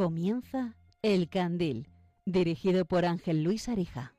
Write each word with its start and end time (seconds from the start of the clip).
Comienza 0.00 0.78
El 1.02 1.28
Candil, 1.28 1.86
dirigido 2.24 2.86
por 2.86 3.04
Ángel 3.04 3.42
Luis 3.44 3.68
Arija. 3.68 4.14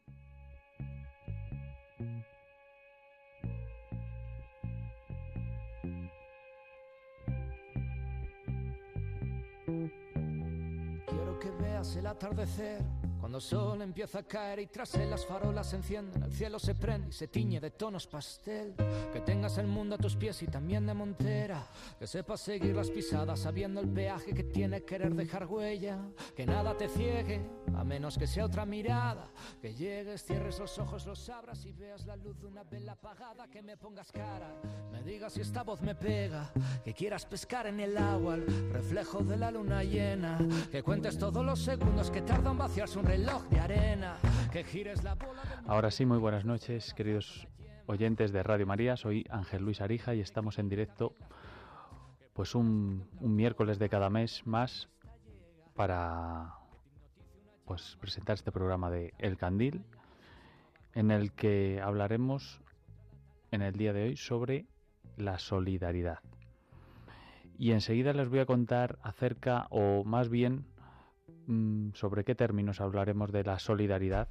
Sol 13.41 13.81
empieza 13.81 14.20
a 14.20 14.23
caer 14.23 14.59
y 14.59 14.68
tras 14.68 14.94
él 14.95 15.09
las 15.09 15.26
farolas 15.26 15.70
se 15.70 15.76
encienden, 15.77 16.23
el 16.23 16.31
cielo 16.31 16.59
se 16.59 16.76
prende 16.76 17.09
y 17.09 17.12
se 17.12 17.27
tiñe 17.27 17.59
de 17.59 17.72
tonos 17.72 18.08
pastel. 18.08 18.73
Que 19.12 19.20
tengas 19.22 19.58
el 19.58 19.67
mundo 19.67 19.95
a 19.95 19.98
tus 19.98 20.16
pies 20.16 20.41
y 20.44 20.48
también 20.48 20.86
de 20.86 20.94
montera. 20.94 21.67
Que 22.00 22.08
sepas 22.08 22.41
seguir 22.41 22.76
las 22.76 22.90
pisadas 22.90 23.40
sabiendo 23.40 23.81
el 23.81 23.90
peaje 23.90 24.34
que 24.34 24.44
tiene 24.44 24.84
querer 24.84 25.14
dejar 25.16 25.48
huella. 25.48 26.00
Que 26.36 26.45
nada 26.45 26.77
te 26.77 26.88
ciegue, 26.88 27.41
a 27.75 27.84
menos 27.84 28.17
que 28.17 28.27
sea 28.27 28.45
otra 28.45 28.66
mirada. 28.66 29.30
Que 29.61 29.73
llegues, 29.73 30.23
cierres 30.23 30.59
los 30.59 30.77
ojos, 30.80 31.05
los 31.05 31.30
abras 31.30 31.66
y 31.66 31.71
veas 31.73 32.05
la 32.05 32.16
luz 32.16 32.39
de 32.39 32.47
una 32.47 32.63
vela 32.63 32.94
apagada. 32.94 33.47
Que 33.47 33.61
me 33.61 33.77
pongas 33.77 34.11
cara, 34.11 34.53
me 34.91 35.02
digas 35.03 35.34
si 35.34 35.41
esta 35.41 35.63
voz 35.63 35.81
me 35.81 35.95
pega. 35.95 36.52
Que 36.84 36.94
quieras 36.94 37.25
pescar 37.25 37.67
en 37.67 37.80
el 37.80 37.97
agua, 37.97 38.35
el 38.35 38.71
reflejo 38.71 39.20
de 39.23 39.38
la 39.38 39.52
luna 39.52 39.84
llena. 39.84 40.38
Que 40.71 40.84
cuentes 40.84 41.17
todos 41.17 41.45
los 41.45 41.59
segundos 41.59 42.11
que 42.11 42.21
tardan 42.21 42.57
vaciarse 42.57 42.99
un 42.99 43.05
reloj 43.05 43.44
de 43.49 43.59
arena. 43.59 44.17
Que 44.52 44.63
gires 44.63 45.03
la 45.03 45.16
bola 45.16 45.41
Ahora 45.67 45.91
sí, 45.91 46.06
muy 46.06 46.17
buenas 46.17 46.45
noches, 46.45 46.94
queridos 46.94 47.47
oyentes 47.85 48.31
de 48.31 48.44
Radio 48.44 48.66
María. 48.66 48.97
Soy 48.97 49.25
Ángel 49.30 49.63
Luis 49.63 49.81
Arija 49.81 50.16
y 50.16 50.19
estamos 50.19 50.59
en 50.59 50.69
directo, 50.69 51.16
pues 52.33 52.56
un 52.56 53.08
miércoles 53.19 53.80
de 53.80 53.89
cada 53.89 54.09
mes 54.09 54.45
más 54.45 54.89
para 55.75 56.61
pues 57.66 57.98
presentar 58.00 58.36
este 58.36 58.52
programa 58.52 58.90
de 58.90 59.14
El 59.17 59.38
Candil, 59.38 59.84
en 60.94 61.12
el 61.12 61.31
que 61.34 61.81
hablaremos 61.81 62.62
en 63.52 63.62
el 63.62 63.73
día 63.73 63.94
de 63.94 64.03
hoy 64.03 64.18
sobre 64.18 64.66
la 65.18 65.40
solidaridad. 65.40 66.20
Y 67.58 67.72
enseguida 67.72 68.14
les 68.14 68.30
voy 68.30 68.40
a 68.40 68.45
contar 68.45 68.98
acerca, 69.03 69.68
o 69.70 70.03
más 70.03 70.30
bien 70.30 70.66
mm, 71.48 71.92
sobre 71.94 72.23
qué 72.23 72.34
términos 72.34 72.81
hablaremos 72.81 73.31
de 73.31 73.44
la 73.44 73.59
solidaridad, 73.59 74.28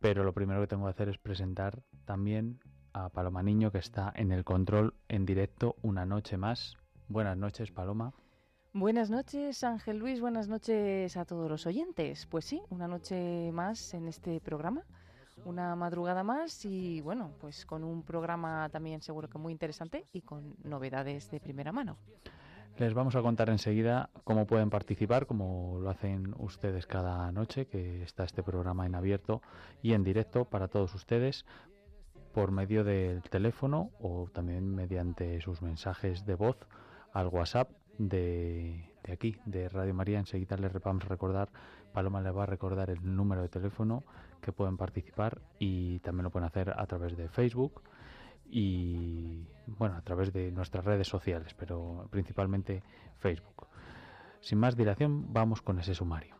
pero 0.00 0.24
lo 0.24 0.32
primero 0.32 0.60
que 0.60 0.66
tengo 0.66 0.84
que 0.84 0.90
hacer 0.90 1.08
es 1.08 1.18
presentar 1.18 1.82
también 2.04 2.58
a 2.92 3.08
Paloma 3.10 3.42
Niño, 3.42 3.70
que 3.70 3.78
está 3.78 4.12
en 4.16 4.32
el 4.32 4.44
control 4.44 4.94
en 5.08 5.26
directo 5.26 5.76
una 5.82 6.06
noche 6.06 6.36
más. 6.36 6.76
Buenas 7.08 7.36
noches, 7.36 7.70
Paloma. 7.70 8.12
Buenas 8.72 9.10
noches, 9.10 9.64
Ángel 9.64 9.98
Luis. 9.98 10.20
Buenas 10.20 10.46
noches 10.46 11.16
a 11.16 11.24
todos 11.24 11.50
los 11.50 11.66
oyentes. 11.66 12.26
Pues 12.26 12.44
sí, 12.44 12.62
una 12.70 12.86
noche 12.86 13.50
más 13.50 13.94
en 13.94 14.06
este 14.06 14.40
programa, 14.40 14.84
una 15.44 15.74
madrugada 15.74 16.22
más 16.22 16.64
y 16.64 17.00
bueno, 17.00 17.32
pues 17.40 17.66
con 17.66 17.82
un 17.82 18.04
programa 18.04 18.68
también 18.68 19.02
seguro 19.02 19.28
que 19.28 19.38
muy 19.38 19.52
interesante 19.52 20.06
y 20.12 20.20
con 20.20 20.54
novedades 20.62 21.32
de 21.32 21.40
primera 21.40 21.72
mano. 21.72 21.96
Les 22.78 22.94
vamos 22.94 23.16
a 23.16 23.22
contar 23.22 23.50
enseguida 23.50 24.08
cómo 24.22 24.46
pueden 24.46 24.70
participar, 24.70 25.26
como 25.26 25.80
lo 25.80 25.90
hacen 25.90 26.32
ustedes 26.38 26.86
cada 26.86 27.32
noche, 27.32 27.66
que 27.66 28.04
está 28.04 28.22
este 28.22 28.44
programa 28.44 28.86
en 28.86 28.94
abierto 28.94 29.42
y 29.82 29.94
en 29.94 30.04
directo 30.04 30.44
para 30.44 30.68
todos 30.68 30.94
ustedes 30.94 31.44
por 32.32 32.52
medio 32.52 32.84
del 32.84 33.22
teléfono 33.22 33.90
o 33.98 34.28
también 34.32 34.72
mediante 34.72 35.40
sus 35.40 35.60
mensajes 35.60 36.24
de 36.24 36.36
voz 36.36 36.56
al 37.12 37.26
WhatsApp 37.26 37.68
de, 37.98 38.90
aquí, 39.10 39.36
de 39.44 39.68
Radio 39.68 39.94
María. 39.94 40.18
Enseguida 40.18 40.56
les 40.56 40.72
vamos 40.72 41.04
a 41.04 41.08
recordar, 41.08 41.48
Paloma 41.92 42.20
les 42.20 42.34
va 42.34 42.44
a 42.44 42.46
recordar 42.46 42.90
el 42.90 43.16
número 43.16 43.42
de 43.42 43.48
teléfono 43.48 44.04
que 44.40 44.52
pueden 44.52 44.76
participar 44.76 45.40
y 45.58 45.98
también 46.00 46.24
lo 46.24 46.30
pueden 46.30 46.46
hacer 46.46 46.70
a 46.76 46.86
través 46.86 47.16
de 47.16 47.28
Facebook 47.28 47.82
y 48.50 49.46
bueno, 49.66 49.96
a 49.96 50.02
través 50.02 50.32
de 50.32 50.50
nuestras 50.50 50.84
redes 50.84 51.06
sociales, 51.06 51.54
pero 51.54 52.08
principalmente 52.10 52.82
Facebook. 53.18 53.66
Sin 54.40 54.58
más 54.58 54.76
dilación, 54.76 55.32
vamos 55.32 55.62
con 55.62 55.78
ese 55.78 55.94
sumario. 55.94 56.34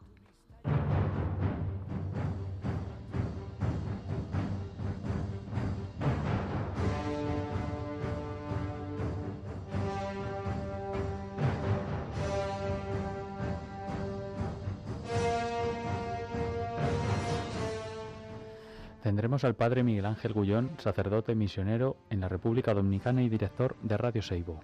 Tendremos 19.20 19.44
al 19.44 19.54
padre 19.54 19.82
Miguel 19.82 20.06
Ángel 20.06 20.32
Gullón, 20.32 20.70
sacerdote 20.78 21.34
misionero 21.34 21.98
en 22.08 22.20
la 22.20 22.28
República 22.30 22.72
Dominicana 22.72 23.22
y 23.22 23.28
director 23.28 23.76
de 23.82 23.98
Radio 23.98 24.22
Seibo. 24.22 24.60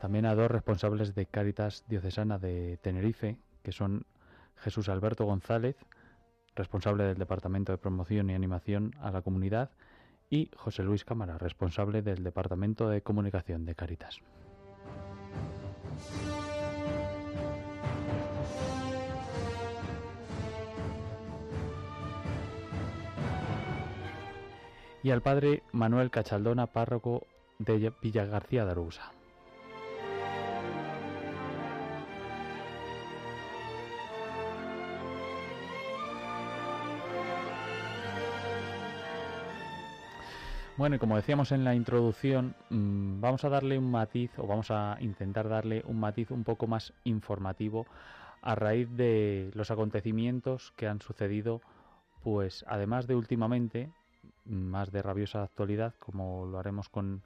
También 0.00 0.26
a 0.26 0.36
dos 0.36 0.48
responsables 0.48 1.16
de 1.16 1.26
Cáritas 1.26 1.82
Diocesana 1.88 2.38
de 2.38 2.76
Tenerife, 2.76 3.36
que 3.64 3.72
son 3.72 4.06
Jesús 4.58 4.88
Alberto 4.88 5.24
González, 5.24 5.74
responsable 6.54 7.02
del 7.02 7.18
Departamento 7.18 7.72
de 7.72 7.78
Promoción 7.78 8.30
y 8.30 8.34
Animación 8.34 8.94
a 9.00 9.10
la 9.10 9.22
Comunidad, 9.22 9.72
y 10.30 10.52
José 10.54 10.84
Luis 10.84 11.04
Cámara, 11.04 11.36
responsable 11.36 12.00
del 12.00 12.22
Departamento 12.22 12.88
de 12.88 13.02
Comunicación 13.02 13.64
de 13.64 13.74
Cáritas. 13.74 14.20
Y 25.02 25.10
al 25.10 25.22
padre 25.22 25.62
Manuel 25.72 26.10
Cachaldona, 26.10 26.66
párroco 26.66 27.26
de 27.58 27.92
Villa 28.00 28.24
García 28.24 28.64
de 28.64 28.70
Arousa. 28.70 29.12
Bueno, 40.78 40.96
y 40.96 40.98
como 40.98 41.16
decíamos 41.16 41.52
en 41.52 41.64
la 41.64 41.74
introducción, 41.74 42.56
mmm, 42.70 43.20
vamos 43.20 43.44
a 43.44 43.50
darle 43.50 43.78
un 43.78 43.90
matiz, 43.90 44.30
o 44.38 44.46
vamos 44.46 44.70
a 44.70 44.96
intentar 45.00 45.48
darle 45.48 45.82
un 45.86 46.00
matiz 46.00 46.30
un 46.30 46.44
poco 46.44 46.66
más 46.66 46.94
informativo 47.04 47.86
a 48.40 48.54
raíz 48.54 48.88
de 48.90 49.50
los 49.54 49.70
acontecimientos 49.70 50.72
que 50.74 50.88
han 50.88 51.00
sucedido, 51.00 51.60
pues 52.24 52.64
además 52.66 53.06
de 53.06 53.14
últimamente, 53.14 53.90
más 54.44 54.90
de 54.90 55.02
rabiosa 55.02 55.42
actualidad, 55.42 55.94
como 55.98 56.46
lo 56.46 56.58
haremos 56.58 56.88
con 56.88 57.22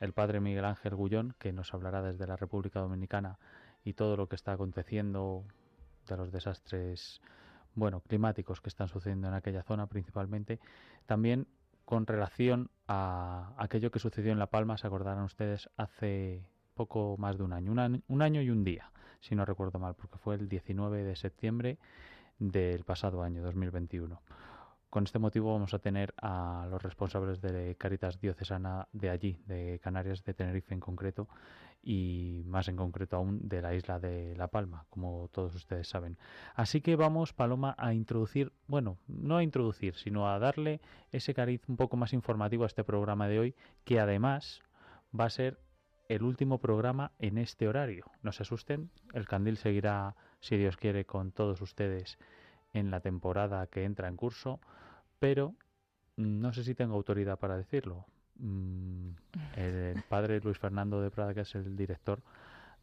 el 0.00 0.12
padre 0.12 0.40
Miguel 0.40 0.64
Ángel 0.64 0.94
Gullón, 0.94 1.34
que 1.38 1.52
nos 1.52 1.72
hablará 1.74 2.02
desde 2.02 2.26
la 2.26 2.36
República 2.36 2.80
Dominicana 2.80 3.38
y 3.84 3.94
todo 3.94 4.16
lo 4.16 4.28
que 4.28 4.36
está 4.36 4.52
aconteciendo 4.52 5.44
de 6.08 6.16
los 6.16 6.32
desastres 6.32 7.20
bueno, 7.74 8.00
climáticos 8.00 8.60
que 8.60 8.68
están 8.68 8.88
sucediendo 8.88 9.28
en 9.28 9.34
aquella 9.34 9.62
zona 9.62 9.86
principalmente. 9.86 10.60
También 11.06 11.46
con 11.84 12.06
relación 12.06 12.70
a 12.88 13.52
aquello 13.58 13.90
que 13.90 13.98
sucedió 13.98 14.32
en 14.32 14.38
La 14.38 14.46
Palma, 14.46 14.78
se 14.78 14.86
acordarán 14.86 15.24
ustedes, 15.24 15.68
hace 15.76 16.42
poco 16.74 17.16
más 17.18 17.36
de 17.36 17.44
un 17.44 17.52
año, 17.52 17.72
un 17.72 17.78
año, 17.78 18.00
un 18.08 18.22
año 18.22 18.40
y 18.42 18.50
un 18.50 18.64
día, 18.64 18.90
si 19.20 19.34
no 19.34 19.44
recuerdo 19.44 19.78
mal, 19.78 19.94
porque 19.94 20.18
fue 20.18 20.34
el 20.34 20.48
19 20.48 21.04
de 21.04 21.16
septiembre 21.16 21.78
del 22.38 22.84
pasado 22.84 23.22
año 23.22 23.42
2021. 23.42 24.20
Con 24.94 25.02
este 25.02 25.18
motivo 25.18 25.52
vamos 25.52 25.74
a 25.74 25.80
tener 25.80 26.14
a 26.22 26.68
los 26.70 26.80
responsables 26.80 27.40
de 27.40 27.74
Caritas 27.74 28.20
Diocesana 28.20 28.86
de 28.92 29.10
allí, 29.10 29.36
de 29.44 29.80
Canarias, 29.82 30.22
de 30.22 30.34
Tenerife 30.34 30.72
en 30.72 30.78
concreto, 30.78 31.26
y 31.82 32.44
más 32.46 32.68
en 32.68 32.76
concreto 32.76 33.16
aún 33.16 33.48
de 33.48 33.60
la 33.60 33.74
isla 33.74 33.98
de 33.98 34.36
La 34.36 34.46
Palma, 34.46 34.86
como 34.90 35.28
todos 35.32 35.52
ustedes 35.56 35.88
saben. 35.88 36.16
Así 36.54 36.80
que 36.80 36.94
vamos, 36.94 37.32
Paloma, 37.32 37.74
a 37.76 37.92
introducir, 37.92 38.52
bueno, 38.68 38.96
no 39.08 39.36
a 39.36 39.42
introducir, 39.42 39.96
sino 39.96 40.30
a 40.30 40.38
darle 40.38 40.80
ese 41.10 41.34
cariz 41.34 41.68
un 41.68 41.76
poco 41.76 41.96
más 41.96 42.12
informativo 42.12 42.62
a 42.62 42.68
este 42.68 42.84
programa 42.84 43.26
de 43.26 43.40
hoy, 43.40 43.56
que 43.82 43.98
además 43.98 44.62
va 45.10 45.24
a 45.24 45.30
ser 45.30 45.58
el 46.08 46.22
último 46.22 46.58
programa 46.58 47.10
en 47.18 47.38
este 47.38 47.66
horario. 47.66 48.12
No 48.22 48.30
se 48.30 48.44
asusten, 48.44 48.92
el 49.12 49.26
candil 49.26 49.56
seguirá, 49.56 50.14
si 50.38 50.56
Dios 50.56 50.76
quiere, 50.76 51.04
con 51.04 51.32
todos 51.32 51.60
ustedes 51.62 52.16
en 52.72 52.92
la 52.92 53.00
temporada 53.00 53.66
que 53.66 53.82
entra 53.82 54.06
en 54.06 54.16
curso, 54.16 54.60
pero 55.24 55.54
no 56.18 56.52
sé 56.52 56.64
si 56.64 56.74
tengo 56.74 56.96
autoridad 56.96 57.38
para 57.38 57.56
decirlo. 57.56 58.04
El 59.56 60.02
padre 60.10 60.38
Luis 60.40 60.58
Fernando 60.58 61.00
de 61.00 61.10
Prada, 61.10 61.32
que 61.32 61.40
es 61.40 61.54
el 61.54 61.78
director 61.78 62.20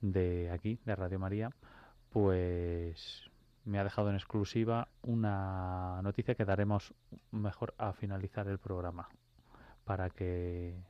de 0.02 0.50
aquí, 0.50 0.80
de 0.84 0.96
Radio 0.96 1.20
María, 1.20 1.52
pues 2.10 3.30
me 3.64 3.78
ha 3.78 3.84
dejado 3.84 4.10
en 4.10 4.16
exclusiva 4.16 4.88
una 5.04 6.02
noticia 6.02 6.34
que 6.34 6.44
daremos 6.44 6.96
mejor 7.30 7.76
a 7.78 7.94
finalizar 7.94 8.48
el 8.48 8.58
programa 8.58 9.08
para 9.86 10.10
que 10.10 10.82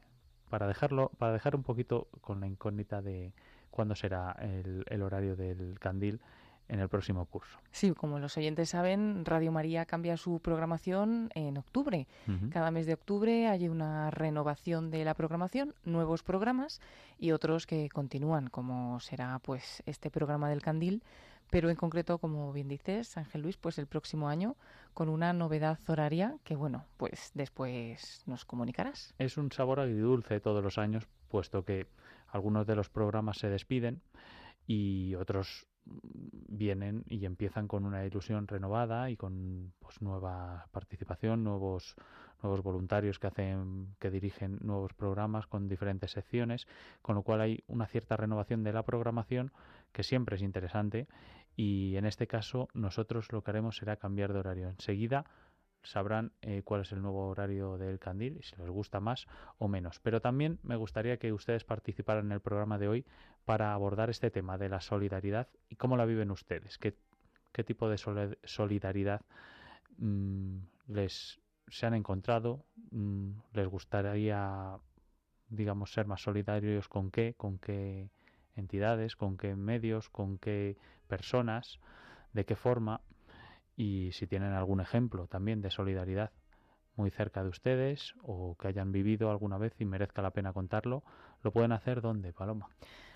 para 0.49 0.67
dejarlo, 0.67 1.11
para 1.17 1.33
dejar 1.33 1.57
un 1.57 1.63
poquito 1.63 2.07
con 2.21 2.39
la 2.39 2.47
incógnita 2.47 3.01
de 3.01 3.33
cuándo 3.71 3.95
será 3.95 4.37
el, 4.39 5.01
horario 5.01 5.35
del 5.35 5.77
candil 5.79 6.21
en 6.67 6.79
el 6.79 6.89
próximo 6.89 7.25
curso. 7.25 7.57
Sí, 7.71 7.91
como 7.91 8.19
los 8.19 8.37
oyentes 8.37 8.69
saben, 8.69 9.25
Radio 9.25 9.51
María 9.51 9.85
cambia 9.85 10.17
su 10.17 10.39
programación 10.39 11.29
en 11.35 11.57
octubre. 11.57 12.07
Cada 12.51 12.71
mes 12.71 12.85
de 12.85 12.93
octubre 12.93 13.47
hay 13.47 13.67
una 13.67 14.09
renovación 14.11 14.89
de 14.89 15.03
la 15.03 15.13
programación, 15.13 15.75
nuevos 15.83 16.23
programas 16.23 16.79
y 17.17 17.31
otros 17.31 17.67
que 17.67 17.89
continúan, 17.89 18.47
como 18.47 18.99
será 18.99 19.39
pues 19.39 19.83
este 19.85 20.09
programa 20.09 20.49
del 20.49 20.61
Candil, 20.61 21.03
pero 21.51 21.69
en 21.69 21.75
concreto, 21.75 22.17
como 22.17 22.53
bien 22.53 22.69
dices, 22.69 23.17
Ángel 23.17 23.41
Luis, 23.41 23.57
pues 23.57 23.77
el 23.77 23.85
próximo 23.85 24.29
año 24.29 24.55
con 24.93 25.09
una 25.09 25.33
novedad 25.33 25.77
horaria 25.87 26.37
que, 26.45 26.55
bueno, 26.55 26.85
pues 26.95 27.31
después 27.33 28.23
nos 28.25 28.45
comunicarás. 28.45 29.13
Es 29.17 29.37
un 29.37 29.51
sabor 29.51 29.81
agridulce 29.81 30.39
todos 30.39 30.63
los 30.63 30.77
años, 30.77 31.07
puesto 31.27 31.65
que 31.65 31.87
algunos 32.27 32.65
de 32.65 32.75
los 32.77 32.89
programas 32.89 33.37
se 33.37 33.49
despiden 33.49 34.01
y 34.65 35.15
otros 35.15 35.67
vienen 35.85 37.03
y 37.07 37.25
empiezan 37.25 37.67
con 37.67 37.85
una 37.85 38.05
ilusión 38.05 38.47
renovada 38.47 39.09
y 39.09 39.17
con 39.17 39.73
pues 39.79 40.01
nueva 40.01 40.67
participación, 40.71 41.43
nuevos 41.43 41.95
nuevos 42.43 42.63
voluntarios 42.63 43.19
que 43.19 43.27
hacen 43.27 43.95
que 43.99 44.09
dirigen 44.09 44.57
nuevos 44.61 44.93
programas 44.93 45.47
con 45.47 45.67
diferentes 45.67 46.11
secciones, 46.11 46.67
con 47.01 47.15
lo 47.15 47.23
cual 47.23 47.41
hay 47.41 47.63
una 47.67 47.87
cierta 47.87 48.17
renovación 48.17 48.63
de 48.63 48.73
la 48.73 48.83
programación 48.83 49.51
que 49.91 50.03
siempre 50.03 50.35
es 50.35 50.41
interesante 50.41 51.07
y 51.55 51.95
en 51.97 52.05
este 52.05 52.27
caso 52.27 52.67
nosotros 52.73 53.31
lo 53.31 53.43
que 53.43 53.51
haremos 53.51 53.77
será 53.77 53.97
cambiar 53.97 54.33
de 54.33 54.39
horario. 54.39 54.69
Enseguida 54.69 55.25
sabrán 55.83 56.31
eh, 56.41 56.61
cuál 56.63 56.81
es 56.81 56.91
el 56.91 57.01
nuevo 57.01 57.27
horario 57.27 57.77
del 57.77 57.99
Candil 57.99 58.37
y 58.39 58.43
si 58.43 58.55
les 58.57 58.69
gusta 58.69 58.99
más 58.99 59.27
o 59.57 59.67
menos. 59.67 59.99
Pero 59.99 60.21
también 60.21 60.59
me 60.63 60.75
gustaría 60.75 61.17
que 61.17 61.33
ustedes 61.33 61.63
participaran 61.63 62.25
en 62.25 62.31
el 62.33 62.41
programa 62.41 62.77
de 62.77 62.87
hoy 62.87 63.05
para 63.45 63.73
abordar 63.73 64.09
este 64.09 64.31
tema 64.31 64.57
de 64.57 64.69
la 64.69 64.81
solidaridad 64.81 65.47
y 65.69 65.75
cómo 65.75 65.97
la 65.97 66.05
viven 66.05 66.31
ustedes, 66.31 66.77
qué, 66.77 66.95
tipo 67.63 67.89
de 67.89 67.97
solidaridad 68.43 69.21
mm, 69.97 70.57
les 70.87 71.39
se 71.67 71.85
han 71.85 71.93
encontrado, 71.93 72.65
mm, 72.91 73.31
les 73.53 73.67
gustaría 73.67 74.77
digamos 75.49 75.91
ser 75.93 76.07
más 76.07 76.21
solidarios 76.21 76.87
con 76.87 77.11
qué, 77.11 77.35
con 77.35 77.59
qué 77.59 78.09
entidades, 78.55 79.15
con 79.15 79.37
qué 79.37 79.55
medios, 79.55 80.09
con 80.09 80.37
qué 80.37 80.77
personas, 81.07 81.79
de 82.33 82.45
qué 82.45 82.55
forma 82.55 83.01
y 83.81 84.11
si 84.11 84.27
tienen 84.27 84.53
algún 84.53 84.79
ejemplo 84.79 85.25
también 85.25 85.61
de 85.61 85.71
solidaridad 85.71 86.29
muy 86.95 87.09
cerca 87.09 87.41
de 87.41 87.49
ustedes 87.49 88.13
o 88.21 88.55
que 88.55 88.67
hayan 88.67 88.91
vivido 88.91 89.31
alguna 89.31 89.57
vez 89.57 89.73
y 89.79 89.85
merezca 89.85 90.21
la 90.21 90.29
pena 90.29 90.53
contarlo, 90.53 91.01
lo 91.41 91.51
pueden 91.51 91.71
hacer 91.71 91.99
¿dónde, 92.01 92.31
Paloma? 92.31 92.69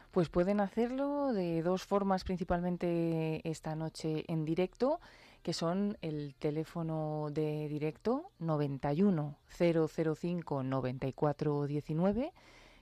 Pues 0.09 0.29
pueden 0.29 0.59
hacerlo 0.59 1.33
de 1.33 1.61
dos 1.61 1.83
formas 1.83 2.23
principalmente 2.23 3.47
esta 3.47 3.75
noche 3.75 4.23
en 4.27 4.43
directo, 4.43 4.99
que 5.43 5.53
son 5.53 5.99
el 6.01 6.33
teléfono 6.33 7.27
de 7.31 7.67
directo 7.67 8.31
91 8.39 9.37
005 9.47 10.63
94 10.63 11.67
19 11.67 12.33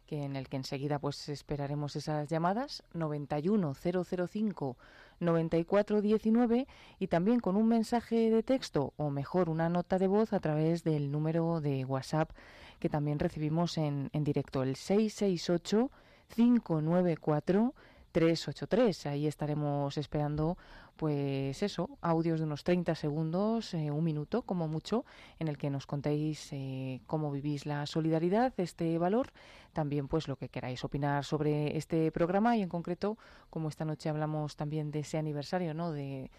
que 0.06 0.24
en 0.24 0.36
el 0.36 0.50
que 0.50 0.58
enseguida 0.58 1.00
pues 1.00 1.30
esperaremos 1.30 1.96
esas 1.96 2.30
llamadas 2.30 2.84
91 2.94 3.74
005 3.74 4.78
9419 5.24 6.68
y 7.00 7.08
también 7.08 7.40
con 7.40 7.56
un 7.56 7.68
mensaje 7.68 8.30
de 8.30 8.44
texto 8.44 8.94
o 8.98 9.10
mejor 9.10 9.50
una 9.50 9.70
nota 9.70 9.98
de 9.98 10.08
voz 10.08 10.34
a 10.34 10.40
través 10.40 10.84
del 10.84 11.12
número 11.12 11.62
de 11.62 11.86
WhatsApp 11.86 12.32
que 12.80 12.90
también 12.90 13.20
recibimos 13.20 13.78
en, 13.78 14.10
en 14.14 14.24
directo, 14.24 14.64
el 14.64 14.76
668 14.76 15.90
594 16.36 17.74
383. 18.14 19.08
Ahí 19.08 19.28
estaremos 19.28 19.98
esperando, 19.98 20.58
pues 20.96 21.62
eso, 21.62 21.90
audios 22.02 22.40
de 22.40 22.46
unos 22.46 22.64
30 22.64 22.96
segundos, 22.96 23.74
eh, 23.74 23.92
un 23.92 24.04
minuto 24.04 24.44
como 24.44 24.68
mucho, 24.70 25.04
en 25.40 25.50
el 25.50 25.58
que 25.58 25.70
nos 25.70 25.86
contéis 25.86 26.48
eh, 26.54 27.02
cómo 27.08 27.32
vivís 27.32 27.66
la 27.66 27.86
solidaridad, 27.86 28.54
este 28.58 28.98
valor, 28.98 29.34
también 29.74 30.08
pues 30.08 30.28
lo 30.28 30.38
que 30.38 30.48
queráis 30.48 30.84
opinar 30.84 31.26
sobre 31.26 31.76
este 31.76 32.12
programa 32.12 32.56
y 32.56 32.62
en 32.62 32.70
concreto, 32.70 33.18
como 33.50 33.68
esta 33.68 33.84
noche 33.84 34.10
hablamos 34.10 34.56
también 34.56 34.92
de 34.92 35.00
ese 35.00 35.18
aniversario, 35.18 35.74
¿no? 35.74 35.92
De, 35.92 36.30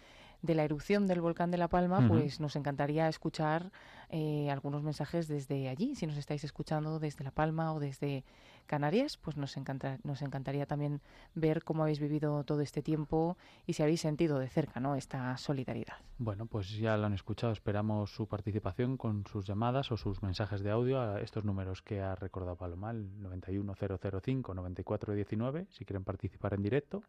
de 0.45 0.55
la 0.55 0.63
erupción 0.63 1.07
del 1.07 1.21
volcán 1.21 1.51
de 1.51 1.57
La 1.57 1.67
Palma, 1.67 2.05
pues 2.07 2.39
nos 2.39 2.55
encantaría 2.55 3.07
escuchar 3.09 3.71
eh, 4.09 4.49
algunos 4.51 4.83
mensajes 4.83 5.27
desde 5.27 5.69
allí. 5.69 5.95
Si 5.95 6.07
nos 6.07 6.17
estáis 6.17 6.43
escuchando 6.43 6.99
desde 6.99 7.23
La 7.23 7.31
Palma 7.31 7.73
o 7.73 7.79
desde 7.79 8.23
Canarias, 8.65 9.17
pues 9.17 9.37
nos, 9.37 9.55
encanta, 9.57 9.99
nos 10.03 10.21
encantaría 10.21 10.65
también 10.65 11.01
ver 11.33 11.63
cómo 11.63 11.83
habéis 11.83 11.99
vivido 11.99 12.43
todo 12.43 12.61
este 12.61 12.81
tiempo 12.81 13.37
y 13.65 13.73
si 13.73 13.83
habéis 13.83 14.01
sentido 14.01 14.39
de 14.39 14.47
cerca 14.47 14.79
¿no? 14.79 14.95
esta 14.95 15.35
solidaridad. 15.37 15.95
Bueno, 16.17 16.45
pues 16.45 16.77
ya 16.77 16.95
lo 16.97 17.05
han 17.05 17.13
escuchado. 17.13 17.53
Esperamos 17.53 18.11
su 18.11 18.27
participación 18.27 18.97
con 18.97 19.25
sus 19.27 19.45
llamadas 19.45 19.91
o 19.91 19.97
sus 19.97 20.23
mensajes 20.23 20.61
de 20.61 20.71
audio 20.71 21.01
a 21.01 21.21
estos 21.21 21.45
números 21.45 21.81
que 21.81 22.01
ha 22.01 22.15
recordado 22.15 22.55
Paloma, 22.55 22.91
el 22.91 23.09
91005-9419, 23.21 25.67
si 25.69 25.85
quieren 25.85 26.03
participar 26.03 26.53
en 26.53 26.63
directo. 26.63 27.03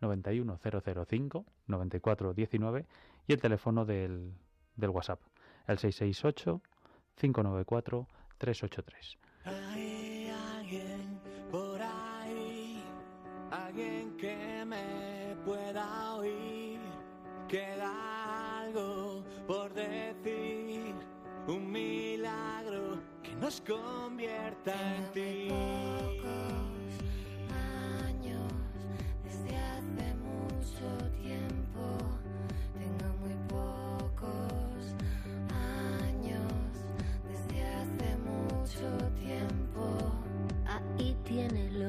91005 0.00 1.44
9419 1.66 2.86
y 3.26 3.32
el 3.32 3.40
teléfono 3.40 3.84
del, 3.84 4.34
del 4.76 4.90
WhatsApp, 4.90 5.20
el 5.66 5.78
668 5.78 6.60
594 7.16 8.06
383. 8.38 9.18
Hay 9.44 10.13
alguien 10.74 11.20
por 11.50 11.80
ahí, 11.80 12.82
alguien 13.50 14.16
que 14.16 14.64
me 14.66 15.36
pueda 15.44 16.14
oír, 16.14 16.80
queda 17.48 18.60
algo 18.60 19.22
por 19.46 19.72
decir, 19.72 20.94
un 21.46 21.70
milagro 21.70 23.00
que 23.22 23.34
nos 23.36 23.60
convierta 23.60 24.72
en 24.96 25.12
ti. 25.12 25.94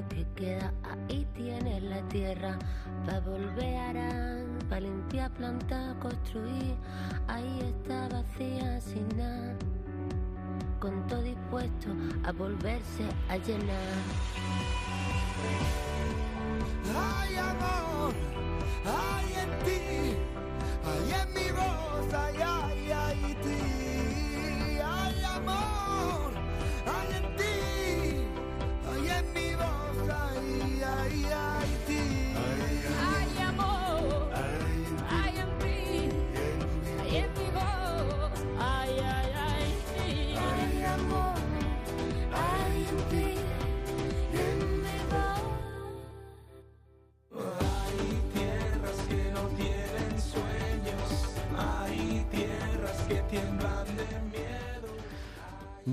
Que 0.09 0.25
queda, 0.35 0.73
ahí 0.83 1.27
tienes 1.33 1.83
la 1.83 2.01
tierra, 2.09 2.57
para 3.05 3.19
volver 3.21 3.75
a 3.77 3.85
para 4.69 4.81
limpiar, 4.81 5.31
plantar, 5.31 5.97
construir, 5.99 6.75
ahí 7.27 7.59
está 7.61 8.07
vacía 8.09 8.81
sin 8.81 9.07
nada, 9.15 9.55
con 10.79 11.05
todo 11.07 11.21
dispuesto 11.21 11.89
a 12.23 12.31
volverse 12.31 13.03
a 13.29 13.37
llenar. 13.37 13.95
Hay 16.97 17.35
amor, 17.35 18.13
hay 18.85 19.33
en 19.43 19.49
ti, 19.65 20.17
hay 20.85 21.11
en 21.21 21.33
mi 21.33 21.51
voz, 21.51 22.13
hay, 22.13 22.35
hay, 22.37 22.91
hay 22.91 23.37
ti, 23.43 24.79
hay 24.83 25.23
amor, 25.23 25.84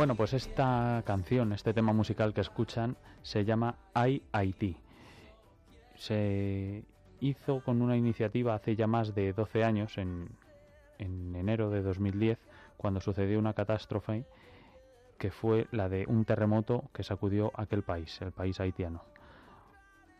Bueno, 0.03 0.17
pues 0.17 0.33
esta 0.33 1.01
canción, 1.07 1.53
este 1.53 1.73
tema 1.73 1.93
musical 1.93 2.35
que 2.35 2.41
escuchan, 2.41 2.97
se 3.23 3.45
llama 3.45 3.77
I 3.95 4.21
Haití. 4.33 4.77
Se 5.95 6.83
hizo 7.21 7.61
con 7.61 7.81
una 7.81 7.97
iniciativa 7.97 8.57
hace 8.57 8.75
ya 8.75 8.89
más 8.89 9.15
de 9.15 9.33
12 9.33 9.63
años, 9.63 9.99
en, 9.99 10.29
en 10.99 11.37
enero 11.37 11.71
de 11.71 11.83
2010, 11.83 12.37
cuando 12.77 13.01
sucedió 13.01 13.39
una 13.39 13.55
catástrofe 13.55 14.25
que 15.19 15.31
fue 15.31 15.69
la 15.71 15.89
de 15.89 16.05
un 16.09 16.25
terremoto 16.25 16.91
que 16.93 17.05
sacudió 17.05 17.53
aquel 17.55 17.85
país, 17.85 18.21
el 18.23 18.33
país 18.33 18.59
haitiano. 18.59 19.05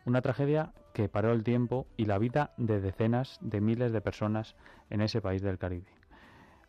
Una 0.05 0.21
tragedia 0.21 0.71
que 0.93 1.09
paró 1.09 1.33
el 1.33 1.43
tiempo 1.43 1.87
y 1.97 2.05
la 2.05 2.19
vida 2.19 2.53
de 2.55 2.79
decenas 2.79 3.37
de 3.41 3.59
miles 3.59 3.91
de 3.91 3.99
personas 3.99 4.55
en 4.89 5.01
ese 5.01 5.19
país 5.19 5.41
del 5.41 5.57
Caribe. 5.57 5.91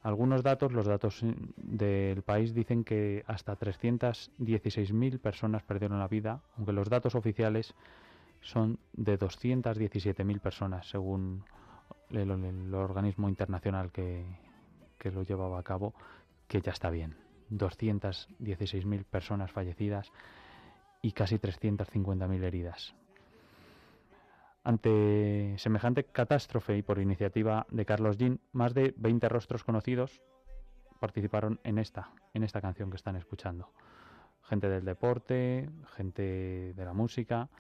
Algunos 0.05 0.43
datos, 0.43 0.71
los 0.71 0.87
datos 0.87 1.25
del 1.57 2.23
país 2.23 2.53
dicen 2.53 2.85
que 2.85 3.25
hasta 3.27 3.59
316.000 3.59 5.19
personas 5.19 5.63
perdieron 5.63 5.99
la 5.99 6.09
vida, 6.09 6.43
aunque 6.59 6.75
los 6.75 6.91
datos 6.91 7.15
oficiales 7.15 7.75
son 8.43 8.79
de 8.93 9.19
217.000 9.19 10.41
personas, 10.41 10.91
según 10.91 11.47
el, 12.11 12.31
el 12.31 12.75
organismo 12.75 13.31
internacional 13.31 13.91
que, 13.93 14.27
que 14.99 15.11
lo 15.11 15.23
llevaba 15.23 15.59
a 15.59 15.63
cabo, 15.63 15.95
que 16.49 16.61
ya 16.61 16.73
está 16.73 16.91
bien. 16.91 17.17
216.000 17.51 19.05
personas 19.05 19.53
fallecidas 19.53 20.13
y 21.01 21.13
casi 21.13 21.39
350.000 21.39 22.43
heridas. 22.43 22.95
Ante 24.65 25.55
semejante 25.59 26.05
catástrofe 26.05 26.79
y 26.79 26.83
por 26.83 26.99
iniciativa 26.99 27.67
de 27.71 27.85
Carlos 27.85 28.17
Jean, 28.17 28.41
más 28.53 28.73
de 28.73 28.95
20 28.97 29.29
rostros 29.29 29.63
conocidos 29.63 30.23
participaron 31.01 31.61
en 31.65 31.79
esta, 31.79 32.11
en 32.33 32.45
esta 32.45 32.63
canción 32.63 32.89
que 32.89 32.97
están 32.97 33.17
escuchando. 33.17 33.71
Gente 34.43 34.71
del 34.71 34.87
deporte, 34.87 35.69
gente 35.97 36.73
de 36.75 36.85
la 36.85 36.95
música, 36.95 37.51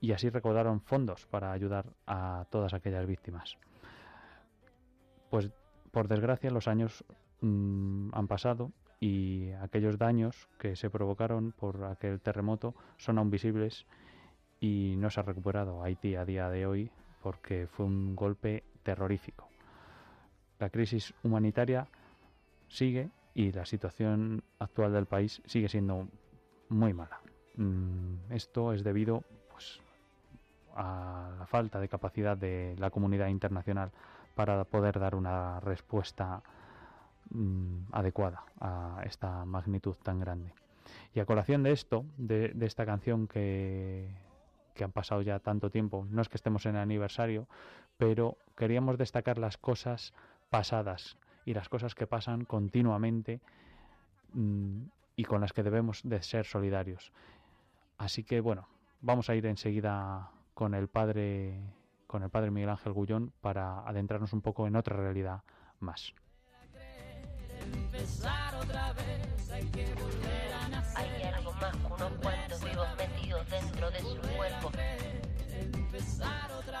y 0.00 0.12
así 0.12 0.30
recaudaron 0.30 0.80
fondos 0.80 1.26
para 1.26 1.52
ayudar 1.52 1.92
a 2.06 2.46
todas 2.50 2.72
aquellas 2.72 3.06
víctimas. 3.06 3.58
Pues 5.28 5.50
por 5.90 6.08
desgracia 6.08 6.50
los 6.50 6.68
años 6.68 7.04
mm, 7.42 8.10
han 8.14 8.28
pasado 8.28 8.72
y 9.00 9.50
aquellos 9.60 9.98
daños 9.98 10.48
que 10.58 10.74
se 10.74 10.88
provocaron 10.88 11.52
por 11.52 11.84
aquel 11.84 12.20
terremoto 12.20 12.74
son 12.96 13.18
aún 13.18 13.30
visibles 13.30 13.86
y 14.60 14.94
no 14.96 15.10
se 15.10 15.20
ha 15.20 15.22
recuperado 15.22 15.82
Haití 15.82 16.16
a 16.16 16.24
día 16.24 16.48
de 16.48 16.66
hoy 16.66 16.90
porque 17.22 17.66
fue 17.66 17.86
un 17.86 18.16
golpe 18.16 18.64
terrorífico. 18.82 19.48
La 20.58 20.70
crisis 20.70 21.14
humanitaria 21.22 21.86
sigue 22.68 23.10
y 23.34 23.52
la 23.52 23.64
situación 23.64 24.42
actual 24.58 24.92
del 24.92 25.06
país 25.06 25.42
sigue 25.46 25.68
siendo 25.68 26.08
muy 26.68 26.92
mala. 26.92 27.20
Mm, 27.56 28.32
esto 28.32 28.72
es 28.72 28.82
debido 28.82 29.22
pues, 29.50 29.80
a 30.74 31.30
la 31.38 31.46
falta 31.46 31.80
de 31.80 31.88
capacidad 31.88 32.36
de 32.36 32.74
la 32.78 32.90
comunidad 32.90 33.28
internacional 33.28 33.90
para 34.34 34.64
poder 34.64 34.98
dar 34.98 35.14
una 35.14 35.60
respuesta 35.60 36.42
mm, 37.30 37.92
adecuada 37.92 38.44
a 38.60 39.02
esta 39.04 39.44
magnitud 39.44 39.96
tan 40.02 40.20
grande. 40.20 40.52
Y 41.14 41.20
a 41.20 41.26
colación 41.26 41.62
de 41.62 41.72
esto, 41.72 42.04
de, 42.16 42.48
de 42.48 42.66
esta 42.66 42.86
canción 42.86 43.28
que, 43.28 44.08
que 44.78 44.84
han 44.84 44.92
pasado 44.92 45.20
ya 45.20 45.40
tanto 45.40 45.70
tiempo, 45.70 46.06
no 46.08 46.22
es 46.22 46.28
que 46.28 46.36
estemos 46.36 46.64
en 46.64 46.76
el 46.76 46.82
aniversario, 46.82 47.48
pero 47.98 48.38
queríamos 48.56 48.96
destacar 48.96 49.36
las 49.36 49.58
cosas 49.58 50.14
pasadas 50.48 51.18
y 51.44 51.52
las 51.52 51.68
cosas 51.68 51.94
que 51.96 52.06
pasan 52.06 52.44
continuamente 52.44 53.40
mm, 54.32 54.82
y 55.16 55.24
con 55.24 55.40
las 55.40 55.52
que 55.52 55.64
debemos 55.64 56.00
de 56.04 56.22
ser 56.22 56.46
solidarios. 56.46 57.12
Así 57.98 58.22
que 58.22 58.40
bueno, 58.40 58.68
vamos 59.00 59.28
a 59.28 59.34
ir 59.34 59.44
enseguida 59.46 60.30
con 60.54 60.74
el 60.74 60.88
padre 60.88 61.60
con 62.06 62.22
el 62.22 62.30
padre 62.30 62.50
Miguel 62.50 62.70
Ángel 62.70 62.92
Gullón 62.92 63.32
para 63.42 63.80
adentrarnos 63.80 64.32
un 64.32 64.40
poco 64.40 64.66
en 64.66 64.76
otra 64.76 64.96
realidad 64.96 65.42
más. 65.80 66.14
Empezar 67.60 68.54
otra 68.54 68.92
vez, 68.94 69.50
hay 69.50 69.64
que 69.66 69.84
más 71.60 71.76
que 71.76 71.92
unos 71.92 72.12
cuantos 72.22 72.64
vivos 72.64 72.88
metidos 72.96 73.50
dentro 73.50 73.90
de 73.90 74.00
su 74.00 74.18
cuerpo. 74.36 74.70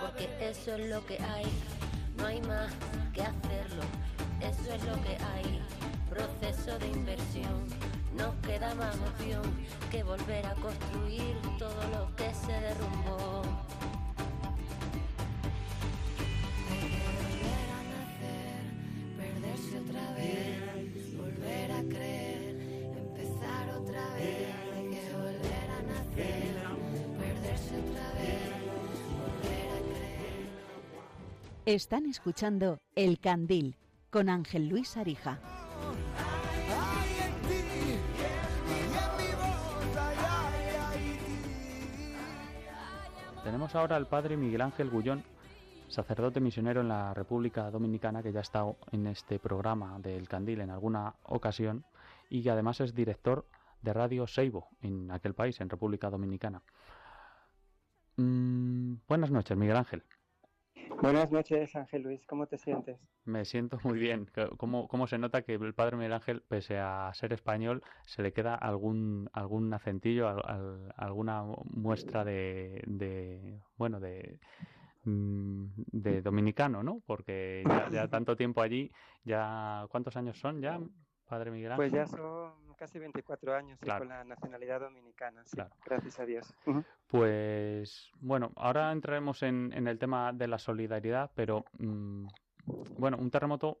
Porque 0.00 0.28
eso 0.40 0.74
es 0.74 0.88
lo 0.88 1.04
que 1.06 1.18
hay, 1.18 1.46
no 2.16 2.26
hay 2.26 2.40
más 2.42 2.72
que 3.12 3.22
hacerlo. 3.22 3.82
Eso 4.40 4.72
es 4.72 4.84
lo 4.84 4.94
que 5.02 5.16
hay, 5.34 5.60
proceso 6.08 6.78
de 6.78 6.88
inversión. 6.88 7.66
No 8.16 8.34
queda 8.42 8.74
más 8.74 8.94
opción 8.96 9.42
que 9.90 10.02
volver 10.02 10.46
a 10.46 10.54
construir 10.54 11.36
todo 11.58 11.82
lo 11.92 12.14
que 12.16 12.32
se 12.34 12.52
derrumbó. 12.52 13.42
Están 31.68 32.06
escuchando 32.06 32.80
El 32.94 33.20
Candil 33.20 33.76
con 34.08 34.30
Ángel 34.30 34.70
Luis 34.70 34.96
Arija. 34.96 35.38
Tenemos 43.44 43.74
ahora 43.74 43.96
al 43.96 44.08
padre 44.08 44.38
Miguel 44.38 44.62
Ángel 44.62 44.88
Gullón, 44.88 45.22
sacerdote 45.88 46.40
misionero 46.40 46.80
en 46.80 46.88
la 46.88 47.12
República 47.12 47.70
Dominicana, 47.70 48.22
que 48.22 48.32
ya 48.32 48.38
ha 48.38 48.40
estado 48.40 48.78
en 48.90 49.06
este 49.06 49.38
programa 49.38 49.98
del 49.98 50.26
Candil 50.26 50.62
en 50.62 50.70
alguna 50.70 51.16
ocasión 51.24 51.84
y 52.30 52.42
que 52.42 52.50
además 52.50 52.80
es 52.80 52.94
director 52.94 53.44
de 53.82 53.92
Radio 53.92 54.26
Seibo 54.26 54.68
en 54.80 55.10
aquel 55.10 55.34
país, 55.34 55.60
en 55.60 55.68
República 55.68 56.08
Dominicana. 56.08 56.62
Mm, 58.16 58.94
buenas 59.06 59.30
noches, 59.30 59.54
Miguel 59.54 59.76
Ángel. 59.76 60.02
Buenas 61.00 61.30
noches, 61.30 61.76
Ángel 61.76 62.02
Luis, 62.02 62.26
¿cómo 62.26 62.46
te 62.46 62.58
sientes? 62.58 62.98
Me 63.24 63.44
siento 63.44 63.78
muy 63.84 63.98
bien. 63.98 64.26
¿Cómo, 64.56 64.88
cómo 64.88 65.06
se 65.06 65.18
nota 65.18 65.42
que 65.42 65.54
el 65.54 65.74
padre 65.74 65.96
Miguel 65.96 66.14
Ángel, 66.14 66.42
pese 66.48 66.78
a 66.78 67.12
ser 67.14 67.32
español, 67.32 67.82
se 68.06 68.22
le 68.22 68.32
queda 68.32 68.54
algún, 68.54 69.28
algún 69.32 69.72
acentillo, 69.72 70.28
al- 70.28 70.42
al- 70.44 70.94
alguna 70.96 71.44
muestra 71.70 72.24
de, 72.24 72.82
de 72.86 73.60
bueno, 73.76 74.00
de, 74.00 74.40
mm, 75.04 75.66
de 75.92 76.22
dominicano, 76.22 76.82
¿no? 76.82 77.00
Porque 77.06 77.64
ya, 77.68 77.90
ya 77.92 78.08
tanto 78.08 78.36
tiempo 78.36 78.62
allí, 78.62 78.90
ya 79.24 79.86
¿cuántos 79.90 80.16
años 80.16 80.38
son 80.38 80.60
ya, 80.62 80.80
padre 81.28 81.50
Miguel 81.50 81.72
Ángel? 81.72 81.90
Pues 81.90 81.92
ya 81.92 82.06
son 82.06 82.52
casi 82.76 82.98
24 82.98 83.54
años 83.54 83.78
sí, 83.80 83.88
con 83.88 84.08
la 84.08 84.24
nacionalidad 84.24 84.80
dominicana, 84.80 85.42
sí, 85.44 85.56
Claro. 85.56 85.70
gracias 85.84 86.18
a 86.18 86.24
Dios. 86.24 86.54
Pues 87.06 88.10
bueno, 88.20 88.52
ahora 88.56 88.92
entraremos 88.92 89.42
en, 89.42 89.72
en 89.72 89.86
el 89.88 89.98
tema 89.98 90.32
de 90.32 90.48
la 90.48 90.58
solidaridad, 90.58 91.30
pero 91.34 91.64
mm, 91.78 92.26
bueno, 92.98 93.16
un 93.18 93.30
terremoto, 93.30 93.80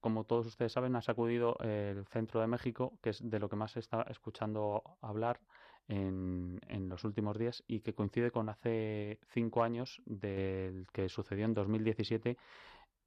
como 0.00 0.24
todos 0.24 0.46
ustedes 0.46 0.72
saben, 0.72 0.94
ha 0.96 1.02
sacudido 1.02 1.56
el 1.60 2.06
centro 2.06 2.40
de 2.40 2.46
México, 2.46 2.92
que 3.02 3.10
es 3.10 3.28
de 3.28 3.38
lo 3.38 3.48
que 3.48 3.56
más 3.56 3.72
se 3.72 3.80
está 3.80 4.02
escuchando 4.08 4.82
hablar 5.00 5.40
en, 5.88 6.60
en 6.68 6.88
los 6.88 7.04
últimos 7.04 7.38
días 7.38 7.64
y 7.66 7.80
que 7.80 7.94
coincide 7.94 8.30
con 8.30 8.48
hace 8.48 9.18
cinco 9.28 9.62
años 9.62 10.00
del 10.04 10.86
que 10.92 11.08
sucedió 11.08 11.46
en 11.46 11.54
2017 11.54 12.36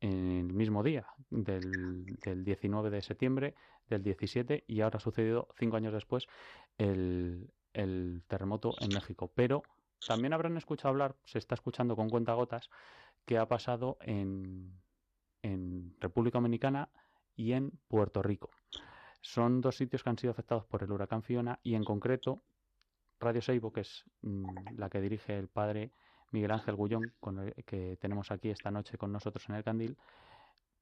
en 0.02 0.50
el 0.50 0.54
mismo 0.54 0.84
día, 0.84 1.08
del, 1.30 2.06
del 2.18 2.44
19 2.44 2.90
de 2.90 3.02
septiembre 3.02 3.56
del 3.88 4.04
17 4.04 4.66
y 4.68 4.82
ahora 4.82 4.98
ha 4.98 5.00
sucedido 5.00 5.48
cinco 5.58 5.78
años 5.78 5.94
después 5.94 6.28
el, 6.78 7.52
el 7.74 8.24
terremoto 8.28 8.74
en 8.82 8.90
México. 8.90 9.32
Pero 9.34 9.64
también 10.06 10.34
habrán 10.34 10.58
escuchado 10.58 10.90
hablar, 10.90 11.16
se 11.24 11.38
está 11.38 11.56
escuchando 11.56 11.96
con 11.96 12.10
cuentagotas, 12.10 12.70
que 13.26 13.38
ha 13.38 13.48
pasado 13.48 13.98
en, 14.02 14.74
en 15.44 15.96
República 16.00 16.40
Dominicana 16.40 16.90
y 17.36 17.54
en 17.54 17.72
Puerto 17.88 18.24
Rico. 18.24 18.50
Son 19.22 19.62
dos 19.62 19.78
sitios 19.78 20.04
que 20.04 20.10
han 20.10 20.18
sido 20.18 20.32
afectados 20.32 20.66
por 20.66 20.82
el 20.82 20.92
huracán 20.92 21.22
Fiona 21.22 21.60
y 21.62 21.76
en 21.76 21.84
concreto 21.84 22.42
Radio 23.20 23.42
Seibo, 23.42 23.72
que 23.72 23.82
es 23.82 24.04
mm, 24.24 24.78
la 24.78 24.90
que 24.90 25.00
dirige 25.00 25.38
el 25.38 25.48
padre 25.48 25.92
Miguel 26.32 26.52
Ángel 26.52 26.76
Gullón, 26.76 27.14
con 27.20 27.40
el 27.40 27.54
que 27.66 27.98
tenemos 27.98 28.32
aquí 28.32 28.50
esta 28.50 28.72
noche 28.72 28.98
con 28.98 29.12
nosotros 29.12 29.48
en 29.50 29.56
el 29.56 29.64
Candil, 29.64 29.98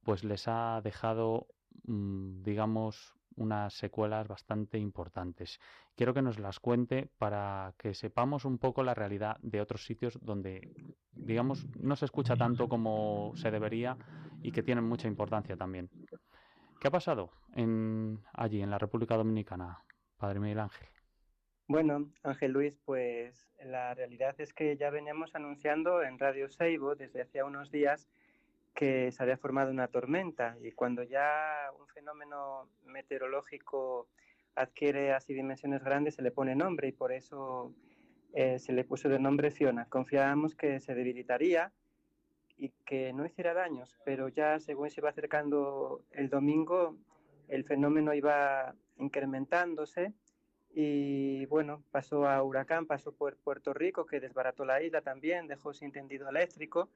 pues 0.04 0.24
les 0.24 0.48
ha 0.48 0.82
dejado, 0.82 1.48
mm, 1.86 2.44
digamos, 2.44 3.16
unas 3.36 3.74
secuelas 3.74 4.28
bastante 4.28 4.78
importantes. 4.78 5.60
Quiero 5.96 6.14
que 6.14 6.22
nos 6.22 6.40
las 6.40 6.60
cuente 6.60 7.10
para 7.18 7.74
que 7.78 7.94
sepamos 7.94 8.46
un 8.46 8.58
poco 8.58 8.84
la 8.84 8.94
realidad 8.94 9.38
de 9.42 9.62
otros 9.62 9.86
sitios 9.86 10.20
donde, 10.22 10.74
digamos, 11.14 11.66
no 11.78 11.96
se 11.96 12.06
escucha 12.06 12.36
tanto 12.36 12.68
como 12.68 13.32
se 13.36 13.52
debería 13.52 13.98
y 14.42 14.52
que 14.52 14.64
tienen 14.64 14.84
mucha 14.84 15.08
importancia 15.08 15.56
también. 15.56 15.90
¿Qué 16.80 16.88
ha 16.88 16.92
pasado 16.92 17.32
en, 17.54 18.20
allí, 18.34 18.62
en 18.62 18.70
la 18.70 18.78
República 18.78 19.16
Dominicana, 19.16 19.84
Padre 20.18 20.40
Miguel 20.40 20.60
Ángel? 20.60 20.88
Bueno, 21.70 22.10
Ángel 22.24 22.54
Luis, 22.54 22.76
pues 22.84 23.48
la 23.64 23.94
realidad 23.94 24.34
es 24.40 24.56
que 24.56 24.76
ya 24.76 24.90
veníamos 24.90 25.36
anunciando 25.36 26.02
en 26.02 26.18
Radio 26.18 26.50
Seibo 26.50 26.96
desde 26.96 27.22
hacía 27.22 27.46
unos 27.46 27.70
días 27.70 28.10
que 28.74 29.12
se 29.12 29.22
había 29.22 29.38
formado 29.38 29.70
una 29.70 29.88
tormenta 29.88 30.58
y 30.64 30.72
cuando 30.72 31.04
ya 31.04 31.70
un 31.80 31.86
fenómeno 31.90 32.68
meteorológico 32.86 34.08
adquiere 34.56 35.14
así 35.14 35.36
dimensiones 35.36 35.84
grandes 35.84 36.16
se 36.16 36.24
le 36.24 36.32
pone 36.32 36.56
nombre 36.56 36.88
y 36.88 36.92
por 36.92 37.12
eso 37.12 37.72
eh, 38.34 38.58
se 38.58 38.74
le 38.74 38.84
puso 38.84 39.08
de 39.08 39.20
nombre 39.20 39.52
Fiona. 39.52 39.86
Confiábamos 39.86 40.56
que 40.56 40.80
se 40.80 40.96
debilitaría 40.96 41.72
y 42.58 42.70
que 42.84 43.14
no 43.14 43.28
hiciera 43.28 43.54
daños, 43.54 43.96
pero 44.04 44.28
ya 44.28 44.60
según 44.60 44.90
se 44.90 45.02
iba 45.02 45.12
acercando 45.12 46.02
el 46.14 46.32
domingo, 46.32 46.98
el 47.48 47.64
fenómeno 47.64 48.16
iba 48.16 48.74
incrementándose 48.98 50.16
y 50.72 51.46
bueno, 51.48 51.84
pasó 51.92 52.28
a 52.28 52.42
huracán, 52.44 52.86
pasó 52.86 53.12
por 53.12 53.36
Puerto 53.38 53.74
Rico, 53.74 54.06
que 54.06 54.20
desbarató 54.20 54.66
la 54.66 54.82
isla 54.82 55.02
también, 55.02 55.48
dejó 55.48 55.74
sin 55.74 55.92
tendido 55.92 56.30
eléctrico 56.30 56.90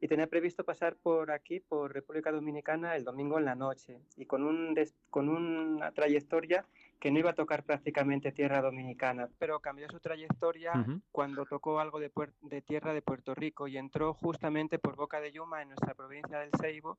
y 0.00 0.08
tenía 0.08 0.26
previsto 0.26 0.64
pasar 0.64 0.96
por 0.96 1.30
aquí, 1.30 1.60
por 1.60 1.92
República 1.92 2.30
Dominicana, 2.30 2.96
el 2.96 3.04
domingo 3.04 3.38
en 3.38 3.46
la 3.46 3.54
noche 3.54 4.00
y 4.16 4.26
con, 4.26 4.42
un 4.42 4.74
con 5.08 5.28
una 5.28 5.92
trayectoria 5.92 6.66
que 7.00 7.10
no 7.10 7.18
iba 7.18 7.30
a 7.30 7.34
tocar 7.34 7.64
prácticamente 7.64 8.32
tierra 8.32 8.60
dominicana, 8.60 9.28
pero 9.38 9.60
cambió 9.60 9.88
su 9.88 10.00
trayectoria 10.00 10.72
cuando 11.12 11.44
tocó 11.46 11.80
algo 11.80 12.00
de, 12.00 12.10
de, 12.42 12.62
tierra 12.62 12.92
de 12.92 13.02
Puerto 13.02 13.34
Rico 13.34 13.66
y 13.66 13.76
entró 13.76 14.14
justamente 14.14 14.78
por 14.78 14.96
Boca 14.96 15.20
de 15.20 15.32
Yuma 15.32 15.62
en 15.62 15.68
nuestra 15.68 15.94
provincia 15.94 16.38
del 16.38 16.50
Ceibo. 16.60 16.98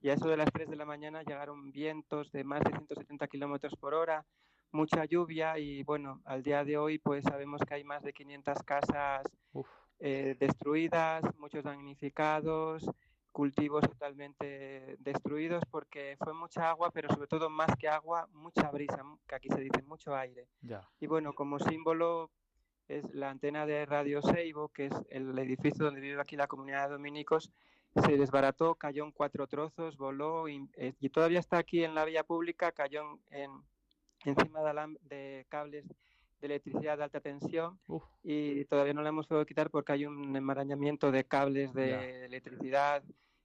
Y 0.00 0.10
a 0.10 0.14
eso 0.14 0.28
de 0.28 0.36
las 0.36 0.50
3 0.52 0.68
de 0.70 0.76
la 0.76 0.84
mañana 0.84 1.22
llegaron 1.22 1.70
vientos 1.72 2.32
de 2.32 2.44
más 2.44 2.60
de 2.60 2.70
170 2.70 3.28
kilómetros 3.28 3.74
por 3.76 3.94
hora, 3.94 4.24
mucha 4.72 5.04
lluvia 5.04 5.58
y 5.58 5.82
bueno, 5.82 6.20
al 6.24 6.42
día 6.42 6.64
de 6.64 6.76
hoy 6.76 6.98
pues 6.98 7.24
sabemos 7.24 7.60
que 7.66 7.74
hay 7.74 7.84
más 7.84 8.02
de 8.02 8.12
500 8.12 8.62
casas 8.64 9.22
eh, 10.00 10.36
destruidas, 10.38 11.22
muchos 11.38 11.62
damnificados, 11.62 12.84
cultivos 13.30 13.82
totalmente 13.82 14.96
destruidos 14.98 15.64
porque 15.70 16.16
fue 16.18 16.34
mucha 16.34 16.68
agua, 16.68 16.90
pero 16.90 17.08
sobre 17.08 17.26
todo 17.26 17.48
más 17.48 17.74
que 17.76 17.88
agua, 17.88 18.28
mucha 18.32 18.70
brisa, 18.70 19.02
que 19.26 19.34
aquí 19.34 19.48
se 19.48 19.60
dice 19.60 19.82
mucho 19.82 20.14
aire. 20.14 20.48
Y 21.00 21.06
bueno, 21.06 21.32
como 21.32 21.58
símbolo 21.58 22.30
es 22.88 23.04
la 23.14 23.30
antena 23.30 23.64
de 23.66 23.86
Radio 23.86 24.20
Seibo, 24.22 24.68
que 24.68 24.86
es 24.86 24.94
el 25.08 25.38
edificio 25.38 25.84
donde 25.84 26.00
vive 26.00 26.20
aquí 26.20 26.36
la 26.36 26.46
comunidad 26.46 26.86
de 26.86 26.92
dominicos, 26.92 27.50
se 27.94 28.16
desbarató, 28.16 28.74
cayó 28.74 29.04
en 29.04 29.12
cuatro 29.12 29.46
trozos, 29.46 29.96
voló 29.96 30.48
y, 30.48 30.68
eh, 30.76 30.94
todavía 31.10 31.40
está 31.40 31.58
aquí 31.58 31.84
en 31.84 31.94
la 31.94 32.04
vía 32.04 32.24
pública, 32.24 32.72
cayó 32.72 33.18
en, 33.30 33.50
encima 34.24 34.60
de, 34.62 34.98
de 35.02 35.46
cables 35.48 35.86
de 36.42 36.46
electricidad 36.46 36.98
de 36.98 37.04
alta 37.04 37.20
tensión 37.20 37.78
y 38.24 38.64
todavía 38.64 38.94
no 38.94 39.02
la 39.02 39.10
hemos 39.10 39.28
podido 39.28 39.46
quitar 39.46 39.70
porque 39.70 39.92
hay 39.92 40.06
un 40.06 40.34
enmarañamiento 40.34 41.12
de 41.12 41.24
cables 41.24 41.72
de 41.72 42.24
electricidad 42.24 43.02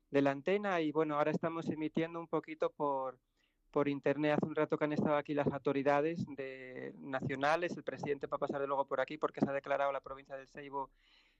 de 0.09 0.21
la 0.21 0.31
antena 0.31 0.81
y 0.81 0.91
bueno, 0.91 1.15
ahora 1.15 1.31
estamos 1.31 1.69
emitiendo 1.69 2.19
un 2.19 2.27
poquito 2.27 2.71
por, 2.71 3.19
por 3.71 3.87
internet. 3.87 4.37
Hace 4.37 4.47
un 4.47 4.55
rato 4.55 4.77
que 4.77 4.85
han 4.85 4.93
estado 4.93 5.15
aquí 5.15 5.35
las 5.35 5.47
autoridades 5.47 6.25
de, 6.35 6.93
nacionales, 6.97 7.77
el 7.77 7.83
presidente 7.83 8.25
va 8.25 8.37
a 8.37 8.39
pasar 8.39 8.61
de 8.61 8.67
luego 8.67 8.85
por 8.85 8.99
aquí 8.99 9.17
porque 9.17 9.41
se 9.41 9.49
ha 9.49 9.53
declarado 9.53 9.91
la 9.91 10.01
provincia 10.01 10.35
del 10.35 10.47
Seibo 10.47 10.89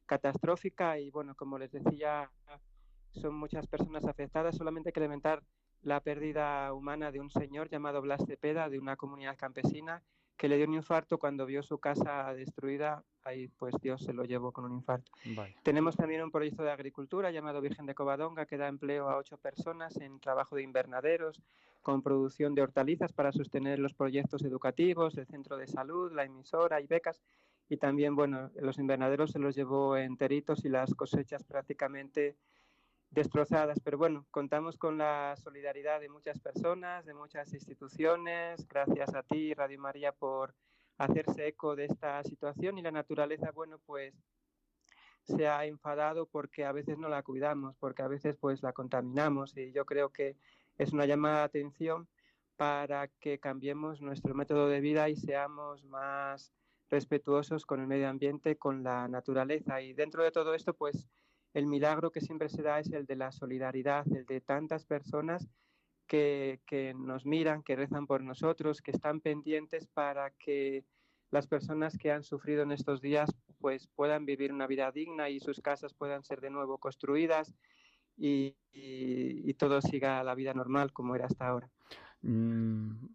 catastrófica 0.06 1.00
y 1.00 1.10
bueno, 1.10 1.34
como 1.34 1.58
les 1.58 1.72
decía, 1.72 2.29
son 3.13 3.34
muchas 3.36 3.65
personas 3.65 4.06
afectadas, 4.06 4.56
solamente 4.56 4.89
hay 4.89 4.94
que 4.94 5.00
lamentar 5.00 5.41
la 5.88 6.01
pérdida 6.01 6.74
humana 6.74 7.13
de 7.13 7.22
un 7.22 7.29
señor 7.29 7.70
llamado 7.70 8.01
Blas 8.01 8.25
Cepeda 8.27 8.67
de 8.67 8.77
una 8.77 8.98
comunidad 8.98 9.38
campesina 9.38 10.03
que 10.36 10.50
le 10.50 10.58
dio 10.58 10.67
un 10.67 10.74
infarto 10.74 11.17
cuando 11.17 11.46
vio 11.46 11.63
su 11.63 11.79
casa 11.79 12.34
destruida, 12.34 13.06
ahí 13.24 13.48
pues 13.48 13.74
Dios 13.82 14.03
se 14.03 14.12
lo 14.12 14.25
llevó 14.25 14.51
con 14.51 14.65
un 14.65 14.74
infarto. 14.74 15.10
Tenemos 15.63 15.96
también 15.96 16.22
un 16.22 16.29
proyecto 16.29 16.62
de 16.63 16.72
agricultura 16.72 17.32
llamado 17.32 17.62
Virgen 17.62 17.86
de 17.86 17.96
Covadonga 17.96 18.46
que 18.46 18.58
da 18.58 18.67
empleo 18.67 19.10
a 19.10 19.15
ocho 19.15 19.38
personas 19.38 19.96
en 19.96 20.20
trabajo 20.20 20.58
de 20.58 20.63
invernaderos, 20.63 21.41
con 21.82 22.03
producción 22.03 22.53
de 22.53 22.63
hortalizas 22.63 23.13
para 23.13 23.32
sostener 23.32 23.79
los 23.79 23.94
proyectos 23.94 24.44
educativos, 24.44 25.17
el 25.17 25.25
centro 25.25 25.56
de 25.56 25.67
salud, 25.67 26.12
la 26.12 26.25
emisora 26.25 26.82
y 26.82 26.88
becas. 26.88 27.22
Y 27.70 27.77
también, 27.77 28.13
bueno, 28.13 28.51
los 28.60 28.77
invernaderos 28.77 29.32
se 29.32 29.39
los 29.39 29.56
llevó 29.56 29.96
enteritos 29.96 30.65
y 30.65 30.70
las 30.70 30.94
cosechas 30.94 31.46
prácticamente 31.46 32.36
destrozadas. 33.10 33.80
Pero 33.84 33.98
bueno, 33.98 34.26
contamos 34.32 34.78
con 34.78 34.98
la 34.98 35.36
solidaridad 35.38 36.00
de 36.00 36.10
muchas 36.10 36.39
personas, 36.39 37.06
de 37.06 37.13
muchas 37.13 37.54
instituciones. 37.54 38.67
Gracias 38.67 39.13
a 39.15 39.24
ti, 39.24 39.54
Radio 39.54 39.80
María, 39.80 40.12
por 40.12 40.54
hacerse 40.98 41.48
eco 41.48 41.76
de 41.76 41.86
esta 41.86 42.24
situación 42.24 42.78
y 42.78 42.82
la 42.82 42.91
naturaleza, 42.91 43.52
bueno, 43.52 43.80
pues 43.86 44.15
se 45.24 45.48
ha 45.48 45.65
enfadado 45.65 46.26
porque 46.26 46.65
a 46.65 46.72
veces 46.72 46.98
no 46.98 47.10
la 47.10 47.22
cuidamos, 47.22 47.76
porque 47.78 48.02
a 48.02 48.08
veces 48.08 48.38
pues 48.38 48.63
la 48.63 48.74
contaminamos 48.74 49.56
y 49.58 49.72
yo 49.72 49.86
creo 49.86 50.10
que 50.10 50.38
es 50.78 50.93
una 50.93 51.06
llamada 51.06 51.39
de 51.39 51.43
atención 51.43 52.08
para 52.56 53.08
que 53.08 53.39
cambiemos 53.39 54.02
nuestro 54.02 54.34
método 54.34 54.67
de 54.67 54.80
vida 54.80 55.10
y 55.10 55.15
seamos 55.15 55.84
más 55.84 56.52
respetuosos 56.89 57.65
con 57.65 57.82
el 57.82 57.88
medio 57.88 58.08
ambiente, 58.08 58.58
con 58.58 58.84
la 58.84 59.08
naturaleza 59.08 59.82
y 59.82 59.93
dentro 59.93 60.24
de 60.24 60.32
todo 60.32 60.54
esto 60.54 60.74
pues 60.74 61.08
el 61.58 61.65
milagro 61.65 62.12
que 62.12 62.22
siempre 62.22 62.50
se 62.50 62.62
da 62.62 62.80
es 62.80 62.91
el 62.91 63.08
de 63.08 63.15
la 63.15 63.32
solidaridad, 63.32 64.06
el 64.13 64.28
de 64.28 64.41
tantas 64.41 64.86
personas 64.86 65.50
que, 66.06 66.62
nos 66.96 67.26
miran, 67.26 67.63
que 67.63 67.76
rezan 67.76 68.06
por 68.06 68.22
nosotros, 68.22 68.84
que 68.84 68.91
están 68.91 69.22
pendientes 69.22 69.88
para 69.88 70.30
que 70.38 70.86
las 71.32 71.48
personas 71.48 71.98
que 71.98 72.12
han 72.12 72.24
sufrido 72.24 72.62
en 72.62 72.72
estos 72.72 73.02
días 73.02 73.36
pues 73.60 73.88
puedan 73.88 74.28
vivir 74.28 74.54
una 74.54 74.67
vida 74.67 74.91
digna 74.91 75.30
y 75.32 75.39
sus 75.39 75.60
casas 75.60 75.96
puedan 75.96 76.24
ser 76.24 76.41
de 76.41 76.52
nuevo 76.52 76.78
construidas 76.78 77.56
y, 78.15 78.56
todo 79.58 79.82
siga 79.82 80.24
la 80.24 80.36
vida 80.36 80.54
normal 80.54 80.93
como 80.93 81.15
era 81.15 81.26
hasta 81.26 81.48
ahora. 81.48 81.72
Mm, 82.22 83.08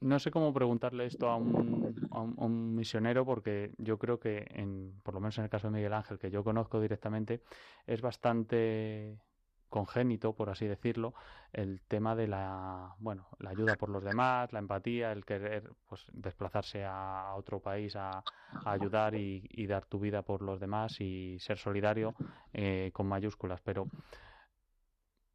no 0.00 0.18
sé 0.18 0.30
cómo 0.30 0.52
preguntarle 0.52 1.06
esto 1.06 1.28
a 1.28 1.36
un, 1.36 2.74
misionero 2.74 3.24
porque 3.24 3.72
yo 3.78 3.98
creo 3.98 4.18
que, 4.18 4.46
en, 4.50 4.92
por 5.02 5.14
lo 5.14 5.20
menos 5.20 5.38
en 5.38 5.44
el 5.44 5.50
caso 5.50 5.68
de 5.68 5.74
Miguel 5.74 5.92
Ángel, 5.92 6.18
que 6.18 6.30
yo 6.30 6.44
conozco 6.44 6.80
directamente, 6.80 7.42
es 7.86 8.00
bastante 8.02 9.18
congénito, 9.68 10.34
por 10.34 10.50
así 10.50 10.66
decirlo, 10.66 11.14
el 11.52 11.82
tema 11.82 12.14
de 12.14 12.28
la, 12.28 12.94
bueno, 12.98 13.28
la 13.38 13.50
ayuda 13.50 13.74
por 13.76 13.88
los 13.88 14.04
demás, 14.04 14.52
la 14.52 14.58
empatía, 14.58 15.12
el 15.12 15.24
querer 15.24 15.72
pues, 15.88 16.06
desplazarse 16.12 16.84
a 16.84 17.34
otro 17.36 17.60
país 17.60 17.96
a, 17.96 18.22
ayudar 18.64 19.14
y, 19.14 19.66
dar 19.66 19.84
tu 19.84 19.98
vida 19.98 20.22
por 20.22 20.42
los 20.42 20.60
demás 20.60 21.00
y 21.00 21.38
ser 21.40 21.58
solidario 21.58 22.14
eh, 22.52 22.90
con 22.92 23.06
mayúsculas. 23.06 23.60
Pero 23.60 23.88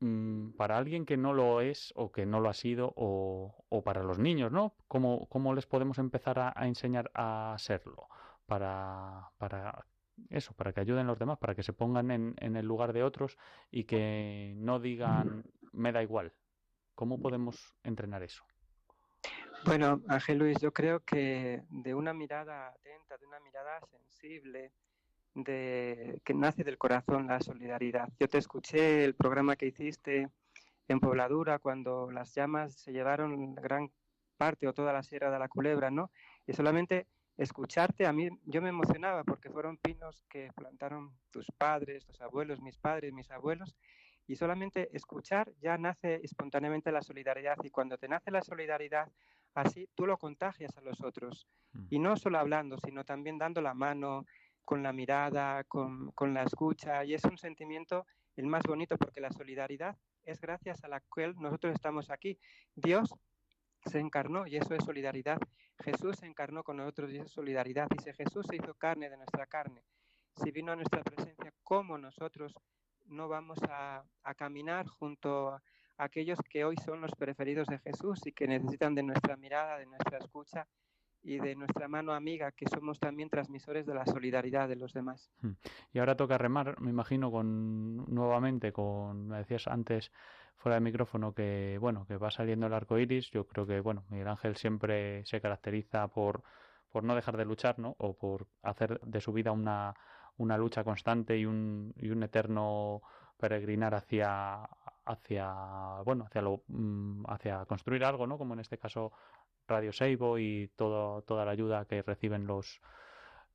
Mm, 0.01 0.53
para 0.53 0.77
alguien 0.79 1.05
que 1.05 1.15
no 1.15 1.31
lo 1.31 1.61
es 1.61 1.93
o 1.95 2.11
que 2.11 2.25
no 2.25 2.39
lo 2.39 2.49
ha 2.49 2.55
sido 2.55 2.91
o, 2.95 3.83
para 3.85 4.01
los 4.01 4.17
niños, 4.17 4.51
¿no? 4.51 4.73
¿Cómo, 4.87 5.27
cómo 5.29 5.53
les 5.53 5.67
podemos 5.67 5.99
empezar 5.99 6.39
a, 6.39 6.53
enseñar 6.65 7.11
a 7.13 7.55
serlo? 7.59 8.07
Para, 8.47 9.29
para 9.37 9.85
eso, 10.29 10.53
para 10.55 10.73
que 10.73 10.81
ayuden 10.81 11.05
los 11.05 11.19
demás, 11.19 11.37
para 11.37 11.53
que 11.53 11.61
se 11.61 11.71
pongan 11.71 12.09
en, 12.09 12.33
en 12.39 12.55
el 12.55 12.65
lugar 12.65 12.93
de 12.93 13.03
otros 13.03 13.37
y 13.69 13.83
que 13.83 14.53
no 14.57 14.79
digan 14.79 15.43
me 15.71 15.91
da 15.91 16.01
igual. 16.01 16.33
¿Cómo 16.95 17.19
podemos 17.19 17.75
entrenar 17.83 18.23
eso? 18.23 18.43
Bueno, 19.65 20.01
Ángel 20.07 20.39
Luis, 20.39 20.59
yo 20.59 20.73
creo 20.73 21.01
que 21.01 21.61
de 21.69 21.93
una 21.93 22.13
mirada 22.13 22.69
atenta, 22.69 23.17
de 23.17 23.27
una 23.27 23.39
mirada 23.39 23.79
sensible, 23.91 24.71
de, 25.33 26.19
que 26.23 26.33
nace 26.33 26.63
del 26.63 26.77
corazón 26.77 27.27
la 27.27 27.39
solidaridad. 27.39 28.09
Yo 28.19 28.27
te 28.27 28.37
escuché 28.37 29.03
el 29.05 29.15
programa 29.15 29.55
que 29.55 29.67
hiciste 29.67 30.29
en 30.87 30.99
Pobladura 30.99 31.59
cuando 31.59 32.11
las 32.11 32.33
llamas 32.35 32.73
se 32.73 32.91
llevaron 32.91 33.55
gran 33.55 33.91
parte 34.37 34.67
o 34.67 34.73
toda 34.73 34.93
la 34.93 35.03
Sierra 35.03 35.31
de 35.31 35.39
la 35.39 35.47
Culebra, 35.47 35.91
¿no? 35.91 36.11
Y 36.47 36.53
solamente 36.53 37.07
escucharte 37.37 38.05
a 38.05 38.13
mí, 38.13 38.29
yo 38.45 38.61
me 38.61 38.69
emocionaba 38.69 39.23
porque 39.23 39.49
fueron 39.49 39.77
pinos 39.77 40.23
que 40.29 40.51
plantaron 40.55 41.11
tus 41.31 41.47
padres, 41.57 42.05
tus 42.05 42.21
abuelos, 42.21 42.61
mis 42.61 42.77
padres, 42.77 43.13
mis 43.13 43.31
abuelos, 43.31 43.75
y 44.27 44.35
solamente 44.35 44.95
escuchar 44.95 45.51
ya 45.61 45.77
nace 45.77 46.21
espontáneamente 46.23 46.91
la 46.91 47.01
solidaridad 47.01 47.57
y 47.63 47.69
cuando 47.69 47.97
te 47.97 48.07
nace 48.07 48.31
la 48.31 48.41
solidaridad, 48.41 49.11
así 49.53 49.89
tú 49.95 50.05
lo 50.05 50.17
contagias 50.17 50.77
a 50.77 50.81
los 50.81 51.01
otros. 51.01 51.47
Mm. 51.73 51.85
Y 51.89 51.99
no 51.99 52.15
solo 52.15 52.37
hablando, 52.39 52.77
sino 52.77 53.03
también 53.03 53.37
dando 53.37 53.61
la 53.61 53.73
mano, 53.73 54.25
con 54.65 54.83
la 54.83 54.93
mirada, 54.93 55.63
con, 55.65 56.13
la 56.33 56.43
escucha, 56.43 57.03
y 57.03 57.13
es 57.13 57.23
un 57.25 57.37
sentimiento 57.37 58.05
el 58.35 58.47
más 58.47 58.63
bonito 58.63 58.97
porque 58.97 59.21
la 59.21 59.31
solidaridad 59.31 59.97
es 60.23 60.39
gracias 60.39 60.83
a 60.83 60.87
la 60.87 61.01
cual 61.01 61.35
nosotros 61.39 61.73
estamos 61.73 62.09
aquí. 62.09 62.39
Dios 62.75 63.13
se 63.85 63.99
encarnó 63.99 64.47
y 64.47 64.57
eso 64.57 64.73
es 64.73 64.83
solidaridad. 64.83 65.39
Jesús 65.79 66.17
se 66.17 66.27
encarnó 66.27 66.63
con 66.63 66.77
nosotros 66.77 67.11
y 67.11 67.17
es 67.17 67.31
solidaridad. 67.31 67.87
Si 68.03 68.13
Jesús 68.13 68.45
se 68.47 68.55
hizo 68.55 68.73
carne 68.75 69.09
de 69.09 69.17
nuestra 69.17 69.47
carne, 69.47 69.83
si 70.35 70.51
vino 70.51 70.71
a 70.71 70.75
nuestra 70.75 71.01
presencia, 71.03 71.51
¿cómo 71.63 71.97
nosotros 71.97 72.53
no 73.05 73.27
vamos 73.27 73.59
a, 73.69 74.03
a 74.23 74.33
caminar 74.35 74.87
junto 74.87 75.49
a 75.49 75.61
aquellos 75.97 76.39
que 76.49 76.63
hoy 76.63 76.77
son 76.77 77.01
los 77.01 77.11
preferidos 77.15 77.67
de 77.67 77.79
Jesús 77.79 78.25
y 78.25 78.31
que 78.31 78.47
necesitan 78.47 78.95
de 78.95 79.03
nuestra 79.03 79.35
mirada, 79.35 79.77
de 79.77 79.87
nuestra 79.87 80.19
escucha 80.19 80.67
y 81.23 81.39
de 81.39 81.55
nuestra 81.55 81.87
mano 81.87 82.13
amiga, 82.13 82.51
que 82.51 82.65
somos 82.67 82.99
también 82.99 83.29
transmisores 83.29 83.85
de 83.85 83.93
la 83.93 84.05
solidaridad 84.05 84.67
de 84.67 84.75
los 84.75 84.93
demás. 84.93 85.31
Hmm. 85.41 85.51
Y 85.93 85.99
ahora 85.99 86.15
toca 86.15 86.37
remar, 86.37 86.79
me 86.81 86.89
imagino, 86.89 87.31
con 87.31 88.05
nuevamente, 88.13 88.71
con, 88.71 89.27
me 89.27 89.37
decías 89.37 89.67
antes 89.67 90.11
fuera 90.57 90.75
de 90.75 90.81
micrófono 90.81 91.33
que, 91.33 91.77
bueno, 91.79 92.05
que 92.07 92.17
va 92.17 92.31
saliendo 92.31 92.67
el 92.67 92.73
arco 92.73 92.97
iris. 92.97 93.31
Yo 93.31 93.47
creo 93.47 93.65
que, 93.65 93.79
bueno, 93.79 94.03
Miguel 94.09 94.27
Ángel 94.27 94.55
siempre 94.55 95.25
se 95.25 95.41
caracteriza 95.41 96.07
por, 96.07 96.43
por 96.91 97.03
no 97.03 97.15
dejar 97.15 97.37
de 97.37 97.45
luchar, 97.45 97.79
¿no? 97.79 97.95
O 97.97 98.15
por 98.15 98.47
hacer 98.61 98.99
de 99.01 99.21
su 99.21 99.33
vida 99.33 99.51
una, 99.51 99.95
una 100.37 100.57
lucha 100.57 100.83
constante 100.83 101.37
y 101.37 101.45
un, 101.45 101.93
y 101.97 102.09
un 102.09 102.23
eterno 102.23 103.01
peregrinar 103.37 103.95
hacia 103.95 104.69
hacia 105.03 105.51
bueno 106.05 106.25
hacia 106.25 106.43
lo 106.43 106.61
mm, 106.67 107.23
hacia 107.27 107.65
construir 107.65 108.05
algo 108.05 108.27
no 108.27 108.37
como 108.37 108.53
en 108.53 108.59
este 108.59 108.77
caso 108.77 109.11
Radio 109.71 109.93
Seibo 109.93 110.37
y 110.37 110.69
todo, 110.75 111.21
toda 111.23 111.45
la 111.45 111.51
ayuda 111.51 111.85
que 111.85 112.01
reciben 112.01 112.45
los 112.45 112.81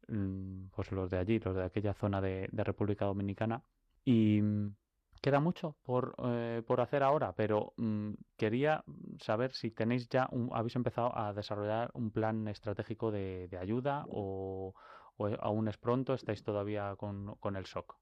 mm, 0.09 0.69
pues 0.75 0.91
los 0.93 1.11
de 1.11 1.19
allí 1.19 1.39
los 1.39 1.55
de 1.55 1.65
aquella 1.65 1.95
zona 1.95 2.21
de, 2.21 2.49
República 2.53 3.05
Dominicana 3.05 3.63
y 4.05 4.41
mm, 4.43 4.75
queda 5.21 5.41
mucho 5.41 5.77
por, 5.83 6.15
eh, 6.25 6.63
por 6.67 6.81
hacer 6.81 7.03
ahora, 7.03 7.35
pero 7.35 7.73
mm, 7.77 8.13
quería 8.37 8.85
saber 9.21 9.53
si 9.53 9.71
tenéis 9.71 10.09
ya, 10.09 10.29
un, 10.31 10.51
habéis 10.53 10.77
empezado 10.77 11.17
a 11.17 11.33
desarrollar 11.33 11.91
un 11.95 12.11
plan 12.11 12.49
estratégico 12.49 13.11
de, 13.11 13.49
de 13.49 13.59
ayuda 13.59 14.05
o, 14.09 14.75
o, 15.17 15.27
aún 15.41 15.69
es 15.69 15.77
pronto, 15.79 16.15
estáis 16.15 16.43
todavía 16.43 16.95
con, 16.97 17.35
con 17.37 17.57
el 17.57 17.65
shock. 17.65 17.97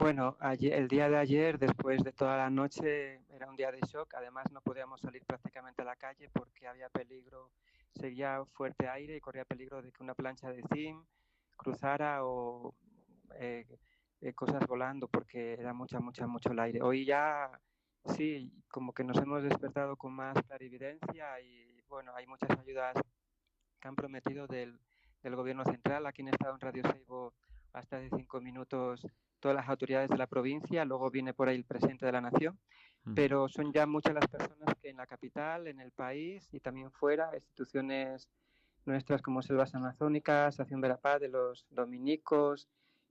Bueno, 0.00 0.38
el 0.40 0.88
día 0.88 1.10
de 1.10 1.18
ayer, 1.18 1.58
después 1.58 2.02
de 2.02 2.12
toda 2.12 2.38
la 2.38 2.48
noche, 2.48 3.20
era 3.28 3.46
un 3.50 3.54
día 3.54 3.70
de 3.70 3.80
shock. 3.80 4.14
Además, 4.14 4.46
no 4.50 4.62
podíamos 4.62 4.98
salir 5.02 5.22
prácticamente 5.26 5.82
a 5.82 5.84
la 5.84 5.94
calle 5.94 6.30
porque 6.32 6.66
había 6.66 6.88
peligro, 6.88 7.50
seguía 7.94 8.42
fuerte 8.54 8.88
aire 8.88 9.14
y 9.14 9.20
corría 9.20 9.44
peligro 9.44 9.82
de 9.82 9.92
que 9.92 10.02
una 10.02 10.14
plancha 10.14 10.50
de 10.50 10.62
zinc 10.72 11.04
cruzara 11.54 12.24
o 12.24 12.74
eh, 13.34 13.66
eh, 14.22 14.32
cosas 14.32 14.66
volando 14.66 15.06
porque 15.06 15.52
era 15.52 15.74
mucha, 15.74 16.00
mucha, 16.00 16.26
mucho 16.26 16.52
el 16.52 16.60
aire. 16.60 16.80
Hoy 16.80 17.04
ya 17.04 17.50
sí, 18.16 18.50
como 18.68 18.94
que 18.94 19.04
nos 19.04 19.18
hemos 19.18 19.42
despertado 19.42 19.96
con 19.96 20.14
más 20.14 20.34
clarividencia 20.46 21.38
y 21.42 21.82
bueno, 21.90 22.12
hay 22.16 22.26
muchas 22.26 22.48
ayudas 22.58 22.94
que 23.78 23.88
han 23.88 23.96
prometido 23.96 24.46
del, 24.46 24.80
gobierno 25.22 25.62
central. 25.66 26.06
Aquí 26.06 26.22
en 26.22 26.28
Estado 26.28 26.54
en 26.54 26.60
Radio 26.60 26.82
Seibo 26.90 27.34
hasta 27.74 27.98
hace 27.98 28.08
cinco 28.16 28.40
minutos 28.40 29.06
todas 29.40 29.56
las 29.56 29.68
autoridades 29.68 30.10
de 30.10 30.18
la 30.18 30.26
provincia, 30.26 30.84
luego 30.84 31.10
viene 31.10 31.34
por 31.34 31.48
ahí 31.48 31.56
el 31.56 31.64
presidente 31.64 32.06
de 32.06 32.12
la 32.12 32.20
nación, 32.20 32.58
mm. 33.04 33.14
pero 33.14 33.48
son 33.48 33.72
ya 33.72 33.86
muchas 33.86 34.14
las 34.14 34.28
personas 34.28 34.76
que 34.80 34.90
en 34.90 34.96
la 34.96 35.06
capital, 35.06 35.66
en 35.66 35.80
el 35.80 35.90
país 35.90 36.48
y 36.52 36.60
también 36.60 36.92
fuera, 36.92 37.30
instituciones 37.34 38.28
nuestras 38.86 39.22
como 39.22 39.42
Selvas 39.42 39.74
Amazónicas, 39.74 40.60
Acción 40.60 40.80
de 40.80 40.88
la 40.88 40.96
Paz 40.96 41.20
de 41.20 41.28
los 41.28 41.66
dominicos, 41.70 42.68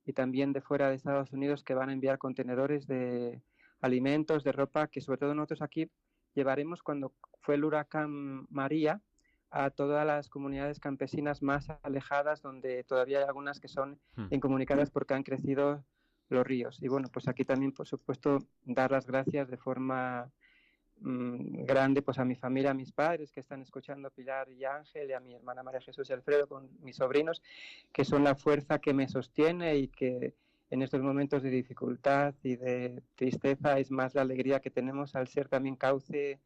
y 0.10 0.14
también 0.14 0.54
de 0.54 0.62
fuera 0.62 0.90
de 0.90 0.96
Estados 0.96 1.32
Unidos 1.34 1.64
que 1.64 1.76
van 1.76 1.90
a 1.90 1.94
enviar 1.94 2.18
contenedores 2.18 2.88
de 2.88 3.44
alimentos, 3.80 4.44
de 4.44 4.52
ropa, 4.52 4.88
que 4.88 5.02
sobre 5.02 5.20
todo 5.20 5.36
nosotros 5.36 5.62
aquí 5.62 5.92
llevaremos 6.34 6.82
cuando 6.82 7.14
fue 7.42 7.56
el 7.56 7.64
huracán 7.64 8.48
María 8.50 9.02
a 9.52 9.70
todas 9.70 10.06
las 10.08 10.30
comunidades 10.30 10.80
campesinas 10.80 11.44
más 11.44 11.70
alejadas, 11.84 12.42
donde 12.42 12.84
todavía 12.84 13.20
hay 13.20 13.26
algunas 13.26 13.60
que 13.60 13.68
son 13.68 14.00
hmm. 14.16 14.28
incomunicadas 14.32 14.90
porque 14.90 15.14
han 15.14 15.24
crecido 15.24 15.86
los 16.30 16.46
ríos. 16.46 16.82
Y 16.82 16.88
bueno, 16.88 17.10
pues 17.12 17.28
aquí 17.28 17.44
también, 17.44 17.72
por 17.72 17.88
supuesto, 17.88 18.40
dar 18.64 18.92
las 18.92 19.06
gracias 19.08 19.50
de 19.50 19.58
forma 19.58 20.32
mmm, 21.02 21.64
grande 21.66 22.02
pues 22.02 22.20
a 22.20 22.26
mi 22.26 22.36
familia, 22.36 22.72
a 22.72 22.76
mis 22.76 22.92
padres 22.92 23.32
que 23.32 23.40
están 23.40 23.62
escuchando, 23.62 24.08
a 24.08 24.12
Pilar 24.12 24.50
y 24.50 24.64
Ángel, 24.64 25.10
y 25.10 25.14
a 25.14 25.20
mi 25.20 25.36
hermana 25.36 25.64
María 25.64 25.82
Jesús 25.82 26.10
y 26.10 26.14
Alfredo, 26.14 26.48
con 26.48 26.70
mis 26.82 26.98
sobrinos, 26.98 27.42
que 27.92 28.06
son 28.06 28.24
la 28.24 28.36
fuerza 28.36 28.80
que 28.80 28.94
me 28.94 29.08
sostiene 29.08 29.76
y 29.78 29.88
que 29.88 30.34
en 30.70 30.84
estos 30.84 31.02
momentos 31.02 31.42
de 31.42 31.50
dificultad 31.50 32.36
y 32.44 32.56
de 32.56 33.02
tristeza 33.16 33.80
es 33.80 33.90
más 33.90 34.14
la 34.14 34.22
alegría 34.22 34.60
que 34.60 34.70
tenemos 34.70 35.16
al 35.16 35.28
ser 35.28 35.48
también 35.50 35.76
cauce 35.76 36.40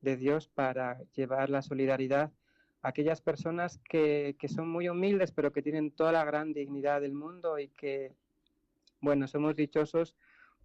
de 0.00 0.16
Dios 0.16 0.48
para 0.48 1.02
llevar 1.14 1.50
la 1.50 1.60
solidaridad 1.60 2.32
a 2.80 2.88
aquellas 2.88 3.20
personas 3.20 3.78
que, 3.84 4.36
que 4.38 4.48
son 4.48 4.68
muy 4.68 4.88
humildes 4.88 5.30
pero 5.30 5.52
que 5.52 5.60
tienen 5.60 5.90
toda 5.90 6.12
la 6.12 6.24
gran 6.24 6.54
dignidad 6.54 7.02
del 7.02 7.12
mundo 7.12 7.58
y 7.58 7.68
que, 7.68 8.14
bueno, 9.00 9.28
somos 9.28 9.56
dichosos 9.56 10.14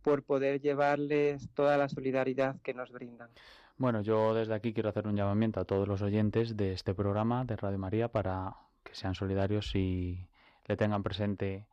por 0.01 0.23
poder 0.23 0.61
llevarles 0.61 1.49
toda 1.53 1.77
la 1.77 1.87
solidaridad 1.87 2.59
que 2.61 2.73
nos 2.73 2.91
brindan. 2.91 3.29
Bueno, 3.77 4.01
yo 4.01 4.33
desde 4.33 4.53
aquí 4.53 4.73
quiero 4.73 4.89
hacer 4.89 5.07
un 5.07 5.15
llamamiento 5.15 5.59
a 5.59 5.65
todos 5.65 5.87
los 5.87 6.01
oyentes 6.01 6.55
de 6.57 6.73
este 6.73 6.93
programa 6.93 7.45
de 7.45 7.55
Radio 7.55 7.77
María 7.77 8.07
para 8.09 8.55
que 8.83 8.95
sean 8.95 9.15
solidarios 9.15 9.75
y 9.75 10.27
le 10.67 10.77
tengan 10.77 11.03
presente 11.03 11.67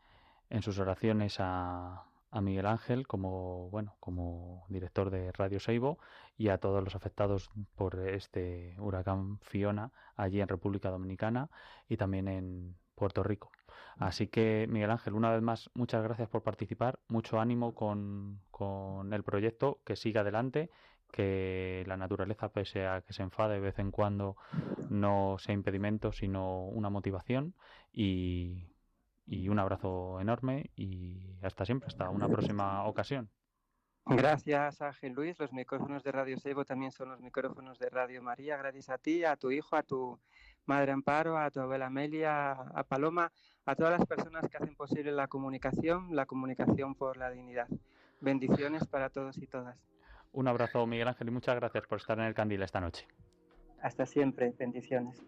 en 0.51 0.63
sus 0.63 0.79
oraciones 0.79 1.37
a, 1.39 2.05
a 2.31 2.41
Miguel 2.41 2.67
Ángel 2.67 3.07
como 3.07 3.69
bueno 3.71 3.97
como 4.01 4.65
director 4.69 5.11
de 5.11 5.33
Radio 5.33 5.61
Seibo 5.61 5.99
y 6.37 6.49
a 6.49 6.59
todos 6.59 6.83
los 6.83 6.95
afectados 6.95 7.51
por 7.77 7.99
este 8.09 8.75
huracán 8.79 9.39
Fiona 9.41 9.93
allí 10.17 10.41
en 10.41 10.49
República 10.49 10.91
Dominicana 10.91 11.51
y 11.89 11.97
también 11.97 12.29
en 12.29 12.77
Puerto 12.95 13.23
Rico. 13.23 13.51
Así 13.99 14.29
que, 14.29 14.67
Miguel 14.69 14.91
Ángel, 14.91 15.15
una 15.15 15.33
vez 15.33 15.43
más, 15.43 15.71
muchas 15.75 16.03
gracias 16.03 16.29
por 16.29 16.43
participar, 16.43 16.99
mucho 17.09 17.41
ánimo 17.41 17.75
con, 17.75 18.41
con 18.51 19.13
el 19.13 19.25
proyecto, 19.25 19.81
que 19.85 19.97
siga 19.97 20.21
adelante, 20.21 20.71
que 21.11 21.85
la 21.87 21.97
naturaleza, 21.97 22.51
pese 22.51 22.87
a 22.87 23.01
que 23.03 23.13
se 23.13 23.23
enfade 23.23 23.55
de 23.55 23.61
vez 23.61 23.79
en 23.79 23.91
cuando, 23.91 24.37
no 24.89 25.37
sea 25.39 25.55
impedimento, 25.55 26.13
sino 26.13 26.65
una 26.67 26.91
motivación. 26.91 27.55
Y, 27.93 28.69
y 29.29 29.49
un 29.49 29.59
abrazo 29.59 30.21
enorme 30.21 30.71
y 30.75 31.37
hasta 31.43 31.65
siempre, 31.65 31.89
hasta 31.89 32.09
una 32.09 32.29
próxima 32.29 32.85
ocasión. 32.85 33.31
Gracias, 34.07 34.81
Ángel 34.81 35.13
Luis. 35.13 35.39
Los 35.39 35.53
micrófonos 35.53 36.03
de 36.03 36.13
Radio 36.13 36.39
Seibo 36.39 36.65
también 36.65 36.93
son 36.93 37.11
los 37.11 37.21
micrófonos 37.21 37.79
de 37.79 37.91
Radio 37.91 38.23
María. 38.23 38.57
Gracias 38.57 38.89
a 38.89 38.97
ti, 38.97 39.23
a 39.25 39.37
tu 39.37 39.51
hijo, 39.51 39.77
a 39.77 39.83
tu 39.83 40.19
madre 40.65 40.93
Amparo, 40.93 41.37
a 41.37 41.51
tu 41.51 41.61
abuela 41.61 41.87
Amelia, 41.87 42.53
a 42.53 42.85
Paloma, 42.85 43.31
a 43.69 43.77
todas 43.77 43.99
las 43.99 44.09
personas 44.09 44.49
que 44.49 44.57
hacen 44.57 44.75
posible 44.75 45.13
la 45.13 45.29
comunicación, 45.29 46.17
la 46.17 46.25
comunicación 46.25 46.95
por 46.95 47.19
la 47.19 47.31
dignidad. 47.31 47.69
Bendiciones 48.19 48.87
para 48.87 49.11
todos 49.11 49.37
y 49.37 49.47
todas. 49.47 49.77
Un 50.33 50.49
abrazo, 50.49 50.87
Miguel 50.87 51.07
Ángel, 51.07 51.29
y 51.29 51.33
muchas 51.33 51.55
gracias 51.57 51.87
por 51.87 51.99
estar 51.99 52.19
en 52.19 52.25
el 52.25 52.35
Candil 52.35 52.63
esta 52.63 52.81
noche. 52.81 53.07
Hasta 53.83 54.07
siempre, 54.07 54.55
bendiciones. 54.59 55.23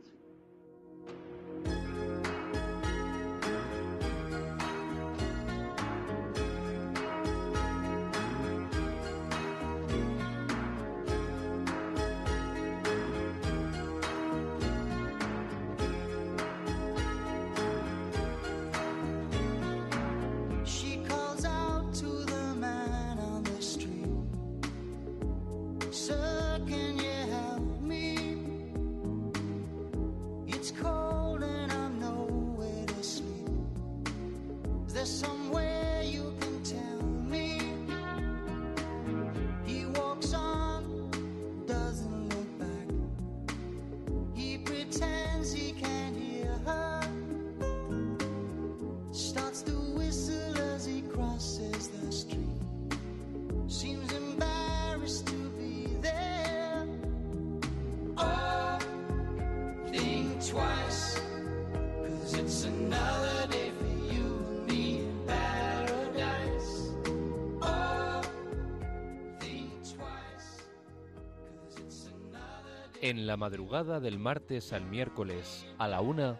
En 73.10 73.26
la 73.26 73.36
madrugada 73.36 73.98
del 73.98 74.20
martes 74.20 74.72
al 74.72 74.84
miércoles 74.84 75.66
a 75.78 75.88
la 75.88 76.00
una, 76.00 76.38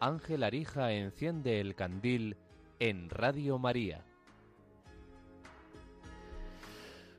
Ángel 0.00 0.42
Arija 0.42 0.90
enciende 0.90 1.60
el 1.60 1.76
candil 1.76 2.36
en 2.80 3.08
Radio 3.08 3.60
María. 3.60 4.04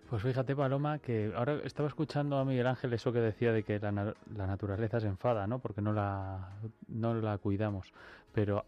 Pues 0.09 0.21
fíjate, 0.21 0.53
Paloma, 0.53 0.99
que 0.99 1.31
ahora 1.33 1.61
estaba 1.63 1.87
escuchando 1.87 2.39
a 2.39 2.43
Miguel 2.43 2.67
Ángel 2.67 2.91
eso 2.91 3.13
que 3.13 3.21
decía 3.21 3.53
de 3.53 3.63
que 3.63 3.79
la, 3.79 4.13
naturaleza 4.35 4.99
se 4.99 5.07
enfada, 5.07 5.47
¿no? 5.47 5.59
Porque 5.59 5.81
no 5.81 5.93
la, 5.93 6.59
no 6.89 7.13
la 7.13 7.37
cuidamos. 7.37 7.93
Pero 8.33 8.65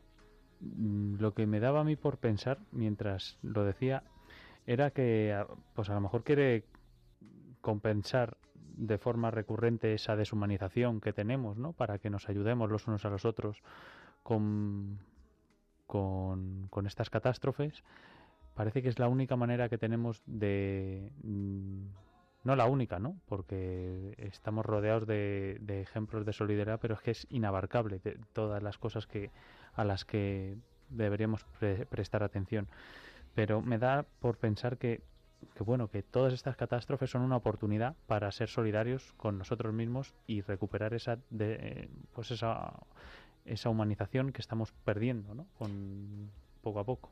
mm, 0.62 1.16
lo 1.20 1.34
que 1.34 1.46
me 1.46 1.60
daba 1.60 1.82
a 1.82 1.84
mí 1.84 1.98
por 1.98 2.20
pensar 2.20 2.60
mientras 2.72 3.38
lo 3.44 3.66
decía 3.66 4.04
era 4.66 4.92
que, 4.92 5.46
pues 5.76 5.90
a 5.90 5.94
lo 5.94 6.00
mejor 6.00 6.24
quiere 6.24 6.64
compensar 7.60 8.38
de 8.82 8.98
forma 8.98 9.30
recurrente 9.30 9.94
esa 9.94 10.16
deshumanización 10.16 11.02
que 11.02 11.14
tenemos, 11.14 11.58
¿no? 11.58 11.74
Para 11.74 12.00
que 12.00 12.10
nos 12.10 12.28
ayudemos 12.30 12.70
los 12.72 12.88
unos 12.88 13.06
a 13.06 13.10
los 13.10 13.26
otros 13.26 13.62
con, 14.24 15.00
con, 15.86 16.68
estas 16.88 17.10
catástrofes 17.10 17.84
parece 18.56 18.82
que 18.82 18.90
es 18.90 18.98
la 18.98 19.08
única 19.08 19.36
manera 19.36 19.70
que 19.70 19.78
tenemos 19.78 20.24
de... 20.26 21.12
mm, 21.24 21.86
no 22.44 22.56
la 22.56 22.66
única, 22.66 22.98
¿no? 22.98 23.16
Porque 23.28 24.16
estamos 24.18 24.66
rodeados 24.66 25.06
de, 25.06 25.60
de 25.62 25.82
ejemplos 25.82 26.26
de 26.26 26.34
solidaridad, 26.34 26.80
pero 26.80 26.96
es 26.96 27.02
que 27.02 27.12
es 27.12 27.28
inabarcable 27.30 28.00
de 28.00 28.18
todas 28.34 28.64
las 28.64 28.80
cosas 28.80 29.06
que 29.06 29.30
a 29.76 29.84
las 29.84 30.06
que 30.06 30.58
deberíamos 30.90 31.44
pre- 31.60 31.86
prestar 31.86 32.24
atención. 32.24 32.68
Pero 33.36 33.62
me 33.62 33.78
da 33.78 34.06
por 34.20 34.38
pensar 34.38 34.78
que, 34.78 35.02
que, 35.56 35.64
bueno, 35.64 35.90
que 35.90 36.04
todas 36.04 36.34
estas 36.34 36.56
catástrofes 36.56 37.10
son 37.10 37.22
una 37.22 37.38
oportunidad 37.38 37.96
para 38.08 38.32
ser 38.32 38.50
solidarios 38.50 39.14
con 39.18 39.38
nosotros 39.38 39.74
mismos 39.74 40.14
y 40.28 40.42
recuperar 40.42 40.94
esa, 40.94 41.18
eh, 41.40 41.90
pues 42.14 42.32
esa, 42.32 42.74
esa 43.46 43.70
humanización 43.70 44.32
que 44.32 44.42
estamos 44.42 44.72
perdiendo, 44.84 45.36
¿no? 45.36 45.48
Con 45.58 46.30
poco 46.62 46.80
a 46.80 46.84
poco. 46.84 47.12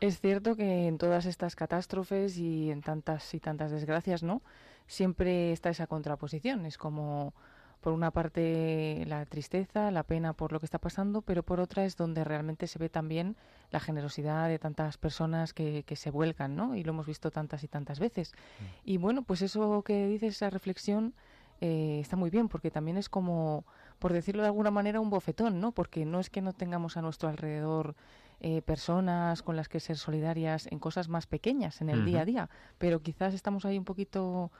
Es 0.00 0.20
cierto 0.20 0.56
que 0.56 0.86
en 0.86 0.96
todas 0.96 1.26
estas 1.26 1.56
catástrofes 1.56 2.38
y 2.38 2.70
en 2.70 2.80
tantas 2.80 3.34
y 3.34 3.40
tantas 3.40 3.70
desgracias, 3.70 4.22
¿no? 4.22 4.40
Siempre 4.86 5.52
está 5.52 5.68
esa 5.68 5.86
contraposición. 5.86 6.64
Es 6.64 6.78
como, 6.78 7.34
por 7.80 7.92
una 7.92 8.10
parte, 8.10 9.04
la 9.06 9.24
tristeza, 9.26 9.90
la 9.90 10.02
pena 10.02 10.32
por 10.32 10.52
lo 10.52 10.60
que 10.60 10.66
está 10.66 10.78
pasando, 10.78 11.22
pero 11.22 11.42
por 11.42 11.60
otra 11.60 11.84
es 11.84 11.96
donde 11.96 12.24
realmente 12.24 12.66
se 12.66 12.78
ve 12.78 12.88
también 12.88 13.36
la 13.70 13.80
generosidad 13.80 14.48
de 14.48 14.58
tantas 14.58 14.98
personas 14.98 15.54
que, 15.54 15.82
que 15.84 15.96
se 15.96 16.10
vuelcan, 16.10 16.56
¿no? 16.56 16.76
Y 16.76 16.84
lo 16.84 16.90
hemos 16.90 17.06
visto 17.06 17.30
tantas 17.30 17.64
y 17.64 17.68
tantas 17.68 17.98
veces. 17.98 18.32
Y 18.84 18.98
bueno, 18.98 19.22
pues 19.22 19.42
eso 19.42 19.82
que 19.82 20.06
dices, 20.08 20.36
esa 20.36 20.50
reflexión, 20.50 21.14
eh, 21.60 21.98
está 22.00 22.16
muy 22.16 22.30
bien, 22.30 22.48
porque 22.48 22.70
también 22.70 22.96
es 22.96 23.08
como, 23.08 23.64
por 23.98 24.12
decirlo 24.12 24.42
de 24.42 24.48
alguna 24.48 24.70
manera, 24.70 25.00
un 25.00 25.10
bofetón, 25.10 25.60
¿no? 25.60 25.72
Porque 25.72 26.04
no 26.04 26.20
es 26.20 26.30
que 26.30 26.40
no 26.40 26.52
tengamos 26.52 26.96
a 26.96 27.02
nuestro 27.02 27.28
alrededor 27.28 27.94
eh, 28.40 28.62
personas 28.62 29.42
con 29.42 29.56
las 29.56 29.68
que 29.68 29.80
ser 29.80 29.98
solidarias 29.98 30.66
en 30.70 30.78
cosas 30.78 31.08
más 31.08 31.26
pequeñas, 31.26 31.82
en 31.82 31.90
el 31.90 32.06
día 32.06 32.22
a 32.22 32.24
día, 32.24 32.50
pero 32.78 33.02
quizás 33.02 33.34
estamos 33.34 33.66
ahí 33.66 33.76
un 33.76 33.84
poquito 33.84 34.50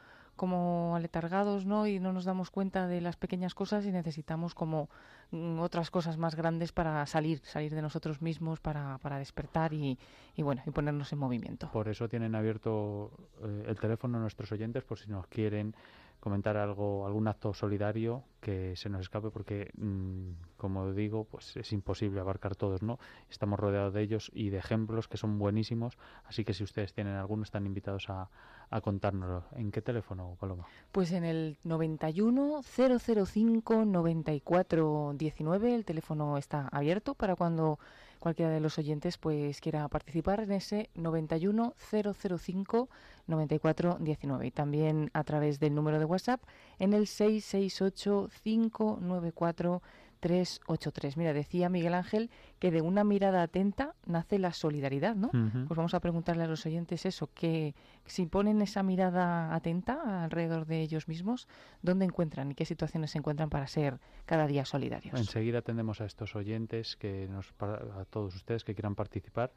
como 0.41 0.97
aletargados, 0.97 1.67
¿no? 1.67 1.87
Y 1.87 2.01
no 2.01 2.15
nos 2.15 2.25
damos 2.25 2.51
cuenta 2.51 2.87
de 2.87 3.03
las 3.03 3.19
pequeñas 3.19 3.55
cosas 3.55 3.85
y 3.85 3.93
necesitamos 3.93 4.55
como 4.55 4.89
mm, 5.33 5.59
otras 5.59 5.91
cosas 5.91 6.17
más 6.17 6.35
grandes 6.35 6.73
para 6.73 7.05
salir, 7.05 7.43
salir 7.45 7.75
de 7.75 7.83
nosotros 7.83 8.23
mismos, 8.23 8.59
para, 8.59 8.97
para 9.03 9.19
despertar 9.19 9.75
y, 9.75 9.99
y 10.35 10.43
bueno, 10.43 10.63
y 10.67 10.71
ponernos 10.71 11.13
en 11.13 11.19
movimiento. 11.19 11.71
Por 11.71 11.89
eso 11.89 12.09
tienen 12.09 12.35
abierto 12.35 13.11
eh, 13.43 13.67
el 13.69 13.79
teléfono 13.79 14.17
a 14.17 14.21
nuestros 14.23 14.51
oyentes 14.51 14.83
por 14.83 14.99
si 14.99 15.11
nos 15.11 15.27
quieren 15.27 15.75
comentar 16.21 16.57
algo, 16.57 17.07
algún 17.07 17.27
acto 17.29 17.53
solidario 17.55 18.23
que 18.41 18.77
se 18.77 18.89
nos 18.89 19.01
escape 19.01 19.31
porque, 19.31 19.71
mm, 19.77 20.57
como 20.57 20.93
digo, 20.93 21.25
pues 21.25 21.57
es 21.57 21.73
imposible 21.73 22.21
abarcar 22.21 22.57
todos, 22.57 22.83
¿no? 22.83 22.99
Estamos 23.31 23.59
rodeados 23.59 23.95
de 23.95 24.03
ellos 24.03 24.31
y 24.35 24.51
de 24.51 24.59
ejemplos 24.59 25.09
que 25.09 25.17
son 25.17 25.39
buenísimos, 25.39 25.99
así 26.25 26.45
que 26.45 26.55
si 26.55 26.63
ustedes 26.63 26.93
tienen 26.93 27.15
alguno 27.15 27.43
están 27.43 27.67
invitados 27.67 28.09
a, 28.11 28.31
a 28.71 28.81
contárnoslo. 28.81 29.45
¿En 29.57 29.71
qué 29.73 29.83
teléfono, 29.83 30.37
Paloma? 30.39 30.67
Pues 30.93 31.13
en 31.13 31.25
el 31.25 31.57
91 31.65 32.63
005 32.63 33.85
94 33.85 35.13
19 35.17 35.75
el 35.75 35.85
teléfono 35.85 36.37
está 36.39 36.69
abierto 36.69 37.15
para 37.15 37.35
cuando 37.35 37.79
cualquiera 38.21 38.53
de 38.53 38.61
los 38.61 38.79
oyentes 38.79 39.19
pues 39.19 39.61
quiera 39.61 39.89
participar 39.89 40.41
en 40.41 40.53
ese 40.53 40.91
91 40.95 41.75
005 41.91 42.89
94 43.27 43.97
19 43.99 44.47
y 44.47 44.51
también 44.53 45.11
a 45.15 45.25
través 45.25 45.59
del 45.59 45.75
número 45.75 45.99
de 45.99 46.05
WhatsApp 46.05 46.41
en 46.79 46.93
el 46.93 47.09
668 47.09 48.31
594 48.45 49.83
383. 50.21 51.17
Mira, 51.17 51.33
decía 51.33 51.69
Miguel 51.69 51.95
Ángel 51.95 52.31
que 52.59 52.71
de 52.71 52.83
una 52.83 53.05
mirada 53.05 53.43
atenta 53.43 53.95
nace 54.07 54.39
la 54.39 54.53
solidaridad, 54.53 55.17
¿no? 55.17 55.31
Pues 55.31 55.77
vamos 55.77 55.95
a 55.95 56.01
preguntarle 56.01 56.45
a 56.45 56.47
los 56.47 56.65
oyentes 56.67 57.07
eso, 57.07 57.31
que 57.35 57.75
si 58.05 58.27
ponen 58.27 58.61
esa 58.63 58.83
mirada 58.83 59.55
atenta 59.55 60.25
alrededor 60.25 60.67
de 60.67 60.83
ellos 60.83 61.09
mismos, 61.09 61.49
¿dónde 61.83 62.05
encuentran 62.05 62.51
y 62.51 62.55
qué 62.55 62.65
situaciones 62.65 63.13
se 63.13 63.19
encuentran 63.19 63.49
para 63.51 63.67
ser 63.67 63.99
cada 64.27 64.47
día 64.47 64.65
solidarios? 64.65 65.19
Enseguida 65.19 65.59
atendemos 65.59 66.01
a 66.01 66.05
estos 66.05 66.37
oyentes, 66.37 66.97
que 66.97 67.27
nos, 67.29 67.53
a 67.61 68.05
todos 68.11 68.35
ustedes 68.37 68.63
que 68.63 68.75
quieran 68.75 68.95
participar, 68.95 69.53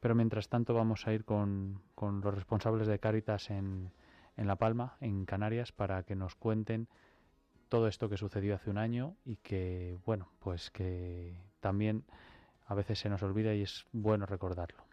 pero 0.00 0.14
mientras 0.14 0.48
tanto 0.48 0.74
vamos 0.74 1.06
a 1.06 1.12
ir 1.12 1.24
con, 1.24 1.80
con 1.94 2.20
los 2.20 2.34
responsables 2.34 2.88
de 2.88 2.98
Cáritas 2.98 3.50
en, 3.50 3.92
en 4.36 4.46
La 4.46 4.56
Palma, 4.56 4.96
en 5.00 5.24
Canarias, 5.24 5.70
para 5.70 6.02
que 6.02 6.16
nos 6.16 6.34
cuenten 6.34 6.88
todo 7.70 7.86
esto 7.86 8.08
que 8.10 8.16
sucedió 8.18 8.56
hace 8.56 8.68
un 8.68 8.76
año 8.76 9.16
y 9.24 9.36
que, 9.36 9.96
bueno, 10.04 10.28
pues 10.40 10.70
que 10.70 11.36
también 11.60 12.04
a 12.66 12.74
veces 12.74 12.98
se 12.98 13.08
nos 13.08 13.22
olvida 13.22 13.54
y 13.54 13.62
es 13.62 13.86
bueno 13.92 14.26
recordarlo. 14.26 14.84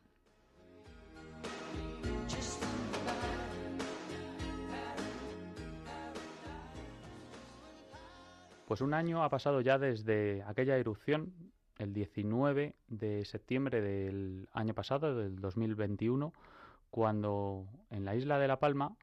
Pues 8.68 8.82
un 8.82 8.94
año 8.94 9.24
ha 9.24 9.30
pasado 9.30 9.62
ya 9.62 9.80
desde 9.80 10.44
aquella 10.44 10.78
erupción, 10.78 11.34
el 11.80 11.94
19 11.94 12.76
de 12.88 13.26
septiembre 13.26 13.82
del 13.82 14.50
año 14.54 14.76
pasado, 14.76 15.16
del 15.16 15.40
2021, 15.40 16.32
cuando 16.92 17.66
en 17.90 18.06
la 18.06 18.16
isla 18.16 18.38
de 18.38 18.48
La 18.48 18.60
Palma 18.60 18.96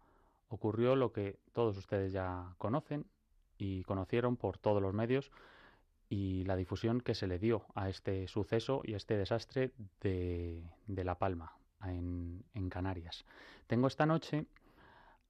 ocurrió 0.48 0.94
lo 0.94 1.12
que 1.12 1.40
todos 1.52 1.76
ustedes 1.76 2.12
ya 2.12 2.54
conocen 2.58 3.06
y 3.58 3.82
conocieron 3.84 4.36
por 4.36 4.58
todos 4.58 4.82
los 4.82 4.94
medios 4.94 5.30
y 6.08 6.44
la 6.44 6.56
difusión 6.56 7.00
que 7.00 7.14
se 7.14 7.26
le 7.26 7.38
dio 7.38 7.66
a 7.74 7.88
este 7.88 8.28
suceso 8.28 8.82
y 8.84 8.94
a 8.94 8.96
este 8.96 9.16
desastre 9.16 9.72
de, 10.00 10.62
de 10.86 11.04
La 11.04 11.18
Palma 11.18 11.56
en, 11.84 12.44
en 12.54 12.68
Canarias. 12.68 13.24
Tengo 13.66 13.86
esta 13.86 14.06
noche 14.06 14.46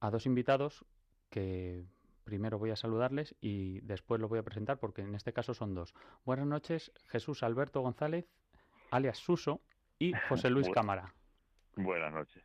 a 0.01 0.11
dos 0.11 0.27
invitados 0.27 0.85
que 1.31 1.85
primero 2.25 2.59
voy 2.59 2.71
a 2.71 2.77
saludarles 2.77 3.35
y 3.41 3.81
después 3.81 4.21
los 4.21 4.31
voy 4.31 4.39
a 4.39 4.43
presentar 4.43 4.79
porque 4.79 5.03
en 5.03 5.15
este 5.15 5.33
caso 5.33 5.55
son 5.55 5.75
dos. 5.75 5.95
Buenas 6.25 6.47
noches, 6.47 6.93
Jesús 7.09 7.43
Alberto 7.43 7.81
González, 7.81 8.27
alias 8.91 9.19
Suso, 9.19 9.61
y 9.99 10.13
José 10.29 10.51
Luis 10.51 10.69
Cámara. 10.75 11.15
Buenas 11.77 12.13
noches. 12.13 12.43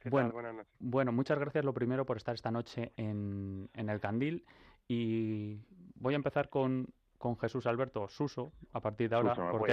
¿Qué 0.00 0.10
Bueno, 0.10 0.28
tal? 0.28 0.32
Buenas 0.34 0.54
noches. 0.54 0.72
Bueno, 0.78 1.12
muchas 1.12 1.38
gracias 1.38 1.64
lo 1.64 1.74
primero 1.74 2.06
por 2.06 2.16
estar 2.16 2.34
esta 2.34 2.50
noche 2.50 2.92
en, 2.96 3.68
en 3.74 3.88
el 3.88 4.00
Candil 4.00 4.44
y 4.88 5.60
voy 5.96 6.14
a 6.14 6.16
empezar 6.16 6.48
con, 6.48 6.86
con 7.18 7.36
Jesús 7.38 7.66
Alberto 7.66 8.08
Suso 8.08 8.52
a 8.72 8.80
partir 8.80 9.10
de 9.10 9.16
ahora 9.16 9.34
Suso, 9.34 9.50
porque, 9.58 9.72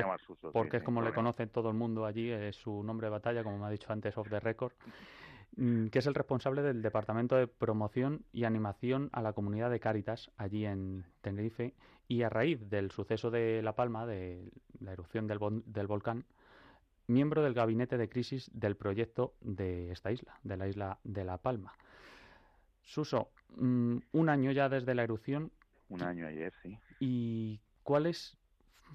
sí, 0.52 0.78
es 0.78 0.84
como 0.84 1.02
le 1.02 1.08
conoce 1.16 1.48
todo 1.48 1.70
el 1.70 1.76
mundo 1.76 2.06
allí, 2.06 2.30
es 2.30 2.56
su 2.58 2.84
nombre 2.84 3.08
de 3.08 3.12
batalla, 3.12 3.44
como 3.44 3.58
me 3.58 3.66
ha 3.66 3.70
dicho 3.70 3.92
antes 3.94 4.18
off 4.18 4.30
the 4.30 4.40
record, 4.40 4.74
mm, 5.58 5.88
que 5.88 6.00
es 6.00 6.06
el 6.08 6.14
responsable 6.16 6.62
del 6.62 6.82
Departamento 6.82 7.36
de 7.36 7.48
Promoción 7.48 8.26
y 8.34 8.44
Animación 8.44 9.10
a 9.14 9.22
la 9.22 9.34
Comunidad 9.34 9.70
de 9.72 9.80
Cáritas 9.80 10.32
allí 10.38 10.66
en 10.66 11.06
Tenerife 11.22 11.74
y 12.08 12.22
a 12.24 12.30
raíz 12.30 12.70
del 12.70 12.92
suceso 12.92 13.32
de 13.32 13.62
La 13.64 13.74
Palma, 13.76 14.06
de 14.06 14.52
la 14.80 14.92
erupción 14.94 15.26
del, 15.28 15.40
vol- 15.40 15.64
del 15.66 15.88
volcán, 15.88 16.26
miembro 17.08 17.42
del 17.42 17.54
gabinete 17.54 17.98
de 17.98 18.10
crisis 18.10 18.50
del 18.54 18.76
proyecto 18.76 19.34
de 19.42 19.92
esta 19.92 20.12
isla, 20.12 20.40
de 20.44 20.58
la 20.58 20.68
isla 20.68 21.00
de 21.04 21.24
La 21.24 21.38
Palma. 21.38 21.74
Suso, 22.84 23.30
mm, 23.58 23.98
un 24.12 24.30
año 24.30 24.52
ya 24.52 24.70
desde 24.70 24.96
la 24.96 25.04
erupción 25.04 25.52
Un 25.90 26.02
año 26.02 26.28
ayer, 26.28 26.54
sí. 26.64 26.78
y 27.00 27.62
cuáles, 27.84 28.38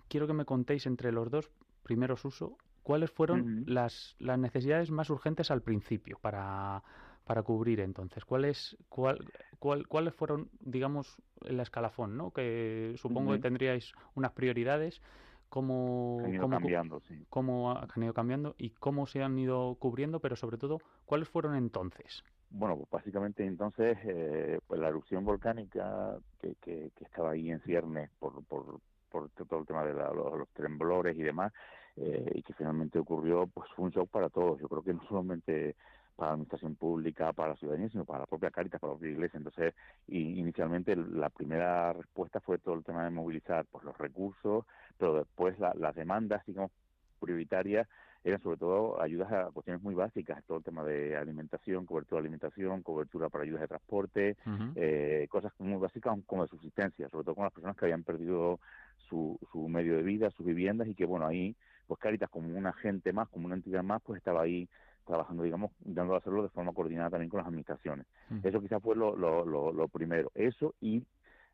quiero 0.08 0.26
que 0.26 0.32
me 0.32 0.44
contéis 0.44 0.86
entre 0.86 1.12
los 1.12 1.30
dos, 1.30 1.50
primero 1.82 2.16
Suso, 2.16 2.56
cuáles 2.82 3.10
fueron 3.10 3.64
las, 3.66 4.16
las 4.18 4.38
necesidades 4.38 4.90
más 4.90 5.10
urgentes 5.10 5.50
al 5.50 5.62
principio 5.62 6.18
para, 6.20 6.82
para 7.24 7.42
cubrir 7.42 7.80
entonces. 7.80 8.24
¿Cuáles, 8.24 8.76
cuál, 8.88 9.30
cuál- 9.58 9.86
cuáles 9.86 10.14
fueron, 10.14 10.50
digamos, 10.60 11.16
el 11.42 11.60
escalafón, 11.60 12.16
¿no? 12.16 12.32
Que 12.32 12.94
supongo 12.96 13.32
que 13.32 13.38
tendríais 13.38 13.92
unas 14.14 14.32
prioridades. 14.32 15.00
¿Cómo, 15.48 16.18
Han 16.24 16.30
ido 16.30 16.42
cómo 16.42 16.56
cu- 16.56 16.60
cambiando, 16.60 17.00
sí. 17.00 17.26
cómo 17.28 17.72
han 17.76 18.02
ido 18.02 18.14
cambiando 18.14 18.54
y 18.56 18.70
cómo 18.70 19.06
se 19.06 19.22
han 19.22 19.36
ido 19.38 19.74
cubriendo, 19.80 20.20
pero 20.20 20.36
sobre 20.36 20.58
todo, 20.58 20.78
¿cuáles 21.06 21.28
fueron 21.28 21.56
entonces? 21.56 22.24
Bueno, 22.50 22.76
pues 22.78 22.90
básicamente 22.90 23.44
entonces, 23.46 23.96
eh, 24.04 24.58
pues 24.66 24.80
la 24.80 24.88
erupción 24.88 25.24
volcánica 25.24 26.18
que, 26.40 26.56
que, 26.56 26.90
estaba 27.04 27.30
ahí 27.32 27.48
en 27.50 27.60
ciernes 27.62 28.10
por, 28.18 28.44
por, 28.46 28.80
por 29.08 29.30
todo 29.30 29.60
el 29.60 29.66
tema 29.66 29.84
de 29.84 29.94
la- 29.94 30.12
los, 30.12 30.36
los 30.38 30.48
temblores 30.50 31.16
y 31.16 31.22
demás, 31.22 31.52
eh, 31.96 32.32
y 32.34 32.42
que 32.42 32.54
finalmente 32.54 32.98
ocurrió, 32.98 33.46
pues 33.48 33.68
fue 33.76 33.84
un 33.86 33.90
shock 33.92 34.10
para 34.10 34.30
todos. 34.30 34.60
Yo 34.60 34.68
creo 34.68 34.82
que 34.82 34.94
no 34.94 35.02
solamente 35.08 35.76
para 36.16 36.30
la 36.30 36.34
administración 36.34 36.76
pública, 36.76 37.32
para 37.32 37.50
la 37.50 37.56
ciudadanía, 37.56 37.88
sino 37.88 38.04
para 38.04 38.20
la 38.20 38.26
propia 38.26 38.50
Caritas, 38.50 38.80
para 38.80 38.92
la 38.94 38.98
propia 38.98 39.12
iglesia. 39.12 39.38
Entonces, 39.38 39.74
inicialmente 40.08 40.96
la 40.96 41.30
primera 41.30 41.92
respuesta 41.92 42.40
fue 42.40 42.58
todo 42.58 42.74
el 42.74 42.84
tema 42.84 43.04
de 43.04 43.10
movilizar 43.10 43.64
pues, 43.70 43.84
los 43.84 43.96
recursos, 43.96 44.64
pero 44.98 45.14
después 45.16 45.58
la- 45.60 45.74
las 45.74 45.94
demandas, 45.94 46.44
digamos, 46.46 46.72
prioritarias 47.20 47.88
eran 48.22 48.40
sobre 48.42 48.58
todo 48.58 49.00
ayudas 49.00 49.32
a 49.32 49.50
cuestiones 49.50 49.82
muy 49.82 49.94
básicas, 49.94 50.44
todo 50.44 50.58
el 50.58 50.64
tema 50.64 50.84
de 50.84 51.16
alimentación, 51.16 51.86
cobertura 51.86 52.20
de 52.20 52.26
alimentación, 52.26 52.82
cobertura 52.82 53.28
para 53.28 53.44
ayudas 53.44 53.62
de 53.62 53.68
transporte, 53.68 54.36
eh, 54.74 55.26
cosas 55.30 55.52
muy 55.58 55.78
básicas 55.78 56.18
como 56.26 56.42
de 56.42 56.48
subsistencia, 56.48 57.08
sobre 57.08 57.24
todo 57.24 57.34
con 57.34 57.44
las 57.44 57.52
personas 57.52 57.76
que 57.76 57.86
habían 57.86 58.02
perdido 58.02 58.60
su, 59.08 59.38
su 59.50 59.68
medio 59.68 59.96
de 59.96 60.02
vida, 60.02 60.30
sus 60.30 60.44
viviendas 60.44 60.88
y 60.88 60.94
que 60.94 61.06
bueno, 61.06 61.26
ahí 61.26 61.56
pues 61.86 61.98
Caritas 61.98 62.30
como 62.30 62.56
un 62.56 62.66
agente 62.66 63.12
más, 63.12 63.28
como 63.30 63.46
una 63.46 63.56
entidad 63.56 63.82
más, 63.82 64.00
pues 64.02 64.18
estaba 64.18 64.42
ahí 64.42 64.68
trabajando, 65.06 65.42
digamos, 65.42 65.72
dando 65.80 66.14
a 66.14 66.18
hacerlo 66.18 66.42
de 66.42 66.48
forma 66.50 66.72
coordinada 66.72 67.10
también 67.10 67.30
con 67.30 67.38
las 67.38 67.48
administraciones. 67.48 68.06
Eso 68.44 68.60
quizás 68.60 68.80
fue 68.80 68.94
lo, 68.94 69.16
lo, 69.16 69.44
lo, 69.44 69.72
lo 69.72 69.88
primero. 69.88 70.30
Eso 70.34 70.74
y 70.80 71.02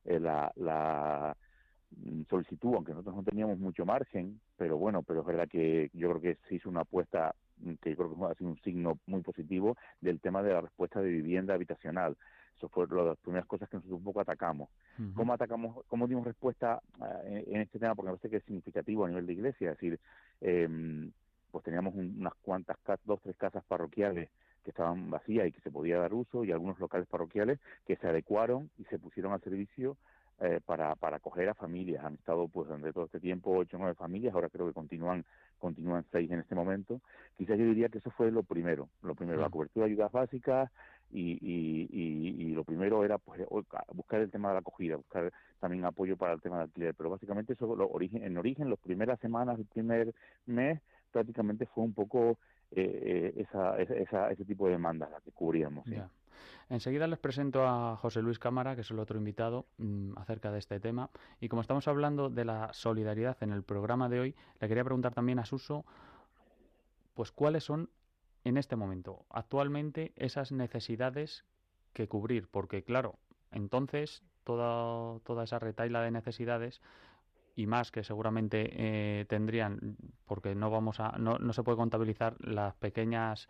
eh, 0.04 0.20
la, 0.20 0.52
la 0.56 1.34
solicitud, 2.28 2.74
aunque 2.74 2.92
nosotros 2.92 3.16
no 3.16 3.22
teníamos 3.22 3.58
mucho 3.58 3.84
margen, 3.86 4.40
pero 4.56 4.76
bueno, 4.76 5.02
pero 5.02 5.20
es 5.20 5.26
verdad 5.26 5.48
que 5.48 5.90
yo 5.92 6.08
creo 6.10 6.20
que 6.20 6.38
se 6.48 6.56
hizo 6.56 6.68
una 6.68 6.80
apuesta 6.82 7.34
mm, 7.58 7.74
que 7.80 7.90
yo 7.90 7.96
creo 7.96 8.16
que 8.16 8.32
ha 8.32 8.34
sido 8.34 8.50
un 8.50 8.58
signo 8.62 8.98
muy 9.06 9.22
positivo 9.22 9.76
del 10.00 10.20
tema 10.20 10.42
de 10.42 10.52
la 10.52 10.60
respuesta 10.60 11.00
de 11.00 11.08
vivienda 11.08 11.54
habitacional. 11.54 12.16
Eso 12.56 12.68
fue 12.70 12.84
una 12.86 13.02
de 13.02 13.08
las 13.10 13.18
primeras 13.18 13.46
cosas 13.46 13.68
que 13.68 13.76
nosotros 13.76 13.98
un 13.98 14.04
poco 14.04 14.20
atacamos. 14.20 14.68
¿Cómo 15.14 15.32
atacamos, 15.34 15.84
cómo 15.88 16.06
dimos 16.08 16.24
respuesta 16.24 16.80
eh, 17.26 17.44
en, 17.46 17.56
en 17.56 17.60
este 17.62 17.78
tema? 17.78 17.94
Porque 17.94 18.10
me 18.10 18.16
parece 18.16 18.30
que 18.30 18.36
es 18.38 18.44
significativo 18.44 19.04
a 19.04 19.08
nivel 19.08 19.26
de 19.26 19.32
iglesia. 19.34 19.72
Es 19.72 19.76
decir, 19.78 20.00
em, 20.40 21.12
pues 21.50 21.64
teníamos 21.64 21.94
un- 21.94 22.16
unas 22.18 22.34
cuantas, 22.42 22.76
dos, 23.04 23.20
tres 23.22 23.36
casas 23.36 23.64
parroquiales 23.64 24.30
que 24.64 24.70
estaban 24.70 25.10
vacías 25.10 25.46
y 25.46 25.52
que 25.52 25.60
se 25.60 25.70
podía 25.70 25.98
dar 25.98 26.12
uso 26.12 26.44
y 26.44 26.50
algunos 26.52 26.78
locales 26.80 27.06
parroquiales 27.08 27.60
que 27.86 27.96
se 27.96 28.08
adecuaron 28.08 28.68
y 28.78 28.84
se 28.84 28.98
pusieron 28.98 29.32
al 29.32 29.40
servicio 29.42 29.96
eh, 30.40 30.60
para, 30.64 30.94
para 30.96 31.16
acoger 31.16 31.48
a 31.48 31.54
familias. 31.54 32.04
Han 32.04 32.14
estado 32.14 32.48
pues 32.48 32.68
durante 32.68 32.92
todo 32.92 33.04
este 33.06 33.20
tiempo 33.20 33.50
ocho 33.56 33.76
o 33.76 33.80
nueve 33.80 33.94
familias, 33.94 34.34
ahora 34.34 34.48
creo 34.48 34.66
que 34.66 34.72
continúan 34.74 35.24
continúan 35.58 36.04
seis 36.12 36.30
en 36.30 36.40
este 36.40 36.54
momento. 36.54 37.00
Quizás 37.38 37.58
yo 37.58 37.64
diría 37.64 37.88
que 37.88 37.98
eso 37.98 38.10
fue 38.10 38.30
lo 38.30 38.42
primero, 38.42 38.88
lo 39.02 39.14
primero, 39.14 39.40
la 39.40 39.48
Mm. 39.48 39.52
cobertura 39.52 39.86
de 39.86 39.92
ayudas 39.92 40.12
básicas 40.12 40.70
y, 41.10 41.38
y, 41.40 41.88
y, 41.90 42.42
y 42.42 42.54
lo 42.54 42.64
primero 42.64 43.04
era 43.04 43.16
pues 43.18 43.40
buscar 43.94 44.20
el 44.20 44.30
tema 44.30 44.48
de 44.48 44.54
la 44.54 44.60
acogida, 44.60 44.96
buscar 44.96 45.32
también 45.60 45.84
apoyo 45.86 46.16
para 46.16 46.34
el 46.34 46.42
tema 46.42 46.56
del 46.56 46.64
alquiler, 46.64 46.94
pero 46.94 47.08
básicamente 47.10 47.54
eso 47.54 47.74
lo 47.74 47.88
origen, 47.88 48.22
en 48.22 48.36
origen, 48.36 48.68
las 48.68 48.78
primeras 48.80 49.18
semanas, 49.20 49.58
el 49.58 49.64
primer 49.66 50.14
mes, 50.44 50.80
prácticamente 51.12 51.64
fue 51.66 51.84
un 51.84 51.94
poco 51.94 52.36
eh, 52.72 53.32
eh, 53.36 53.40
esa, 53.42 53.78
esa, 53.80 54.30
ese 54.30 54.44
tipo 54.44 54.66
de 54.66 54.72
demandas 54.72 55.10
la 55.10 55.20
que 55.20 55.30
cubríamos. 55.32 55.84
¿sí? 55.86 55.94
Enseguida 56.68 57.06
les 57.06 57.18
presento 57.18 57.66
a 57.66 57.96
José 57.96 58.22
Luis 58.22 58.38
Cámara, 58.38 58.74
que 58.74 58.80
es 58.80 58.90
el 58.90 58.98
otro 58.98 59.18
invitado, 59.18 59.66
mm, 59.78 60.18
acerca 60.18 60.50
de 60.50 60.58
este 60.58 60.80
tema. 60.80 61.10
Y 61.40 61.48
como 61.48 61.62
estamos 61.62 61.86
hablando 61.88 62.30
de 62.30 62.44
la 62.44 62.72
solidaridad 62.72 63.36
en 63.42 63.52
el 63.52 63.62
programa 63.62 64.08
de 64.08 64.20
hoy, 64.20 64.34
le 64.60 64.68
quería 64.68 64.84
preguntar 64.84 65.14
también 65.14 65.38
a 65.38 65.44
Suso, 65.44 65.84
pues 67.14 67.32
cuáles 67.32 67.64
son 67.64 67.90
en 68.44 68.56
este 68.56 68.76
momento, 68.76 69.26
actualmente, 69.30 70.12
esas 70.16 70.52
necesidades 70.52 71.44
que 71.92 72.06
cubrir, 72.06 72.46
porque 72.48 72.84
claro, 72.84 73.18
entonces 73.50 74.22
toda, 74.44 75.18
toda 75.20 75.44
esa 75.44 75.58
retaila 75.58 76.02
de 76.02 76.12
necesidades 76.12 76.80
y 77.56 77.66
más 77.66 77.90
que 77.90 78.04
seguramente 78.04 78.68
eh, 78.70 79.24
tendrían, 79.24 79.96
porque 80.26 80.54
no 80.54 80.70
vamos 80.70 81.00
a, 81.00 81.16
no, 81.18 81.38
no 81.38 81.52
se 81.54 81.62
puede 81.62 81.78
contabilizar 81.78 82.36
las 82.38 82.74
pequeñas 82.74 83.48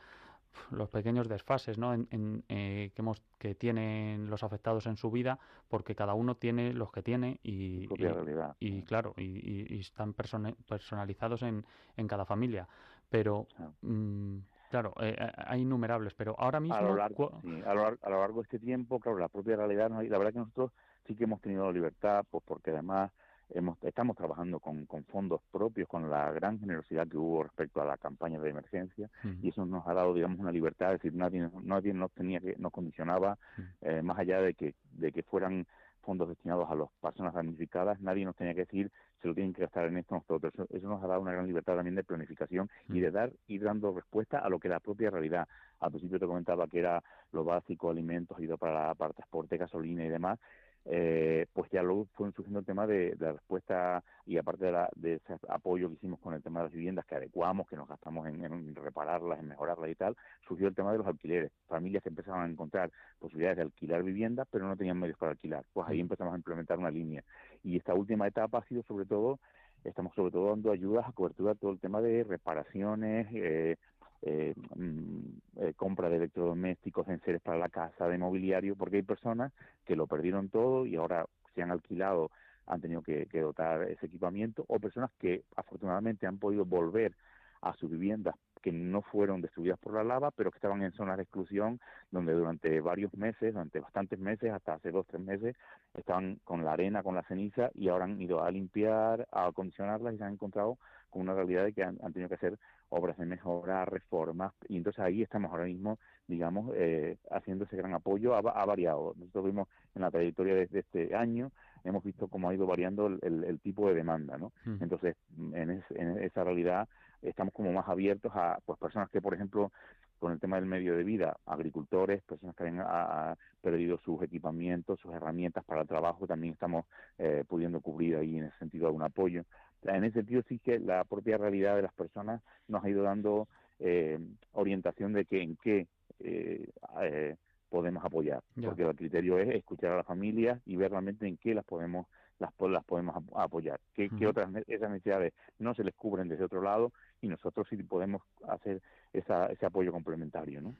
los 0.70 0.88
pequeños 0.90 1.28
desfases 1.28 1.78
¿no? 1.78 1.94
en, 1.94 2.08
en, 2.10 2.44
eh, 2.48 2.90
que, 2.94 3.02
hemos, 3.02 3.22
que 3.38 3.54
tienen 3.54 4.28
los 4.30 4.42
afectados 4.42 4.86
en 4.86 4.96
su 4.96 5.10
vida, 5.10 5.38
porque 5.68 5.94
cada 5.94 6.14
uno 6.14 6.36
tiene 6.36 6.72
los 6.72 6.90
que 6.92 7.02
tiene 7.02 7.38
y, 7.42 7.88
y- 7.94 8.08
realidad. 8.08 8.56
y, 8.60 8.82
claro, 8.82 9.14
y, 9.16 9.22
y- 9.24 9.66
y 9.76 9.80
están 9.80 10.12
personalizados 10.14 11.42
en, 11.42 11.64
en 11.96 12.08
cada 12.08 12.24
familia. 12.24 12.68
Pero, 13.10 13.46
Claro. 13.56 13.72
mm, 13.82 14.38
claro, 14.70 14.92
eh, 15.00 15.14
eh, 15.18 15.32
hay 15.36 15.62
innumerables, 15.62 16.14
pero 16.14 16.34
ahora 16.38 16.60
mismo... 16.60 16.76
a 16.76 16.82
lo 16.82 16.96
largo 16.96 17.38
sí, 17.42 17.62
a 17.64 17.74
lo, 17.74 17.82
lar- 17.84 17.98
a 18.02 18.10
lo 18.10 18.20
largo 18.20 18.40
de 18.40 18.44
este 18.44 18.58
tiempo 18.58 18.98
claro 18.98 19.18
la 19.18 19.28
propia 19.28 19.56
realidad 19.56 19.90
¿no? 19.90 20.02
y 20.02 20.08
la 20.08 20.18
verdad 20.18 20.32
que 20.32 20.38
nosotros 20.40 20.72
sí 21.06 21.14
que 21.14 21.24
hemos 21.24 21.40
tenido 21.40 21.70
libertad 21.70 22.24
pues 22.28 22.42
porque 22.44 22.70
además 22.70 23.12
hemos 23.50 23.82
estamos 23.82 24.16
trabajando 24.16 24.60
con, 24.60 24.86
con 24.86 25.04
fondos 25.04 25.40
propios 25.50 25.88
con 25.88 26.10
la 26.10 26.32
gran 26.32 26.58
generosidad 26.58 27.06
que 27.06 27.16
hubo 27.16 27.44
respecto 27.44 27.80
a 27.80 27.84
la 27.84 27.96
campaña 27.96 28.40
de 28.40 28.50
emergencia 28.50 29.08
y 29.42 29.48
eso 29.48 29.64
nos 29.64 29.86
ha 29.86 29.94
dado 29.94 30.14
digamos 30.14 30.38
una 30.38 30.52
libertad 30.52 30.94
es 30.94 31.02
decir 31.02 31.16
nadie 31.16 31.48
nadie 31.62 31.94
nos 31.94 32.12
tenía 32.12 32.40
que 32.40 32.56
nos 32.58 32.72
condicionaba 32.72 33.38
eh, 33.82 34.02
más 34.02 34.18
allá 34.18 34.40
de 34.40 34.54
que 34.54 34.74
de 34.92 35.12
que 35.12 35.22
fueran 35.22 35.66
fondos 36.02 36.28
destinados 36.28 36.70
a 36.70 36.74
las 36.74 36.88
personas 37.00 37.34
damnificadas 37.34 38.00
nadie 38.00 38.24
nos 38.24 38.36
tenía 38.36 38.54
que 38.54 38.60
decir 38.60 38.90
se 39.22 39.28
lo 39.28 39.34
tienen 39.34 39.52
que 39.52 39.62
gastar 39.62 39.86
en 39.86 39.98
esto 39.98 40.14
nosotros 40.14 40.52
eso, 40.52 40.66
eso 40.70 40.88
nos 40.88 41.02
ha 41.02 41.06
dado 41.06 41.20
una 41.20 41.32
gran 41.32 41.46
libertad 41.46 41.76
también 41.76 41.94
de 41.94 42.04
planificación 42.04 42.68
y 42.88 43.00
de 43.00 43.10
dar 43.10 43.32
ir 43.46 43.62
dando 43.62 43.92
respuesta 43.92 44.38
a 44.38 44.48
lo 44.48 44.58
que 44.58 44.68
la 44.68 44.80
propia 44.80 45.10
realidad. 45.10 45.48
Al 45.80 45.90
principio 45.90 46.18
te 46.18 46.26
comentaba 46.26 46.66
que 46.68 46.80
era 46.80 47.02
lo 47.32 47.44
básico 47.44 47.90
alimentos 47.90 48.38
ido 48.40 48.58
para 48.58 48.94
para 48.94 49.14
transporte 49.14 49.56
gasolina 49.56 50.04
y 50.04 50.08
demás 50.08 50.38
eh, 50.86 51.46
pues 51.52 51.70
ya 51.70 51.82
luego 51.82 52.06
fue 52.14 52.32
surgiendo 52.32 52.60
el 52.60 52.66
tema 52.66 52.86
de, 52.86 53.16
de 53.16 53.26
la 53.26 53.32
respuesta 53.32 54.04
y 54.26 54.38
aparte 54.38 54.66
de, 54.66 54.72
la- 54.72 54.90
de 54.96 55.14
ese 55.14 55.36
apoyo 55.48 55.88
que 55.88 55.94
hicimos 55.96 56.20
con 56.20 56.34
el 56.34 56.42
tema 56.42 56.60
de 56.60 56.66
las 56.66 56.72
viviendas 56.74 57.06
que 57.06 57.16
adecuamos, 57.16 57.68
que 57.68 57.76
nos 57.76 57.88
gastamos 57.88 58.26
en, 58.28 58.44
en 58.44 58.74
repararlas, 58.74 59.40
en 59.40 59.48
mejorarlas 59.48 59.90
y 59.90 59.94
tal, 59.96 60.16
surgió 60.48 60.68
el 60.68 60.74
tema 60.74 60.92
de 60.92 60.98
los 60.98 61.06
alquileres. 61.06 61.52
Familias 61.68 62.02
que 62.02 62.10
empezaban 62.10 62.42
a 62.48 62.52
encontrar 62.52 62.90
posibilidades 63.18 63.56
de 63.58 63.62
alquilar 63.64 64.02
viviendas, 64.02 64.48
pero 64.50 64.66
no 64.68 64.76
tenían 64.76 64.98
medios 65.00 65.18
para 65.18 65.32
alquilar. 65.32 65.64
Pues 65.72 65.88
ahí 65.88 65.98
Mm. 65.98 66.02
empezamos 66.02 66.34
a 66.34 66.38
implementar 66.38 66.78
una 66.78 66.90
línea. 66.90 67.24
Y 67.64 67.76
esta 67.76 67.94
última 67.94 68.26
etapa 68.28 68.58
ha 68.58 68.64
sido 68.68 68.82
sobre 68.84 69.06
todo, 69.06 69.40
estamos 69.84 70.14
sobre 70.14 70.32
todo 70.32 70.50
dando 70.50 70.70
ayudas 70.72 71.06
a 71.08 71.12
cobertura 71.12 71.54
de 71.54 71.60
todo 71.60 71.72
el 71.72 71.80
tema 71.80 72.00
de 72.00 72.24
reparaciones, 72.24 73.28
eh, 73.32 73.76
eh, 74.22 74.54
mm, 74.74 75.20
eh, 75.56 75.74
compra 75.74 76.08
de 76.08 76.16
electrodomésticos, 76.16 77.08
enseres 77.08 77.40
para 77.42 77.58
la 77.58 77.68
casa, 77.68 78.08
de 78.08 78.18
mobiliario, 78.18 78.76
porque 78.76 78.96
hay 78.96 79.02
personas 79.02 79.52
que 79.84 79.96
lo 79.96 80.06
perdieron 80.06 80.48
todo 80.48 80.86
y 80.86 80.96
ahora 80.96 81.26
se 81.54 81.62
han 81.62 81.70
alquilado, 81.70 82.30
han 82.66 82.80
tenido 82.80 83.02
que, 83.02 83.26
dotar 83.40 83.82
ese 83.82 84.06
equipamiento, 84.06 84.64
o 84.68 84.78
personas 84.78 85.10
que 85.18 85.44
afortunadamente 85.54 86.26
han 86.26 86.38
podido 86.38 86.64
volver 86.64 87.14
a 87.62 87.74
sus 87.74 87.90
viviendas 87.90 88.34
que 88.62 88.72
no 88.72 89.00
fueron 89.00 89.40
destruidas 89.40 89.78
por 89.78 89.94
la 89.94 90.02
lava, 90.02 90.32
pero 90.32 90.50
que 90.50 90.58
estaban 90.58 90.82
en 90.82 90.90
zonas 90.92 91.16
de 91.16 91.22
exclusión, 91.22 91.78
donde 92.10 92.32
durante 92.32 92.80
varios 92.80 93.14
meses, 93.14 93.52
durante 93.52 93.78
bastantes 93.78 94.18
meses, 94.18 94.52
hasta 94.52 94.74
hace 94.74 94.90
dos, 94.90 95.06
tres 95.06 95.22
meses, 95.22 95.54
estaban 95.94 96.40
con 96.42 96.64
la 96.64 96.72
arena, 96.72 97.04
con 97.04 97.14
la 97.14 97.22
ceniza, 97.22 97.70
y 97.74 97.88
ahora 97.88 98.06
han 98.06 98.20
ido 98.20 98.42
a 98.42 98.50
limpiar, 98.50 99.28
a 99.30 99.46
acondicionarlas 99.46 100.14
y 100.14 100.18
se 100.18 100.24
han 100.24 100.32
encontrado 100.32 100.78
con 101.10 101.22
una 101.22 101.34
realidad 101.34 101.64
de 101.64 101.72
que 101.72 101.84
han 101.84 101.96
tenido 102.12 102.28
que 102.28 102.34
hacer 102.34 102.58
obras 102.88 103.16
de 103.18 103.26
mejora, 103.26 103.84
reformas, 103.84 104.52
y 104.68 104.76
entonces 104.76 105.00
ahí 105.04 105.22
estamos 105.22 105.50
ahora 105.50 105.64
mismo, 105.64 105.98
digamos, 106.28 106.72
eh, 106.76 107.18
haciendo 107.30 107.64
ese 107.64 107.76
gran 107.76 107.94
apoyo, 107.94 108.34
ha, 108.34 108.40
va- 108.40 108.52
ha 108.52 108.64
variado. 108.64 109.12
Nosotros 109.16 109.46
vimos 109.46 109.68
en 109.94 110.02
la 110.02 110.10
trayectoria 110.10 110.54
de, 110.54 110.66
de 110.68 110.78
este 110.80 111.14
año, 111.14 111.50
hemos 111.84 112.02
visto 112.04 112.28
cómo 112.28 112.48
ha 112.48 112.54
ido 112.54 112.66
variando 112.66 113.06
el, 113.08 113.18
el- 113.22 113.44
el 113.44 113.60
tipo 113.60 113.88
de 113.88 113.94
demanda, 113.94 114.38
¿no? 114.38 114.52
Ujú. 114.64 114.78
Entonces, 114.80 115.16
en, 115.36 115.70
es- 115.70 115.90
en 115.90 116.18
esa 116.22 116.44
realidad 116.44 116.88
estamos 117.22 117.52
como 117.52 117.72
más 117.72 117.88
abiertos 117.88 118.30
a 118.34 118.58
pues 118.64 118.78
personas 118.78 119.10
que, 119.10 119.20
por 119.20 119.34
ejemplo, 119.34 119.72
con 120.18 120.32
el 120.32 120.40
tema 120.40 120.56
del 120.56 120.66
medio 120.66 120.96
de 120.96 121.04
vida, 121.04 121.36
agricultores, 121.46 122.22
personas 122.22 122.54
que 122.56 122.64
han 122.64 122.80
ha- 122.80 123.32
ha 123.32 123.36
perdido 123.60 123.98
sus 123.98 124.22
equipamientos, 124.22 124.98
sus 125.00 125.12
herramientas 125.14 125.64
para 125.64 125.82
el 125.82 125.88
trabajo, 125.88 126.26
también 126.26 126.54
estamos 126.54 126.86
eh, 127.18 127.44
pudiendo 127.48 127.80
cubrir 127.80 128.16
ahí 128.16 128.38
en 128.38 128.44
ese 128.44 128.58
sentido 128.58 128.86
algún 128.86 129.02
apoyo. 129.02 129.42
En 129.82 130.04
ese 130.04 130.14
sentido 130.20 130.42
sí 130.48 130.58
que 130.58 130.78
la 130.78 131.04
propia 131.04 131.36
realidad 131.38 131.76
de 131.76 131.82
las 131.82 131.92
personas 131.94 132.42
nos 132.68 132.82
ha 132.84 132.88
ido 132.88 133.02
dando 133.02 133.46
eh, 133.78 134.18
orientación 134.52 135.12
de 135.12 135.24
que 135.26 135.42
en 135.42 135.56
qué 135.56 135.86
eh, 136.20 136.68
eh, 137.02 137.36
podemos 137.68 138.04
apoyar, 138.04 138.42
Ya. 138.56 138.68
porque 138.68 138.82
el 138.84 138.96
criterio 138.96 139.38
es 139.38 139.48
escuchar 139.54 139.92
a 139.92 139.96
las 139.96 140.06
familias 140.06 140.60
y 140.64 140.76
ver 140.76 140.90
realmente 140.92 141.26
en 141.26 141.36
qué 141.36 141.54
las 141.54 141.64
podemos 141.64 142.06
las, 142.38 142.50
las 142.60 142.84
podemos 142.84 143.16
ap- 143.16 143.36
apoyar, 143.36 143.80
qué, 143.94 144.10
qué 144.10 144.26
otras 144.26 144.50
esas 144.66 144.90
necesidades 144.90 145.32
no 145.58 145.74
se 145.74 145.84
les 145.84 145.94
cubren 145.94 146.28
desde 146.28 146.44
otro 146.44 146.60
lado 146.62 146.92
y 147.20 147.28
nosotros 147.28 147.66
sí 147.68 147.76
podemos 147.82 148.22
hacer 148.48 148.82
esa, 149.12 149.46
ese 149.46 149.66
apoyo 149.66 149.92
complementario, 149.92 150.60
¿no? 150.60 150.74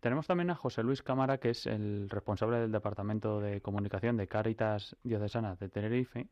Tenemos 0.00 0.26
también 0.26 0.50
a 0.50 0.54
José 0.54 0.82
Luis 0.82 1.02
Cámara, 1.02 1.38
que 1.38 1.50
es 1.50 1.66
el 1.66 2.08
responsable 2.10 2.58
del 2.58 2.72
Departamento 2.72 3.40
de 3.40 3.60
Comunicación 3.60 4.16
de 4.16 4.26
Cáritas 4.26 4.96
Diocesana 5.02 5.56
de 5.56 5.68
Tenerife. 5.68 6.28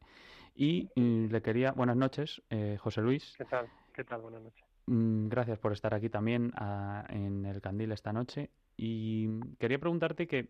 Y 0.54 0.90
mm, 0.96 1.26
le 1.26 1.40
quería. 1.40 1.72
Buenas 1.72 1.96
noches, 1.96 2.42
eh, 2.50 2.76
José 2.80 3.00
Luis. 3.00 3.34
¿Qué 3.38 3.44
tal? 3.44 3.68
¿Qué 3.94 4.04
tal? 4.04 4.22
Buenas 4.22 4.42
noches. 4.42 4.64
Mm, 4.86 5.28
Gracias 5.28 5.58
por 5.58 5.72
estar 5.72 5.94
aquí 5.94 6.08
también 6.08 6.52
ah, 6.56 7.04
en 7.10 7.44
el 7.44 7.60
Candil 7.60 7.92
esta 7.92 8.12
noche. 8.12 8.50
Y 8.76 9.40
quería 9.58 9.78
preguntarte 9.78 10.26
que, 10.26 10.48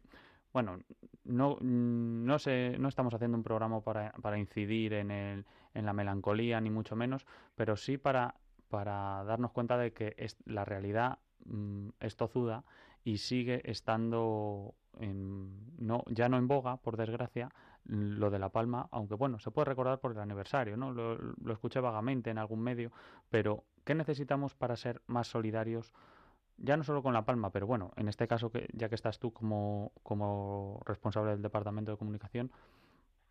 bueno, 0.52 0.78
no, 1.24 1.58
no 1.60 2.38
sé, 2.38 2.76
no 2.78 2.88
estamos 2.88 3.12
haciendo 3.14 3.36
un 3.36 3.42
programa 3.42 3.80
para, 3.82 4.12
para 4.12 4.38
incidir 4.38 4.94
en 4.94 5.10
el, 5.10 5.44
en 5.74 5.84
la 5.86 5.92
melancolía, 5.92 6.60
ni 6.60 6.70
mucho 6.70 6.96
menos, 6.96 7.26
pero 7.54 7.76
sí 7.76 7.98
para, 7.98 8.34
para 8.68 9.24
darnos 9.24 9.52
cuenta 9.52 9.76
de 9.76 9.92
que 9.92 10.14
es, 10.18 10.36
la 10.44 10.64
realidad 10.64 11.18
mm, 11.44 11.88
es 12.00 12.16
tozuda 12.16 12.64
y 13.04 13.18
sigue 13.18 13.62
estando 13.70 14.74
en, 15.00 15.76
no, 15.78 16.04
ya 16.08 16.28
no 16.28 16.36
en 16.36 16.48
boga, 16.48 16.76
por 16.76 16.96
desgracia, 16.96 17.50
lo 17.84 18.30
de 18.30 18.38
La 18.38 18.50
Palma, 18.50 18.88
aunque 18.90 19.14
bueno, 19.14 19.38
se 19.38 19.50
puede 19.50 19.66
recordar 19.66 19.98
por 19.98 20.12
el 20.12 20.18
aniversario, 20.18 20.76
¿no? 20.76 20.92
Lo, 20.92 21.16
lo 21.16 21.52
escuché 21.52 21.80
vagamente 21.80 22.30
en 22.30 22.38
algún 22.38 22.60
medio, 22.60 22.92
pero 23.30 23.64
¿qué 23.84 23.94
necesitamos 23.94 24.54
para 24.54 24.76
ser 24.76 25.00
más 25.06 25.28
solidarios? 25.28 25.92
Ya 26.58 26.76
no 26.76 26.84
solo 26.84 27.02
con 27.02 27.14
La 27.14 27.24
Palma, 27.24 27.50
pero 27.50 27.66
bueno, 27.66 27.92
en 27.96 28.08
este 28.08 28.28
caso, 28.28 28.50
que, 28.50 28.68
ya 28.72 28.88
que 28.88 28.94
estás 28.94 29.18
tú 29.18 29.32
como, 29.32 29.92
como 30.02 30.82
responsable 30.84 31.30
del 31.30 31.42
Departamento 31.42 31.92
de 31.92 31.96
Comunicación, 31.96 32.50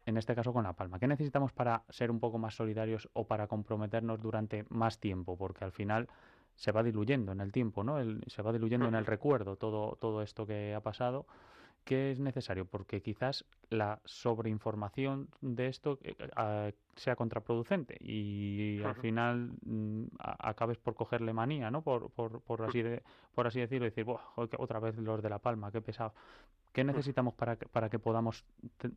en 0.08 0.16
este 0.16 0.34
caso 0.34 0.53
con 0.53 0.64
La 0.64 0.72
Palma, 0.72 0.99
¿qué 0.99 1.08
necesitamos 1.08 1.51
para 1.51 1.84
ser 1.89 2.10
un 2.10 2.22
poco 2.22 2.38
más 2.38 2.55
solidarios 2.55 3.10
o 3.12 3.28
para 3.28 3.47
comprometernos 3.47 4.22
durante 4.22 4.66
más 4.70 4.99
tiempo? 4.99 5.38
Porque 5.38 5.66
al 5.66 5.74
final 5.74 6.08
se 6.55 6.72
va 6.72 6.82
diluyendo 6.82 7.34
en 7.34 7.41
el 7.41 7.51
tiempo, 7.51 7.84
¿no? 7.84 7.97
se 8.26 8.41
va 8.41 8.53
diluyendo 8.53 8.88
en 8.88 8.95
el 8.95 9.05
recuerdo 9.05 9.58
todo, 9.58 9.97
todo 9.99 10.22
esto 10.22 10.47
que 10.47 10.74
ha 10.74 10.80
pasado. 10.80 11.26
¿Qué 11.88 12.11
es 12.11 12.19
necesario? 12.19 12.65
Porque 12.65 13.01
quizás 13.01 13.45
la 13.69 14.01
sobreinformación 14.03 15.29
de 15.39 15.67
esto 15.67 15.97
eh, 16.03 16.73
sea 16.97 17.15
contraproducente 17.15 17.95
y 18.01 18.83
al 18.83 18.95
final 18.95 19.53
mm, 19.65 20.07
acabes 20.19 20.77
por 20.77 20.95
cogerle 20.95 21.31
manía, 21.31 21.71
¿no? 21.71 21.83
Por, 21.83 22.09
por, 22.09 22.41
por 22.41 22.63
así 22.63 22.81
de, 22.81 23.03
por 23.33 23.47
así 23.47 23.61
decirlo, 23.61 23.85
decir, 23.85 24.05
otra 24.35 24.79
vez 24.81 24.97
los 24.97 25.23
de 25.23 25.29
La 25.29 25.39
Palma, 25.39 25.71
qué 25.71 25.79
pesado. 25.79 26.13
¿Qué 26.73 26.83
necesitamos 26.83 27.33
para, 27.35 27.55
para 27.55 27.89
que 27.89 27.99
podamos 27.99 28.43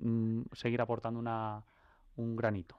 mm, 0.00 0.42
seguir 0.50 0.80
aportando 0.80 1.20
una, 1.20 1.62
un 2.16 2.34
granito? 2.34 2.74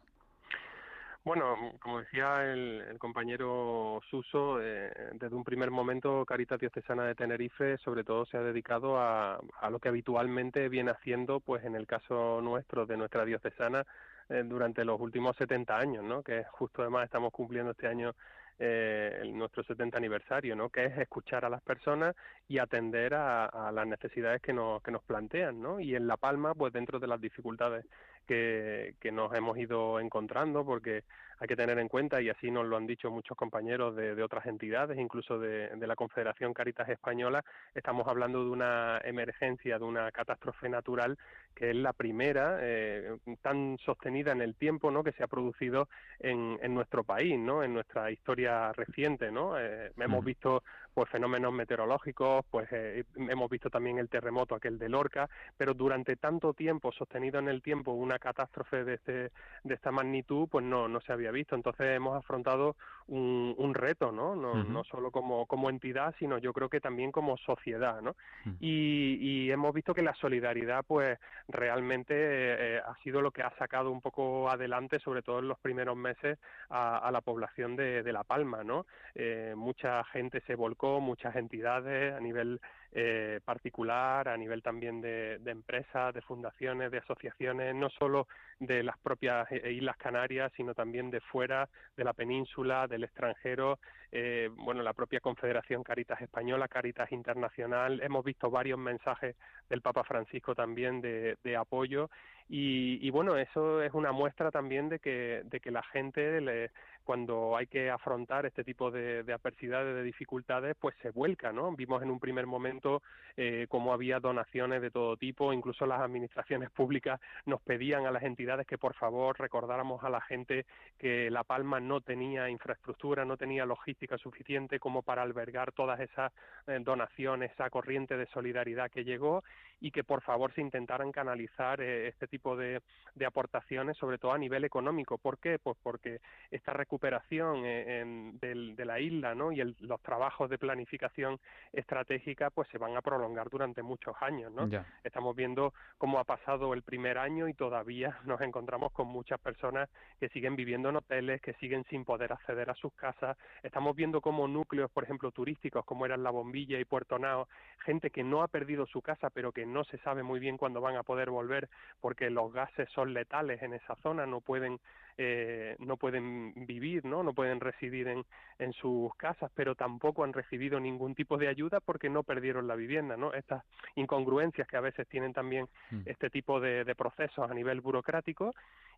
Bueno, 1.24 1.56
como 1.80 2.00
decía 2.00 2.52
el, 2.52 2.98
compañero 2.98 4.02
Suso, 4.10 4.60
eh, 4.60 4.92
desde 5.14 5.36
un 5.36 5.44
primer 5.44 5.70
momento 5.70 6.26
Caritas 6.26 6.60
Diocesana 6.60 7.06
de 7.06 7.14
Tenerife 7.14 7.78
sobre 7.78 8.04
todo 8.04 8.26
se 8.26 8.38
ha 8.38 8.42
dedicado 8.42 8.98
a, 9.00 9.40
a, 9.60 9.70
lo 9.70 9.80
que 9.80 9.90
habitualmente 9.90 10.68
viene 10.68 10.90
haciendo, 10.90 11.40
pues 11.40 11.64
en 11.64 11.76
el 11.76 11.86
caso 11.86 12.42
nuestro, 12.42 12.88
de 12.88 12.98
nuestra 12.98 13.24
diocesana, 13.24 13.86
eh, 14.30 14.44
durante 14.46 14.86
los 14.86 15.00
últimos 15.02 15.36
70 15.36 15.78
años, 15.78 16.04
¿no? 16.06 16.24
que 16.24 16.46
justo 16.46 16.82
además 16.82 17.04
estamos 17.04 17.34
cumpliendo 17.34 17.72
este 17.72 17.88
año 17.88 18.16
eh, 18.58 19.30
nuestro 19.34 19.62
70 19.64 19.98
aniversario, 19.98 20.56
¿no? 20.56 20.70
que 20.70 20.86
es 20.86 20.98
escuchar 21.00 21.44
a 21.44 21.50
las 21.50 21.62
personas 21.62 22.16
y 22.48 22.58
atender 22.58 23.14
a, 23.14 23.46
a, 23.46 23.72
las 23.72 23.86
necesidades 23.88 24.42
que 24.42 24.54
nos, 24.54 24.82
que 24.84 24.92
nos 24.92 25.04
plantean. 25.04 25.62
¿no? 25.62 25.82
Y 25.82 25.96
en 25.96 26.08
La 26.08 26.16
Palma, 26.16 26.54
pues 26.56 26.72
dentro 26.72 26.98
de 26.98 27.08
las 27.08 27.20
dificultades 27.20 27.86
que, 28.28 28.96
que 29.00 29.12
nos 29.12 29.34
hemos 29.34 29.58
ido 29.58 30.00
encontrando, 30.00 30.66
porque 30.66 31.04
hay 31.42 31.48
que 31.48 31.56
tener 31.56 31.80
en 31.80 31.88
cuenta, 31.88 32.22
y 32.22 32.30
así 32.30 32.52
nos 32.52 32.68
lo 32.68 32.78
han 32.78 32.86
dicho 32.86 33.10
muchos 33.10 33.36
compañeros 33.36 33.96
de, 33.96 34.14
de 34.14 34.24
otras 34.24 34.46
entidades, 34.46 35.00
incluso 35.00 35.40
de, 35.40 35.70
de, 35.70 35.88
la 35.88 35.96
Confederación 35.96 36.54
Caritas 36.54 36.88
Española, 36.88 37.44
estamos 37.74 38.08
hablando 38.08 38.44
de 38.44 38.52
una 38.52 39.02
emergencia, 39.04 39.80
de 39.80 39.84
una 39.84 40.12
catástrofe 40.12 40.70
natural 40.70 41.18
que 41.56 41.72
es 41.72 41.76
la 41.76 41.94
primera 41.94 42.60
eh, 42.62 43.18
tan 43.42 43.78
sostenida 43.80 44.32
en 44.32 44.42
el 44.42 44.56
tiempo, 44.56 44.92
¿no? 44.92 45.04
Que 45.04 45.12
se 45.14 45.24
ha 45.24 45.28
producido 45.28 45.90
en, 46.20 46.60
en 46.62 46.74
nuestro 46.74 47.04
país, 47.04 47.38
¿no? 47.38 47.64
En 47.64 47.74
nuestra 47.74 48.12
historia 48.12 48.72
reciente, 48.74 49.32
¿no? 49.32 49.60
Eh, 49.60 49.92
hemos 49.98 50.24
visto 50.24 50.64
pues 50.94 51.10
fenómenos 51.10 51.54
meteorológicos, 51.54 52.46
pues 52.50 52.68
eh, 52.72 53.06
hemos 53.16 53.50
visto 53.50 53.70
también 53.70 53.98
el 53.98 54.10
terremoto 54.10 54.56
aquel 54.56 54.78
de 54.78 54.90
Lorca, 54.90 55.30
pero 55.58 55.74
durante 55.74 56.18
tanto 56.18 56.54
tiempo 56.54 56.92
sostenido 56.92 57.40
en 57.40 57.48
el 57.48 57.62
tiempo 57.62 57.92
una 57.92 58.20
catástrofe 58.20 58.84
de 58.84 58.96
este 58.96 59.32
de 59.64 59.74
esta 59.74 59.92
magnitud, 59.92 60.48
pues 60.50 60.66
no 60.66 60.88
no 60.88 61.00
se 61.02 61.14
había 61.14 61.31
visto. 61.32 61.56
Entonces 61.56 61.96
hemos 61.96 62.18
afrontado 62.18 62.76
un, 63.08 63.56
un 63.58 63.74
reto, 63.74 64.12
¿no? 64.12 64.36
No, 64.36 64.64
no 64.64 64.84
solo 64.84 65.12
como 65.12 65.46
como 65.46 65.70
entidad, 65.70 66.16
sino 66.20 66.38
yo 66.38 66.54
creo 66.54 66.70
que 66.70 66.80
también 66.80 67.12
como 67.12 67.38
sociedad, 67.38 68.02
¿no? 68.02 68.16
y, 68.60 69.18
y, 69.20 69.52
hemos 69.52 69.74
visto 69.74 69.94
que 69.94 70.02
la 70.02 70.14
solidaridad, 70.16 70.86
pues 70.86 71.20
realmente 71.48 72.14
eh, 72.16 72.80
ha 72.80 72.96
sido 73.04 73.22
lo 73.22 73.32
que 73.32 73.44
ha 73.44 73.52
sacado 73.58 73.92
un 73.92 74.02
poco 74.02 74.50
adelante, 74.50 75.00
sobre 75.00 75.22
todo 75.22 75.40
en 75.40 75.48
los 75.48 75.60
primeros 75.60 75.98
meses, 75.98 76.40
a, 76.70 76.98
a 77.00 77.12
la 77.12 77.22
población 77.22 77.76
de, 77.76 78.04
de 78.04 78.14
La 78.14 78.24
Palma, 78.24 78.64
¿no? 78.64 78.86
Eh, 79.16 79.54
mucha 79.56 80.04
gente 80.06 80.42
se 80.48 80.56
volcó 80.56 81.00
muchas 81.00 81.36
entidades 81.36 82.14
a 82.14 82.20
nivel 82.20 82.60
eh, 82.94 83.40
particular, 83.46 84.28
a 84.28 84.36
nivel 84.36 84.62
también 84.62 85.00
de, 85.00 85.40
de, 85.40 85.52
empresas, 85.52 86.14
de 86.14 86.22
fundaciones, 86.22 86.92
de 86.92 86.98
asociaciones, 86.98 87.74
no 87.74 87.90
solo 87.90 88.28
de 88.60 88.84
las 88.84 88.98
propias 88.98 89.50
eh, 89.50 89.72
Islas 89.72 89.96
Canarias, 89.96 90.52
sino 90.58 90.74
también 90.74 91.10
de 91.10 91.21
fuera, 91.22 91.70
de 91.96 92.04
la 92.04 92.14
península, 92.14 92.88
del 92.88 93.04
extranjero, 93.04 93.80
eh, 94.12 94.50
bueno, 94.54 94.84
la 94.84 94.94
propia 94.94 95.22
Confederación 95.22 95.84
Caritas 95.84 96.22
Española, 96.22 96.68
Caritas 96.68 97.12
Internacional, 97.12 98.02
hemos 98.04 98.26
visto 98.26 98.50
varios 98.50 98.78
mensajes 98.78 99.36
del 99.70 99.82
Papa 99.82 100.04
Francisco 100.04 100.54
también 100.54 101.02
de, 101.02 101.38
de 101.44 101.56
apoyo. 101.56 102.10
Y, 102.50 103.00
y, 103.06 103.10
bueno, 103.12 103.38
eso 103.38 103.82
es 103.82 103.94
una 103.94 104.12
muestra 104.12 104.52
también 104.52 104.90
de 104.90 105.00
que, 105.00 105.42
de 105.46 105.60
que 105.62 105.72
la 105.72 105.84
gente 105.84 106.42
le, 106.42 106.72
cuando 107.04 107.58
hay 107.58 107.68
que 107.68 107.90
afrontar 107.90 108.46
este 108.46 108.64
tipo 108.64 108.92
de, 108.92 109.24
de, 109.24 109.34
adversidades, 109.34 109.96
de 109.96 110.04
dificultades, 110.04 110.76
pues 110.80 110.96
se 111.02 111.12
vuelca, 111.12 111.52
¿no? 111.52 111.72
Vimos 111.76 112.02
en 112.04 112.12
un 112.12 112.20
primer 112.20 112.46
momento 112.46 113.02
eh, 113.38 113.66
cómo 113.70 113.94
había 113.94 114.20
donaciones 114.20 114.82
de 114.82 114.92
todo 114.92 115.18
tipo, 115.18 115.54
incluso 115.54 115.86
las 115.86 116.02
administraciones 116.02 116.70
públicas 116.72 117.20
nos 117.46 117.62
pedían 117.62 118.06
a 118.06 118.12
las 118.12 118.24
entidades 118.24 118.68
que 118.68 118.78
por 118.78 118.94
favor 118.96 119.40
recordáramos 119.40 120.04
a 120.04 120.10
la 120.10 120.22
gente 120.22 120.66
que 120.98 121.30
La 121.30 121.44
Palma 121.44 121.80
no 121.80 122.02
tenía 122.02 122.50
infraestructura, 122.50 123.26
no 123.26 123.38
tenía 123.38 123.66
logística 123.66 124.18
suficiente 124.18 124.80
como 124.80 125.02
para 125.02 125.22
albergar 125.22 125.72
todas 125.72 126.00
esas 126.00 126.32
eh, 126.68 126.80
donaciones, 126.82 127.52
esa 127.52 127.70
corriente 127.70 128.18
de 128.18 128.26
solidaridad 128.28 128.92
que 128.92 129.04
llegó 129.04 129.44
y 129.80 129.92
que 129.92 130.04
por 130.04 130.22
favor 130.22 130.54
se 130.54 130.62
intentaran 130.62 131.12
canalizar 131.12 131.82
eh, 131.82 132.08
este 132.08 132.28
tipo 132.28 132.56
de, 132.56 132.82
aportaciones, 133.26 133.98
sobre 133.98 134.18
todo 134.18 134.32
a 134.32 134.38
nivel 134.38 134.64
económico. 134.64 135.18
¿Por 135.18 135.40
qué? 135.40 135.58
Pues 135.60 135.78
porque 135.82 136.20
esta 136.50 136.74
recuperación 136.92 137.66
eh, 137.66 138.02
en, 138.02 138.38
del, 138.40 138.76
de 138.76 138.84
la 138.84 139.00
isla 139.00 139.34
¿no? 139.34 139.54
y 139.54 139.62
el, 139.62 139.78
los 139.80 140.02
trabajos 140.02 140.50
de 140.50 140.58
planificación 140.58 141.40
estratégica 141.72 142.50
pues 142.50 142.68
se 142.68 142.78
van 142.78 142.98
a 142.98 143.02
prolongar 143.02 143.50
durante 143.50 143.82
muchos 143.82 144.14
años. 144.20 144.52
¿no? 144.52 144.68
Ya. 144.68 144.86
Estamos 145.02 145.34
viendo 145.34 145.74
cómo 145.98 146.20
ha 146.20 146.26
pasado 146.26 146.74
el 146.74 146.82
primer 146.82 147.18
año 147.18 147.48
y 147.48 147.54
todavía 147.54 148.20
nos 148.26 148.42
encontramos 148.42 148.92
con 148.92 149.08
muchas 149.08 149.40
personas 149.40 149.90
que 150.20 150.28
siguen 150.30 150.58
viviendo 150.58 150.90
en 150.90 150.98
hoteles, 150.98 151.40
que 151.40 151.54
siguen 151.54 151.86
sin 151.86 152.04
poder 152.04 152.34
acceder 152.34 152.70
a 152.70 152.76
sus 152.76 152.92
casas. 152.94 153.38
Estamos 153.64 153.96
viendo 153.96 154.20
cómo 154.20 154.50
núcleos, 154.50 154.92
por 154.92 155.06
ejemplo, 155.06 155.32
turísticos 155.32 155.86
como 155.86 156.06
eran 156.06 156.24
La 156.24 156.30
Bombilla 156.30 156.78
y 156.78 156.84
Puerto 156.84 157.18
Nao, 157.18 157.48
gente 157.86 158.10
que 158.10 158.26
no 158.26 158.44
ha 158.44 158.50
perdido 158.50 158.86
su 158.86 159.02
casa 159.02 159.30
pero 159.30 159.54
que 159.54 159.66
no 159.66 159.86
se 159.86 159.98
sabe 160.00 160.24
muy 160.24 160.42
bien 160.42 160.58
cuándo 160.58 160.82
van 160.82 160.98
a 160.98 161.04
poder 161.04 161.30
volver 161.30 161.70
porque 162.02 162.30
los 162.30 162.52
gases 162.52 162.90
son 162.90 163.14
letales 163.14 163.62
en 163.62 163.76
esa 163.76 163.96
zona, 164.04 164.26
no 164.26 164.42
pueden 164.42 164.78
eh, 165.24 165.76
no 165.78 165.98
pueden 165.98 166.54
vivir, 166.66 167.06
¿no? 167.06 167.22
No 167.22 167.34
pueden 167.34 167.60
residir 167.60 168.08
en, 168.08 168.26
en 168.58 168.74
sus 168.74 169.14
casas, 169.16 169.52
pero 169.54 169.76
tampoco 169.76 170.24
han 170.24 170.34
recibido 170.34 170.80
ningún 170.80 171.14
tipo 171.14 171.38
de 171.38 171.48
ayuda 171.48 171.80
porque 171.80 172.10
no 172.10 172.24
perdieron 172.24 172.68
la 172.68 172.76
vivienda, 172.76 173.18
¿no? 173.18 173.32
Estas 173.34 173.64
incongruencias 173.96 174.68
que 174.68 174.78
a 174.78 174.82
veces 174.82 175.08
tienen 175.08 175.32
también 175.32 175.68
mm. 175.92 176.02
este 176.06 176.32
tipo 176.32 176.60
de, 176.60 176.84
de 176.84 176.96
procesos 176.96 177.50
a 177.50 177.54
nivel 177.54 177.82
burocrático 177.82 178.52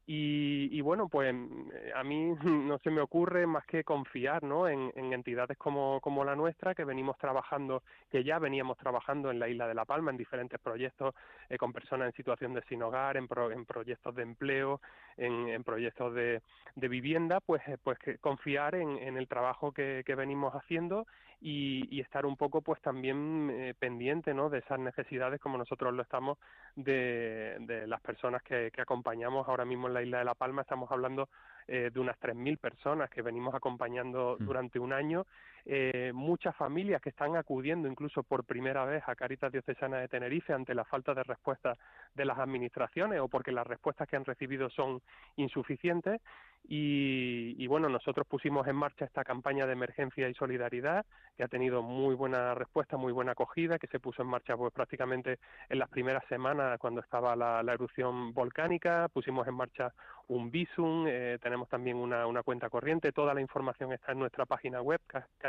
y, 0.05 0.67
y, 0.71 0.82
bueno, 0.82 1.07
pues 1.07 1.34
a 1.95 2.03
mí 2.03 2.34
no 2.43 2.78
se 2.80 2.91
me 2.91 2.99
ocurre 2.99 3.47
más 3.47 3.65
que 3.65 3.84
confiar 3.84 4.43
¿no? 4.43 4.67
en, 4.67 4.91
en, 4.95 5.13
entidades 5.13 5.57
como, 5.57 6.01
como 6.01 6.26
la 6.26 6.36
nuestra, 6.36 6.76
que 6.76 6.84
venimos 6.84 7.17
trabajando, 7.17 7.84
que 8.11 8.24
ya 8.24 8.38
veníamos 8.38 8.78
trabajando 8.78 9.32
en 9.32 9.39
la 9.39 9.47
isla 9.47 9.67
de 9.67 9.74
La 9.74 9.86
Palma, 9.86 10.11
en 10.11 10.17
diferentes 10.17 10.59
proyectos 10.59 11.15
eh, 11.49 11.57
con 11.57 11.71
personas 11.71 12.07
en 12.07 12.13
situación 12.13 12.53
de 12.53 12.61
sin 12.63 12.84
hogar, 12.84 13.15
en, 13.15 13.28
pro, 13.28 13.51
en 13.51 13.65
proyectos 13.65 14.13
de 14.15 14.24
empleo, 14.24 14.82
en, 15.15 15.47
en 15.47 15.63
proyectos 15.63 16.12
de, 16.14 16.41
de, 16.76 16.88
vivienda, 16.88 17.39
pues, 17.39 17.61
eh, 17.68 17.78
pues 17.84 17.97
que 17.99 18.18
confiar 18.18 18.76
en, 18.76 18.97
en 18.97 19.18
el 19.18 19.28
trabajo 19.28 19.72
que, 19.72 20.03
que 20.05 20.16
venimos 20.16 20.53
haciendo 20.53 21.05
y, 21.41 21.88
y, 21.95 21.99
estar 21.99 22.26
un 22.26 22.38
poco 22.38 22.61
pues 22.61 22.82
también 22.82 23.49
eh, 23.51 23.74
pendiente 23.78 24.34
¿no? 24.34 24.49
de 24.49 24.59
esas 24.59 24.80
necesidades 24.80 25.41
como 25.41 25.57
nosotros 25.57 25.93
lo 25.93 26.01
estamos 26.01 26.38
de, 26.76 27.57
de 27.59 27.86
las 27.86 27.99
personas 28.01 28.41
que, 28.43 28.72
que 28.72 28.82
acompañamos 28.82 29.47
ahora 29.49 29.66
mismo 29.66 29.88
en 29.88 29.93
la 29.93 30.01
isla 30.01 30.20
de 30.20 30.26
La 30.26 30.36
Palma 30.36 30.61
estamos 30.61 30.89
hablando 30.89 31.28
eh, 31.68 31.91
de 31.93 31.99
unas 31.99 32.20
3.000 32.20 32.57
personas 32.57 33.09
que 33.09 33.22
venimos 33.22 33.55
acompañando 33.55 34.38
mm. 34.39 34.45
durante 34.45 34.80
un 34.80 34.91
año, 34.91 35.26
eh, 35.66 36.11
muchas 36.14 36.55
familias 36.55 37.01
que 37.01 37.09
están 37.09 37.38
acudiendo 37.38 37.88
incluso 37.88 38.24
por 38.24 38.43
primera 38.43 38.84
vez 38.84 39.03
a 39.07 39.16
Caritas 39.16 39.51
Diocesana 39.51 39.99
de 39.99 40.09
Tenerife 40.09 40.51
ante 40.51 40.76
la 40.76 40.84
falta 40.84 41.14
de 41.14 41.24
respuesta 41.24 41.78
de 42.14 42.26
las 42.26 42.38
administraciones 42.38 43.20
o 43.22 43.30
porque 43.30 43.51
las 43.51 43.66
respuestas 43.66 44.07
que 44.07 44.18
han 44.18 44.26
recibido 44.26 44.70
son 44.70 45.01
insuficientes. 45.38 46.22
Y, 46.66 47.68
bueno, 47.68 47.89
nosotros 47.89 48.26
pusimos 48.26 48.66
en 48.68 48.78
marcha 48.78 49.03
esta 49.03 49.26
campaña 49.26 49.66
de 49.66 49.74
emergencia 49.74 50.30
y 50.30 50.34
solidaridad 50.34 51.05
que 51.36 51.43
ha 51.43 51.49
tenido 51.49 51.82
muy 51.82 52.16
buena 52.16 52.55
respuesta, 52.55 52.95
muy 52.95 53.11
buena 53.11 53.34
acogida, 53.34 53.78
que 53.78 53.88
se 53.88 53.99
puso 53.99 54.22
en 54.22 54.30
marcha 54.30 54.55
pues 54.55 54.72
prácticamente 54.72 55.39
en 55.68 55.80
las 55.80 55.89
primeras 55.89 56.24
semanas 56.30 56.80
cuando 56.80 57.01
estaba 57.01 57.36
la, 57.36 57.74
erupción 57.74 58.34
volcánica, 58.34 59.09
pusimos 59.11 59.45
en 59.47 59.55
marcha 59.55 59.93
un 60.30 60.51
visum, 60.51 61.05
eh, 61.07 61.38
tenemos 61.41 61.68
también 61.68 61.97
una, 61.97 62.28
una, 62.28 62.43
cuenta 62.43 62.70
corriente, 62.70 63.11
toda 63.11 63.34
la 63.34 63.41
información 63.41 63.91
está 63.91 64.14
en 64.14 64.20
nuestra 64.20 64.45
página 64.45 64.82
web, 64.82 65.01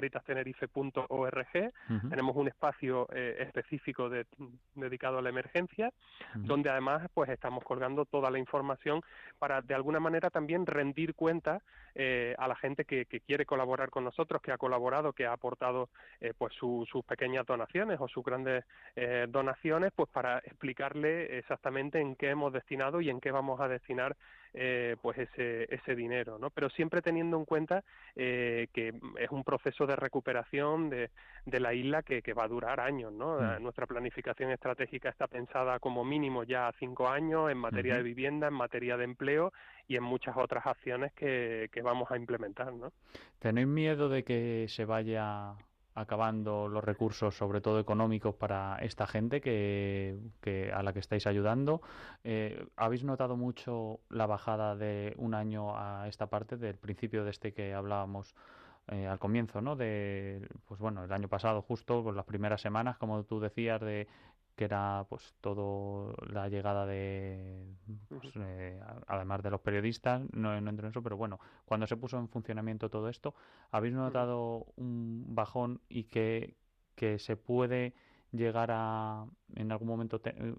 caritastenerife.org, 0.05 1.07
uh 1.09 1.92
-huh. 1.92 2.11
tenemos 2.11 2.36
un 2.36 2.48
espacio 2.48 3.09
eh, 3.12 3.36
específico 3.40 4.09
de, 4.09 4.26
dedicado 4.74 5.18
a 5.18 5.22
la 5.22 5.30
emergencia, 5.30 5.88
uh 5.88 6.38
-huh. 6.38 6.46
donde 6.46 6.70
además 6.70 7.09
pues 7.14 7.30
estamos 7.30 7.64
colgando 7.64 8.05
toda 8.05 8.30
la 8.30 8.38
información 8.38 9.00
para 9.38 9.62
de 9.62 9.74
alguna 9.74 10.00
manera 10.00 10.30
también 10.30 10.66
rendir 10.66 11.14
cuenta 11.14 11.61
eh, 11.94 12.34
a 12.38 12.48
la 12.48 12.57
gente 12.57 12.84
que, 12.84 13.07
que, 13.07 13.20
quiere 13.20 13.46
colaborar 13.46 13.90
con 13.90 14.02
nosotros, 14.05 14.42
que 14.42 14.50
ha 14.50 14.59
colaborado, 14.59 15.12
que 15.12 15.26
ha 15.26 15.32
aportado 15.32 15.90
eh, 16.20 16.32
pues 16.36 16.52
su, 16.55 16.84
sus 16.90 17.05
pequeñas 17.05 17.46
donaciones 17.46 18.00
o 18.00 18.09
sus 18.09 18.24
grandes 18.24 18.64
eh, 18.96 19.26
donaciones, 19.28 19.92
pues 19.94 20.09
para 20.11 20.38
explicarle 20.38 21.38
exactamente 21.38 22.00
en 22.00 22.16
qué 22.16 22.30
hemos 22.30 22.52
destinado 22.52 23.00
y 23.00 23.11
en 23.11 23.20
qué 23.20 23.30
vamos 23.30 23.61
a 23.61 23.68
destinar 23.68 24.16
eh, 24.57 24.96
pues 25.02 25.18
ese, 25.18 25.66
ese 25.74 25.96
dinero, 25.96 26.38
¿no? 26.38 26.50
Pero 26.50 26.70
siempre 26.70 27.02
teniendo 27.02 27.36
en 27.36 27.44
cuenta 27.44 27.82
eh, 28.14 28.68
que 28.72 28.94
es 29.18 29.30
un 29.30 29.42
proceso 29.42 29.84
de 29.84 29.96
recuperación 29.96 30.90
de, 30.90 31.11
de 31.44 31.61
la 31.61 31.74
isla 31.74 32.02
que, 32.05 32.22
que, 32.22 32.34
va 32.34 32.44
a 32.44 32.48
durar 32.48 32.78
años, 32.78 33.12
¿no? 33.12 33.40
Mm. 33.40 33.62
Nuestra 33.62 33.86
planificación 33.86 34.52
estratégica 34.52 35.09
está 35.09 35.26
pensada 35.26 35.80
como 35.80 36.05
mínimo 36.05 36.44
ya 36.44 36.68
a 36.68 36.72
cinco 36.78 37.09
años 37.09 37.50
en 37.50 37.59
materia 37.59 37.96
de 37.96 38.05
vivienda, 38.05 38.46
en 38.46 38.55
materia 38.55 38.96
de 38.96 39.05
empleo 39.05 39.52
y 39.88 39.96
en 39.96 40.05
muchas 40.05 40.36
otras 40.36 40.64
acciones 40.66 41.12
que, 41.14 41.68
que 41.72 41.82
vamos 41.82 42.11
a 42.12 42.16
implementar, 42.16 42.72
¿no? 42.72 42.92
¿Tenéis 43.40 43.66
miedo 43.66 44.09
de 44.09 44.22
que 44.22 44.66
se 44.68 44.84
vaya 44.84 45.57
acabando 45.95 46.68
los 46.68 46.82
recursos, 46.82 47.36
sobre 47.36 47.61
todo 47.61 47.78
económicos, 47.78 48.34
para 48.34 48.76
esta 48.78 49.07
gente 49.07 49.40
que, 49.40 50.18
que 50.40 50.72
a 50.72 50.82
la 50.82 50.92
que 50.92 50.99
estáis 50.99 51.26
ayudando? 51.26 51.82
Eh, 52.24 52.66
¿Habéis 52.76 53.05
notado 53.05 53.36
mucho 53.36 54.01
la 54.09 54.26
bajada 54.26 54.76
de 54.76 55.14
un 55.18 55.34
año 55.34 55.76
a 55.76 56.09
esta 56.09 56.26
parte, 56.26 56.57
del 56.57 56.76
principio 56.76 57.24
de 57.24 57.30
este 57.30 57.53
que 57.53 57.74
hablábamos 57.74 58.34
eh, 58.88 59.07
al 59.07 59.18
comienzo, 59.18 59.62
¿no? 59.62 59.76
De, 59.76 60.47
pues 60.66 60.78
bueno, 60.78 61.05
el 61.05 61.12
año 61.12 61.28
pasado, 61.28 61.62
justo, 61.62 62.05
con 62.05 62.16
las 62.16 62.26
primeras 62.26 62.61
semanas, 62.61 62.99
como 62.99 63.24
tú 63.24 63.40
decías, 63.40 63.80
de 63.80 64.07
que 64.57 64.64
era 64.64 65.05
pues 65.09 65.34
todo 65.40 66.14
la 66.28 66.48
llegada 66.48 66.86
de 66.86 67.64
pues, 68.09 68.32
eh, 68.36 68.80
además 69.07 69.42
de 69.42 69.50
los 69.50 69.61
periodistas 69.61 70.22
no, 70.32 70.61
no 70.61 70.70
entro 70.70 70.86
en 70.86 70.90
eso 70.90 71.02
pero 71.02 71.16
bueno 71.16 71.40
cuando 71.64 71.86
se 71.86 71.96
puso 71.96 72.18
en 72.18 72.28
funcionamiento 72.28 72.88
todo 72.88 73.09
esto 73.09 73.34
habéis 73.70 73.94
notado 73.94 74.66
un 74.76 75.24
bajón 75.34 75.80
y 75.88 76.05
que 76.05 76.57
que 76.94 77.18
se 77.18 77.36
puede 77.36 77.94
llegar 78.30 78.70
a 78.72 79.26
en 79.57 79.72
algún 79.72 79.88
momento 79.88 80.20
te- 80.20 80.34
eh, 80.36 80.55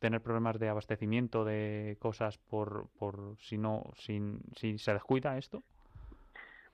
tener 0.00 0.20
problemas 0.22 0.58
de 0.58 0.68
abastecimiento 0.68 1.44
de 1.44 1.96
cosas 2.00 2.38
por 2.38 2.88
por 2.98 3.36
si 3.38 3.58
no 3.58 3.92
sin 3.96 4.40
si 4.56 4.78
se 4.78 4.92
descuida 4.92 5.38
esto 5.38 5.62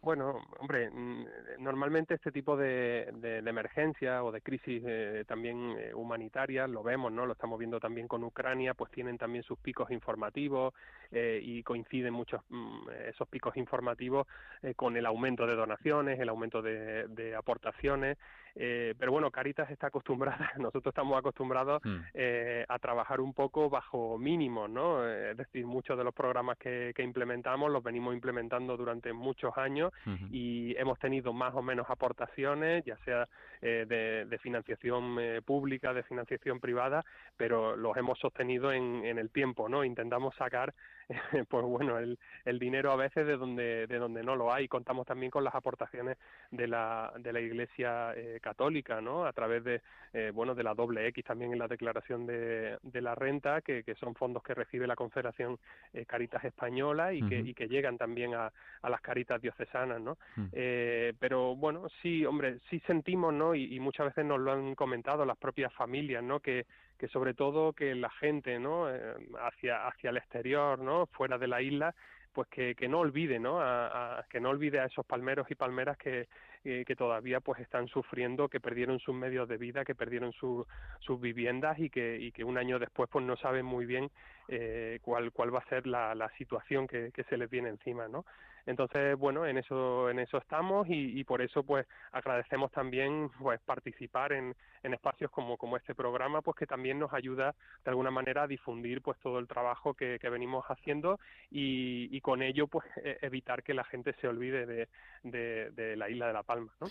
Bueno, 0.03 0.41
hombre, 0.59 0.91
mm, 0.91 1.27
normalmente 1.59 2.15
este 2.15 2.33
tipo 2.33 2.57
de, 2.57 3.11
de, 3.17 3.43
de 3.43 3.51
emergencia 3.51 4.25
o 4.25 4.33
de 4.33 4.41
crisis 4.41 4.83
eh, 4.87 5.25
también 5.29 5.77
eh, 5.79 5.93
humanitarias 5.95 6.71
lo 6.71 6.83
vemos, 6.83 7.13
¿no? 7.13 7.27
Lo 7.27 7.35
estamos 7.35 7.59
viendo 7.59 7.79
también 7.81 8.09
con 8.09 8.25
Ucrania, 8.25 8.73
pues 8.73 8.91
tienen 8.91 9.19
también 9.19 9.45
sus 9.45 9.59
picos 9.59 9.91
informativos 9.91 10.73
eh, 11.11 11.41
y 11.43 11.63
coinciden 11.63 12.15
muchos 12.15 12.41
mm, 12.49 12.89
esos 13.09 13.29
picos 13.29 13.59
informativos 13.59 14.27
eh, 14.63 14.75
con 14.75 14.97
el 14.97 15.05
aumento 15.05 15.47
de 15.47 15.55
donaciones, 15.55 16.19
el 16.19 16.31
aumento 16.31 16.63
de 16.63 17.35
aportaciones. 17.37 18.17
Eh, 18.57 18.95
pero 18.99 19.13
bueno, 19.13 19.31
Caritas 19.31 19.71
está 19.71 19.89
acostumbrada, 19.89 20.53
nosotros 20.59 20.93
estamos 20.93 21.19
acostumbrados 21.19 21.81
Mm. 21.85 21.97
eh, 22.15 22.65
a 22.69 22.79
trabajar 22.79 23.21
un 23.21 23.33
poco 23.33 23.71
bajo 23.71 24.19
mínimos, 24.19 24.69
¿no? 24.69 25.07
Eh, 25.07 25.31
es 25.33 25.37
decir, 25.37 25.65
muchos 25.67 25.97
de 25.97 26.05
los 26.05 26.15
programas 26.15 26.59
que, 26.59 26.93
que 26.95 27.03
implementamos 27.03 27.71
los 27.71 27.83
venimos 27.83 28.15
implementando 28.15 28.77
durante 28.77 29.13
muchos 29.13 29.57
años 29.57 29.93
y 30.31 30.75
hemos 30.77 30.99
tenido 30.99 31.33
más 31.33 31.55
o 31.55 31.63
menos 31.63 31.89
aportaciones, 31.89 32.85
ya 32.85 32.97
sea 33.05 33.29
eh, 33.63 33.85
de, 33.89 34.25
de 34.27 34.39
financiación 34.39 35.17
eh, 35.21 35.41
pública, 35.43 35.93
de 35.95 36.03
financiación 36.03 36.61
privada, 36.61 37.05
pero 37.37 37.77
los 37.77 37.97
hemos 37.97 38.19
sostenido 38.19 38.73
en, 38.73 39.05
en 39.05 39.19
el 39.19 39.31
tiempo, 39.31 39.69
¿no? 39.69 39.85
Intentamos 39.85 40.35
sacar, 40.37 40.75
pues 41.49 41.65
bueno, 41.65 41.99
el, 41.99 42.19
el 42.45 42.59
dinero 42.59 42.93
a 42.93 42.97
veces 42.97 43.27
de 43.27 43.37
donde 43.37 43.87
de 43.87 43.99
donde 43.99 44.23
no 44.23 44.37
lo 44.37 44.53
hay. 44.53 44.69
Contamos 44.69 45.07
también 45.07 45.31
con 45.31 45.45
las 45.45 45.55
aportaciones 45.55 46.17
de 46.51 46.69
la 46.69 47.13
de 47.19 47.33
la 47.33 47.41
Iglesia 47.41 48.13
eh, 48.15 48.39
católica, 48.41 49.01
¿no? 49.01 49.25
A 49.25 49.33
través 49.33 49.65
de 49.65 49.83
eh, 50.13 50.31
bueno 50.33 50.55
de 50.55 50.63
la 50.63 50.75
doble 50.75 51.07
X 51.09 51.25
también 51.25 51.53
en 51.53 51.59
la 51.59 51.69
declaración 51.69 52.27
de, 52.27 52.79
de 52.83 53.01
la 53.01 53.15
renta, 53.15 53.61
que, 53.61 53.83
que 53.83 53.95
son 53.97 54.15
fondos 54.15 54.43
que 54.43 54.55
recibe 54.55 54.87
la 54.87 54.97
Confederación 54.97 55.59
eh, 55.93 56.07
Caritas 56.07 56.45
Española 56.45 57.13
y 57.13 57.23
que 57.29 57.41
y 57.41 57.55
que 57.55 57.69
llegan 57.69 57.99
también 57.99 58.35
a, 58.35 58.53
a 58.83 58.91
las 58.91 59.01
Caritas 59.01 59.41
diocesanas, 59.41 60.01
¿no? 60.01 60.17
Eh, 60.53 61.15
pero 61.19 61.57
bueno, 61.57 61.89
sí, 62.03 62.25
hombre, 62.25 62.59
sí 62.69 62.81
sentimos, 62.87 63.35
¿no? 63.35 63.55
Y, 63.55 63.75
y 63.75 63.81
muchas 63.81 64.07
veces 64.07 64.25
nos 64.25 64.41
lo 64.41 64.53
han 64.53 64.75
comentado 64.75 65.25
las 65.25 65.37
propias 65.37 65.73
familias, 65.73 66.23
¿no? 66.23 66.41
Que, 66.41 66.67
que 67.01 67.09
sobre 67.09 67.33
todo 67.33 67.73
que 67.73 67.95
la 67.95 68.11
gente, 68.11 68.59
¿no? 68.59 68.95
Eh, 68.95 69.15
hacia, 69.41 69.89
hacia 69.89 70.11
el 70.11 70.19
exterior, 70.19 70.79
¿no? 70.79 71.07
Fuera 71.07 71.39
de 71.39 71.49
la 71.49 71.63
isla, 71.63 71.95
pues 72.35 72.47
que, 72.49 72.75
que 72.75 72.89
no 72.89 73.01
olvide, 73.01 73.41
¿no? 73.41 73.59
A, 73.61 74.23
que 74.29 74.39
no 74.39 74.51
olvide 74.51 74.81
a 74.81 74.85
esos 74.85 75.07
palmeros 75.07 75.51
y 75.51 75.55
palmeras 75.55 75.97
que, 75.97 76.29
eh, 76.65 76.85
que 76.87 76.95
todavía 76.97 77.41
pues 77.41 77.59
están 77.61 77.89
sufriendo, 77.89 78.49
que 78.51 78.61
perdieron 78.61 78.99
sus 79.01 79.15
medios 79.15 79.49
de 79.49 79.57
vida, 79.57 79.83
que 79.85 79.95
perdieron 79.95 80.33
su- 80.33 80.67
sus 81.01 81.19
viviendas 81.19 81.79
y 81.79 81.89
que, 81.89 82.19
y 82.21 82.33
que 82.33 82.45
un 82.45 82.59
año 82.59 82.79
después 82.79 83.09
pues 83.11 83.25
no 83.25 83.37
saben 83.39 83.65
muy 83.65 83.87
bien 83.87 84.11
eh, 84.49 84.99
cuál, 85.03 85.33
cuál 85.33 85.55
va 85.55 85.61
a 85.61 85.69
ser 85.71 85.87
la, 85.87 86.15
la 86.15 86.29
situación 86.37 86.87
que, 86.87 87.13
que 87.13 87.25
se 87.25 87.39
les 87.39 87.49
viene 87.49 87.71
encima, 87.71 88.09
¿no? 88.09 88.27
Entonces, 88.71 89.19
bueno, 89.19 89.47
en 89.47 89.59
eso, 89.59 90.09
en 90.11 90.21
eso 90.21 90.39
estamos 90.39 90.89
y, 90.89 91.19
y 91.19 91.25
por 91.25 91.43
eso 91.43 91.65
pues 91.65 91.87
agradecemos 92.13 92.71
también 92.71 93.29
pues 93.41 93.61
participar 93.63 94.33
en, 94.33 94.55
en 94.85 94.95
espacios 94.95 95.31
como, 95.33 95.57
como 95.57 95.77
este 95.77 95.95
programa, 95.95 96.41
pues 96.41 96.57
que 96.57 96.69
también 96.69 96.99
nos 96.99 97.13
ayuda 97.13 97.57
de 97.85 97.91
alguna 97.91 98.13
manera 98.13 98.45
a 98.45 98.47
difundir 98.47 99.03
pues 99.03 99.19
todo 99.19 99.41
el 99.41 99.49
trabajo 99.49 99.95
que, 99.95 100.21
venimos 100.31 100.65
haciendo 100.67 101.19
y, 101.51 102.09
y 102.17 102.21
con 102.21 102.43
ello 102.43 102.69
pues 102.69 102.87
e- 103.03 103.19
evitar 103.23 103.65
que 103.65 103.75
la 103.75 103.83
gente 103.83 104.15
se 104.21 104.29
olvide 104.29 104.65
de, 104.65 104.89
de, 105.25 105.71
de 105.73 105.97
la 105.97 106.09
isla 106.09 106.29
de 106.29 106.33
La 106.33 106.45
Palma, 106.45 106.73
¿no? 106.81 106.87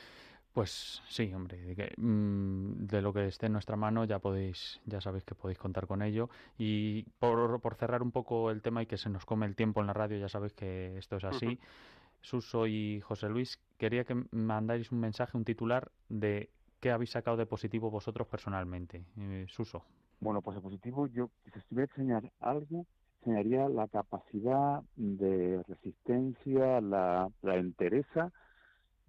Pues 0.53 1.03
sí, 1.07 1.31
hombre, 1.33 1.61
de, 1.61 1.75
que, 1.75 1.93
mm, 1.95 2.87
de 2.87 3.01
lo 3.01 3.13
que 3.13 3.27
esté 3.27 3.45
en 3.45 3.53
nuestra 3.53 3.75
mano 3.75 4.03
ya 4.05 4.19
podéis, 4.19 4.81
ya 4.85 4.99
sabéis 4.99 5.23
que 5.23 5.35
podéis 5.35 5.59
contar 5.59 5.85
con 5.85 6.01
ello. 6.01 6.29
Y 6.57 7.03
por, 7.19 7.61
por 7.61 7.75
cerrar 7.75 8.01
un 8.01 8.11
poco 8.11 8.49
el 8.49 8.61
tema 8.61 8.81
y 8.81 8.87
que 8.87 8.97
se 8.97 9.09
nos 9.09 9.25
come 9.25 9.45
el 9.45 9.55
tiempo 9.55 9.79
en 9.79 9.87
la 9.87 9.93
radio, 9.93 10.17
ya 10.17 10.27
sabéis 10.27 10.53
que 10.53 10.97
esto 10.97 11.17
es 11.17 11.23
así. 11.23 11.59
Suso 12.21 12.67
y 12.67 12.99
José 13.01 13.29
Luis, 13.29 13.59
quería 13.77 14.03
que 14.03 14.15
mandáis 14.31 14.91
un 14.91 14.99
mensaje, 14.99 15.37
un 15.37 15.45
titular 15.45 15.91
de 16.09 16.49
qué 16.79 16.91
habéis 16.91 17.11
sacado 17.11 17.37
de 17.37 17.45
positivo 17.45 17.89
vosotros 17.89 18.27
personalmente. 18.27 19.05
Eh, 19.17 19.45
Suso. 19.47 19.85
Bueno, 20.19 20.41
pues 20.41 20.55
de 20.55 20.61
positivo, 20.61 21.07
yo 21.07 21.29
si 21.45 21.51
tuviera 21.69 21.87
que 21.87 22.01
enseñar 22.01 22.31
algo, 22.41 22.85
enseñaría 23.21 23.69
la 23.69 23.87
capacidad 23.87 24.81
de 24.95 25.63
resistencia, 25.67 26.81
la, 26.81 27.29
la 27.41 27.55
entereza 27.55 28.31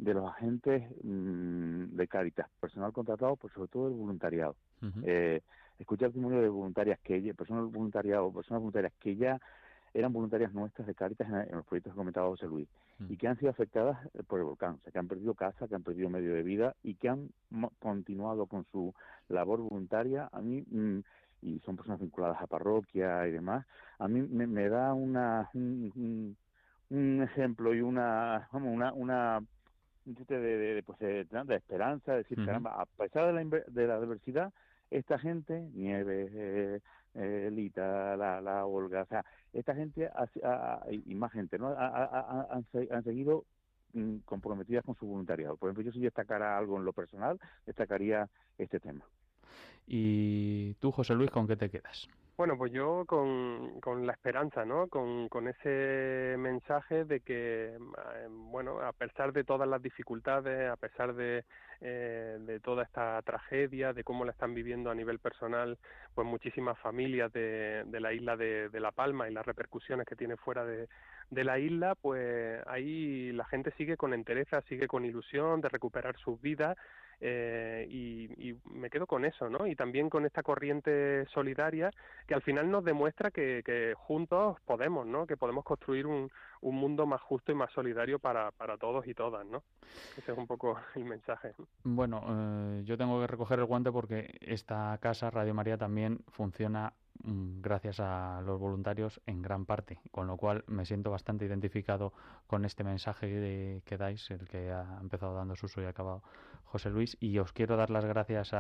de 0.00 0.14
los 0.14 0.26
agentes 0.28 0.82
mm, 1.02 1.96
de 1.96 2.08
Cáritas, 2.08 2.48
personal 2.60 2.92
contratado, 2.92 3.36
pero 3.36 3.52
sobre 3.54 3.68
todo 3.68 3.88
el 3.88 3.94
voluntariado. 3.94 4.56
Ujú. 4.82 5.00
Eh, 5.04 5.40
escuché 5.78 6.06
el 6.06 6.10
testimonio 6.12 6.40
de 6.40 6.48
voluntarias 6.48 6.98
que 7.00 7.34
personas 7.34 7.70
voluntariado, 7.70 8.32
personas 8.32 8.60
voluntarias 8.60 8.92
que 8.98 9.16
ya 9.16 9.38
eran 9.92 10.12
voluntarias 10.12 10.52
nuestras 10.54 10.86
de 10.86 10.94
Cáritas 10.94 11.28
en, 11.28 11.34
en 11.36 11.56
los 11.56 11.66
proyectos 11.66 11.92
que 11.92 11.98
comentaba 11.98 12.28
José 12.28 12.46
Luis 12.46 12.68
Mm. 12.98 13.12
y 13.12 13.16
que 13.16 13.28
han 13.28 13.38
sido 13.38 13.50
afectadas 13.50 13.96
eh, 14.12 14.22
por 14.26 14.38
el 14.40 14.44
volcán, 14.44 14.74
o 14.74 14.80
sea, 14.80 14.92
que 14.92 14.98
han 14.98 15.08
perdido 15.08 15.32
casa, 15.34 15.66
que 15.66 15.74
han 15.74 15.82
perdido 15.82 16.10
medio 16.10 16.34
de 16.34 16.42
vida 16.42 16.74
y 16.82 16.94
que 16.96 17.08
han 17.08 17.30
continuado 17.78 18.44
con 18.46 18.64
su 18.70 18.92
labor 19.28 19.60
voluntaria. 19.60 20.28
A 20.32 20.40
mí 20.42 20.62
mm, 20.70 20.98
y 21.42 21.58
son 21.60 21.76
personas 21.76 21.98
vinculadas 22.00 22.40
a 22.42 22.46
parroquia 22.46 23.26
y 23.26 23.32
demás. 23.32 23.66
A 23.98 24.06
mí 24.06 24.20
me, 24.20 24.46
me 24.46 24.68
da 24.68 24.92
una 24.92 25.48
un, 25.54 25.90
un- 25.96 26.36
un 26.90 27.22
ejemplo 27.22 27.72
y 27.74 27.80
una 27.80 28.48
una 28.52 28.92
una 28.92 29.40
de, 30.14 30.38
de, 30.38 30.74
de, 30.74 30.82
pues, 30.82 30.98
de, 30.98 31.24
de 31.24 31.54
esperanza, 31.56 32.12
de 32.12 32.18
decir, 32.18 32.38
caramba, 32.44 32.80
a 32.80 32.86
pesar 32.86 33.26
de 33.26 33.32
la, 33.44 33.60
de 33.66 33.86
la 33.86 33.94
adversidad, 33.96 34.52
esta 34.90 35.18
gente, 35.18 35.60
Nieves, 35.72 36.30
eh, 36.34 36.80
eh, 37.14 37.50
Lita, 37.52 38.16
la, 38.16 38.40
la 38.40 38.66
Olga, 38.66 39.02
o 39.02 39.06
sea, 39.06 39.24
esta 39.52 39.74
gente 39.74 40.06
ha- 40.06 40.26
ha- 40.42 40.82
y 40.90 41.14
más 41.14 41.32
gente, 41.32 41.58
¿no? 41.58 41.68
Ha- 41.68 41.86
ha- 41.86 42.04
ha- 42.04 42.48
han, 42.50 42.64
han 42.90 43.04
seguido 43.04 43.44
mm, 43.92 44.18
comprometidas 44.24 44.84
con 44.84 44.94
su 44.96 45.06
voluntariado. 45.06 45.56
Por 45.56 45.68
ejemplo, 45.68 45.84
yo 45.84 45.92
si 45.92 46.00
destacara 46.00 46.56
algo 46.58 46.76
en 46.78 46.84
lo 46.84 46.92
personal, 46.92 47.38
destacaría 47.66 48.28
este 48.58 48.80
tema. 48.80 49.04
Y 49.86 50.74
tú, 50.74 50.92
José 50.92 51.14
Luis, 51.14 51.30
¿con 51.30 51.46
qué 51.46 51.56
te 51.56 51.70
quedas? 51.70 52.08
Bueno, 52.40 52.56
pues 52.56 52.72
yo 52.72 53.04
con, 53.04 53.82
con 53.82 54.06
la 54.06 54.14
esperanza, 54.14 54.64
¿no? 54.64 54.88
Con, 54.88 55.28
con 55.28 55.46
ese 55.46 56.36
mensaje 56.38 57.04
de 57.04 57.20
que, 57.20 57.74
eh, 57.74 58.28
bueno, 58.30 58.80
a 58.80 58.94
pesar 58.94 59.34
de 59.34 59.44
todas 59.44 59.68
las 59.68 59.82
dificultades, 59.82 60.70
a 60.70 60.76
pesar 60.76 61.12
de, 61.12 61.44
eh, 61.82 62.38
de 62.40 62.60
toda 62.60 62.84
esta 62.84 63.20
tragedia, 63.20 63.92
de 63.92 64.04
cómo 64.04 64.24
la 64.24 64.32
están 64.32 64.54
viviendo 64.54 64.90
a 64.90 64.94
nivel 64.94 65.18
personal, 65.18 65.76
pues 66.14 66.26
muchísimas 66.26 66.78
familias 66.78 67.30
de, 67.30 67.84
de 67.84 68.00
la 68.00 68.14
isla 68.14 68.38
de, 68.38 68.70
de 68.70 68.80
La 68.80 68.92
Palma 68.92 69.28
y 69.28 69.34
las 69.34 69.44
repercusiones 69.44 70.06
que 70.06 70.16
tiene 70.16 70.38
fuera 70.38 70.64
de, 70.64 70.88
de 71.28 71.44
la 71.44 71.58
isla, 71.58 71.94
pues 71.94 72.66
ahí 72.68 73.32
la 73.32 73.44
gente 73.44 73.70
sigue 73.72 73.98
con 73.98 74.14
entereza, 74.14 74.62
sigue 74.62 74.88
con 74.88 75.04
ilusión 75.04 75.60
de 75.60 75.68
recuperar 75.68 76.16
sus 76.16 76.40
vidas 76.40 76.78
eh, 77.20 77.86
y, 77.90 78.56
me 78.72 78.88
quedo 78.88 79.06
con 79.06 79.24
eso, 79.24 79.50
¿no? 79.50 79.66
Y 79.66 79.76
también 79.76 80.08
con 80.08 80.24
esta 80.24 80.42
corriente 80.42 81.26
solidaria 81.26 81.90
que 82.26 82.34
al 82.34 82.42
final 82.42 82.70
nos 82.70 82.84
demuestra 82.84 83.30
que, 83.30 83.62
que 83.64 83.94
juntos 83.96 84.58
podemos, 84.64 85.06
¿no? 85.06 85.26
Que 85.26 85.36
podemos 85.36 85.64
construir 85.64 86.06
un, 86.06 86.30
un 86.62 86.76
mundo 86.76 87.06
más 87.06 87.20
justo 87.20 87.52
y 87.52 87.54
más 87.54 87.70
solidario 87.72 88.18
para, 88.18 88.50
para 88.52 88.76
todos 88.76 89.06
y 89.06 89.14
todas, 89.14 89.46
¿no? 89.46 89.62
Ese 90.16 90.32
es 90.32 90.38
un 90.38 90.46
poco 90.46 90.76
el 90.94 91.04
mensaje. 91.04 91.54
Bueno, 91.84 92.22
eh, 92.28 92.82
yo 92.84 92.96
tengo 92.96 93.20
que 93.20 93.26
recoger 93.26 93.58
el 93.58 93.64
guante 93.64 93.90
porque 93.90 94.38
esta 94.40 94.96
casa, 95.00 95.30
Radio 95.30 95.54
María, 95.54 95.78
también 95.78 96.20
funciona 96.28 96.92
mm, 97.22 97.60
gracias 97.60 98.00
a 98.00 98.42
los 98.44 98.58
voluntarios 98.58 99.20
en 99.26 99.42
gran 99.42 99.64
parte, 99.64 100.00
con 100.10 100.26
lo 100.26 100.36
cual 100.36 100.64
me 100.66 100.84
siento 100.84 101.10
bastante 101.10 101.46
identificado 101.46 102.12
con 102.46 102.64
este 102.64 102.84
mensaje 102.84 103.82
que 103.84 103.96
dais, 103.96 104.30
el 104.30 104.46
que 104.48 104.70
ha 104.70 104.98
empezado 105.00 105.34
dando 105.34 105.56
Suso 105.56 105.80
y 105.80 105.84
ha 105.84 105.90
acabado 105.90 106.22
José 106.70 106.88
Luis, 106.88 107.16
y 107.18 107.38
os 107.38 107.52
quiero 107.52 107.76
dar 107.76 107.90
las 107.90 108.04
gracias 108.04 108.50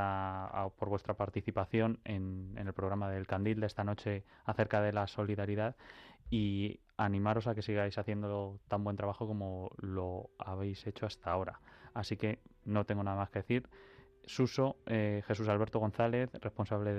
por 0.76 0.88
vuestra 0.88 1.14
participación 1.14 2.00
en, 2.04 2.54
en 2.56 2.66
el 2.66 2.72
programa 2.72 3.08
del 3.08 3.28
Candil 3.28 3.60
de 3.60 3.68
esta 3.68 3.84
noche 3.84 4.24
acerca 4.44 4.82
de 4.82 4.92
la 4.92 5.06
solidaridad 5.06 5.76
y 6.28 6.80
animaros 6.96 7.46
a 7.46 7.54
que 7.54 7.62
sigáis 7.62 7.98
haciendo 7.98 8.58
tan 8.66 8.82
buen 8.82 8.96
trabajo 8.96 9.28
como 9.28 9.70
lo 9.78 10.30
habéis 10.38 10.84
hecho 10.88 11.06
hasta 11.06 11.30
ahora. 11.30 11.60
Así 11.94 12.16
que 12.16 12.40
no 12.64 12.84
tengo 12.84 13.04
nada 13.04 13.16
más 13.16 13.30
que 13.30 13.38
decir. 13.38 13.68
Suso, 14.24 14.76
eh, 14.86 15.22
Jesús 15.28 15.48
Alberto 15.48 15.78
González, 15.78 16.30
responsable 16.40 16.92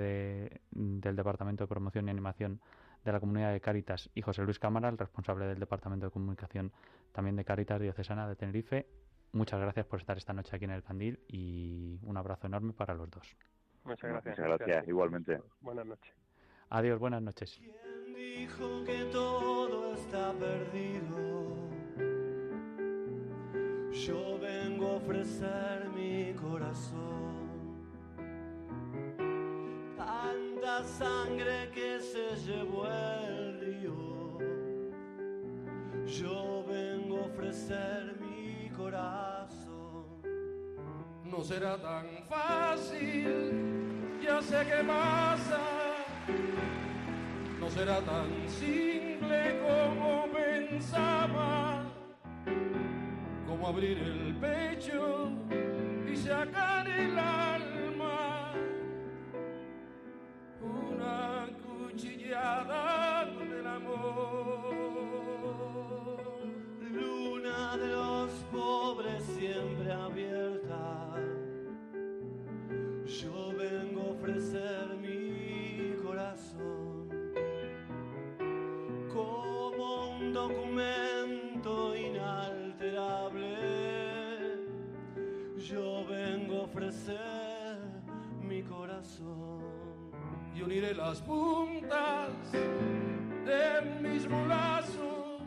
del 0.71 1.15
Departamento 1.17 1.65
de 1.65 1.67
Promoción 1.67 2.07
y 2.07 2.11
Animación 2.11 2.61
de 3.03 3.11
la 3.11 3.19
Comunidad 3.19 3.51
de 3.51 3.59
Cáritas, 3.59 4.09
y 4.15 4.21
José 4.21 4.43
Luis 4.43 4.59
Cámara, 4.59 4.87
el 4.87 4.97
responsable 4.97 5.45
del 5.45 5.59
Departamento 5.59 6.05
de 6.05 6.11
Comunicación 6.11 6.71
también 7.11 7.35
de 7.35 7.43
Cáritas 7.43 7.81
Diocesana 7.81 8.29
de 8.29 8.37
Tenerife. 8.37 8.87
Muchas 9.33 9.61
gracias 9.61 9.85
por 9.85 9.99
estar 9.99 10.17
esta 10.17 10.33
noche 10.33 10.55
aquí 10.55 10.65
en 10.65 10.71
el 10.71 10.83
Candil 10.83 11.19
y 11.27 11.99
un 12.03 12.17
abrazo 12.17 12.47
enorme 12.47 12.73
para 12.73 12.93
los 12.93 13.09
dos. 13.09 13.35
Muchas 13.83 14.09
gracias. 14.09 14.37
Muchas 14.37 14.59
gracias, 14.59 14.87
igualmente. 14.87 15.41
Buenas 15.61 15.85
noches. 15.85 16.13
Adiós, 16.69 16.99
buenas 16.99 17.21
noches. 17.21 17.57
¿Quién 17.57 18.13
dijo 18.13 18.83
que 18.85 19.05
todo 19.11 19.93
está 19.93 20.33
perdido? 20.33 21.51
Yo 23.91 24.39
vengo 24.39 24.87
a 24.87 24.95
ofrecer 24.95 25.89
mi 25.89 26.33
corazón. 26.33 27.31
Tanta 29.97 30.83
sangre 30.83 31.69
que 31.73 31.99
se 31.99 32.35
llevó 32.37 32.85
el 32.87 33.59
río. 33.59 34.37
Yo 36.05 36.65
vengo 36.67 37.17
a 37.17 37.25
ofrecer 37.25 38.15
mi 38.19 38.29
corazón. 38.29 38.50
No 41.31 41.41
será 41.45 41.77
tan 41.77 42.05
fácil, 42.27 44.19
ya 44.21 44.41
sé 44.41 44.65
qué 44.65 44.83
pasa. 44.85 45.61
No 47.57 47.69
será 47.69 48.01
tan 48.01 48.27
simple 48.49 49.61
como 49.65 50.27
pensaba 50.33 51.85
como 53.47 53.67
abrir 53.67 53.97
el 53.97 54.35
pecho 54.35 55.31
y 56.11 56.17
sacar 56.17 56.85
el 56.89 57.17
alma. 57.17 58.51
Una 60.61 61.47
cuchillada 61.63 63.00
uniré 90.63 90.93
las 90.93 91.19
puntas 91.21 92.29
de 92.51 93.81
mis 94.01 94.27
brazos 94.27 95.41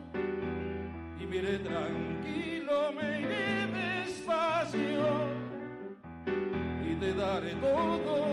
y 1.19 1.25
me 1.25 1.37
iré 1.37 1.59
tranquilo, 1.59 2.91
me 2.93 3.21
iré 3.21 3.67
despacio 3.67 5.05
y 6.83 6.95
te 6.95 7.13
daré 7.13 7.55
todo 7.55 8.25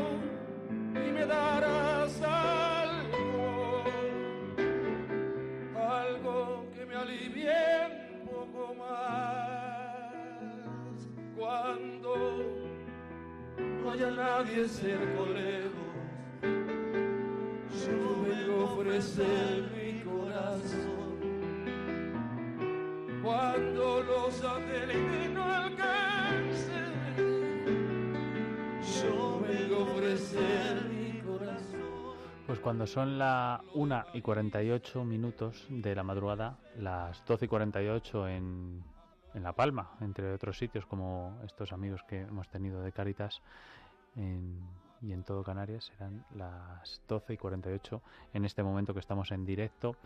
y 0.94 1.12
me 1.12 1.24
darás 1.26 2.20
algo, 2.22 3.84
algo 5.76 6.66
que 6.74 6.86
me 6.86 6.96
alivie 6.96 7.52
un 8.12 8.26
poco 8.26 8.74
más 8.74 10.08
cuando 11.36 12.12
no 13.82 13.90
haya 13.92 14.10
nadie 14.10 14.68
cerca 14.68 15.20
lejos. 15.32 15.81
Yo 17.86 18.22
vengo 18.22 18.60
a 18.60 18.64
ofrecer 18.72 19.70
mi 19.74 20.00
corazón 20.02 21.18
cuando 23.22 24.02
los 24.02 24.34
satélites 24.34 25.30
no 25.30 25.44
alcancen. 25.44 26.92
Yo 29.02 29.40
vengo 29.40 29.76
a 29.76 29.82
ofrecer 29.82 30.84
mi 30.90 31.20
corazón. 31.20 32.16
Pues 32.46 32.58
cuando 32.60 32.86
son 32.86 33.18
la 33.18 33.62
1 33.74 34.04
y 34.14 34.20
48 34.22 35.04
minutos 35.04 35.66
de 35.70 35.94
la 35.94 36.02
madrugada, 36.02 36.58
las 36.78 37.24
12 37.24 37.44
y 37.44 37.48
48 37.48 38.28
en, 38.28 38.82
en 39.34 39.42
La 39.42 39.52
Palma, 39.54 39.92
entre 40.00 40.32
otros 40.34 40.58
sitios 40.58 40.84
como 40.86 41.38
estos 41.44 41.72
amigos 41.72 42.02
que 42.08 42.20
hemos 42.22 42.48
tenido 42.48 42.82
de 42.82 42.92
Cáritas 42.92 43.40
en- 44.16 44.60
y 45.02 45.12
en 45.12 45.24
todo 45.24 45.42
Canarias, 45.42 45.84
serán 45.84 46.24
las 46.34 47.02
12 47.08 47.34
y 47.34 47.36
48 47.36 48.02
en 48.32 48.44
este 48.44 48.62
momento 48.62 48.94
que 48.94 49.00
estamos 49.00 49.32
en 49.32 49.44
directo 49.44 49.96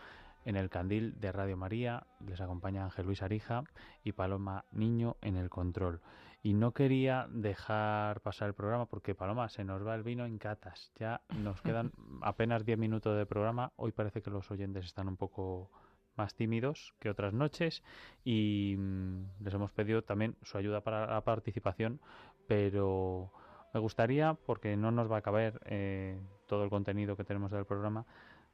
en 0.45 0.57
el 0.57 0.71
candil 0.71 1.21
de 1.21 1.33
Radio 1.33 1.57
María. 1.57 2.07
Les 2.25 2.41
acompaña 2.41 2.85
Ángel 2.85 3.07
Luis 3.07 3.23
Arija 3.23 3.65
y 4.05 4.13
Paloma 4.13 4.65
Niño 4.73 5.17
en 5.21 5.37
el 5.37 5.51
control. 5.51 6.01
Y 6.43 6.55
no 6.55 6.73
quería 6.73 7.27
dejar 7.29 8.21
pasar 8.21 8.49
el 8.49 8.55
programa 8.55 8.87
porque 8.87 9.15
Paloma 9.15 9.49
se 9.49 9.65
nos 9.65 9.85
va 9.85 9.97
el 9.97 10.05
vino 10.05 10.25
en 10.25 10.39
catas. 10.39 10.93
Ya 10.97 11.21
nos 11.37 11.61
quedan 11.61 11.93
apenas 12.23 12.65
10 12.65 12.79
minutos 12.79 13.19
de 13.19 13.27
programa. 13.27 13.73
Hoy 13.77 13.93
parece 13.93 14.23
que 14.23 14.31
los 14.31 14.51
oyentes 14.51 14.85
están 14.85 15.09
un 15.09 15.17
poco 15.17 15.71
más 16.15 16.35
tímidos 16.35 16.95
que 16.99 17.11
otras 17.11 17.35
noches 17.35 17.83
y 18.25 18.77
mm, 18.79 19.43
les 19.45 19.53
hemos 19.53 19.73
pedido 19.73 20.03
también 20.03 20.37
su 20.43 20.57
ayuda 20.57 20.81
para 20.81 21.07
la 21.07 21.21
participación, 21.23 22.01
pero 22.47 23.33
me 23.73 23.81
gustaría, 23.81 24.35
porque 24.35 24.77
no 24.77 24.91
nos 24.91 25.11
va 25.11 25.19
a 25.19 25.23
caber 25.23 25.61
eh, 25.67 26.19
todo 26.47 26.65
el 26.65 26.71
contenido 26.71 27.17
que 27.17 27.25
tenemos 27.25 27.51
del 27.51 27.65
programa, 27.65 28.07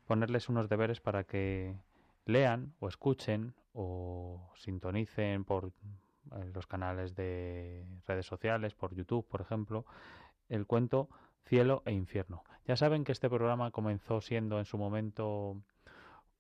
ponerles 0.06 0.48
unos 0.48 0.68
deberes 0.68 1.00
para 1.00 1.24
que 1.24 1.76
lean 2.26 2.72
o 2.80 2.88
escuchen 2.88 3.54
o 3.74 4.50
sintonicen 4.56 5.44
por 5.44 5.66
eh, 5.66 6.50
los 6.54 6.66
canales 6.66 7.14
de 7.14 7.84
redes 8.06 8.26
sociales, 8.26 8.74
por 8.74 8.94
YouTube, 8.94 9.26
por 9.26 9.40
ejemplo, 9.40 9.84
el 10.48 10.66
cuento 10.66 11.08
Cielo 11.44 11.82
e 11.84 11.92
Infierno. 11.92 12.42
Ya 12.66 12.76
saben 12.76 13.04
que 13.04 13.12
este 13.12 13.28
programa 13.28 13.70
comenzó 13.70 14.20
siendo 14.20 14.58
en 14.58 14.64
su 14.64 14.78
momento 14.78 15.56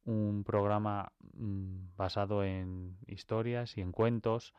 un 0.04 0.44
programa 0.44 1.12
mm, 1.34 1.96
basado 1.96 2.44
en 2.44 2.96
historias 3.06 3.76
y 3.76 3.80
en 3.80 3.92
cuentos 3.92 4.54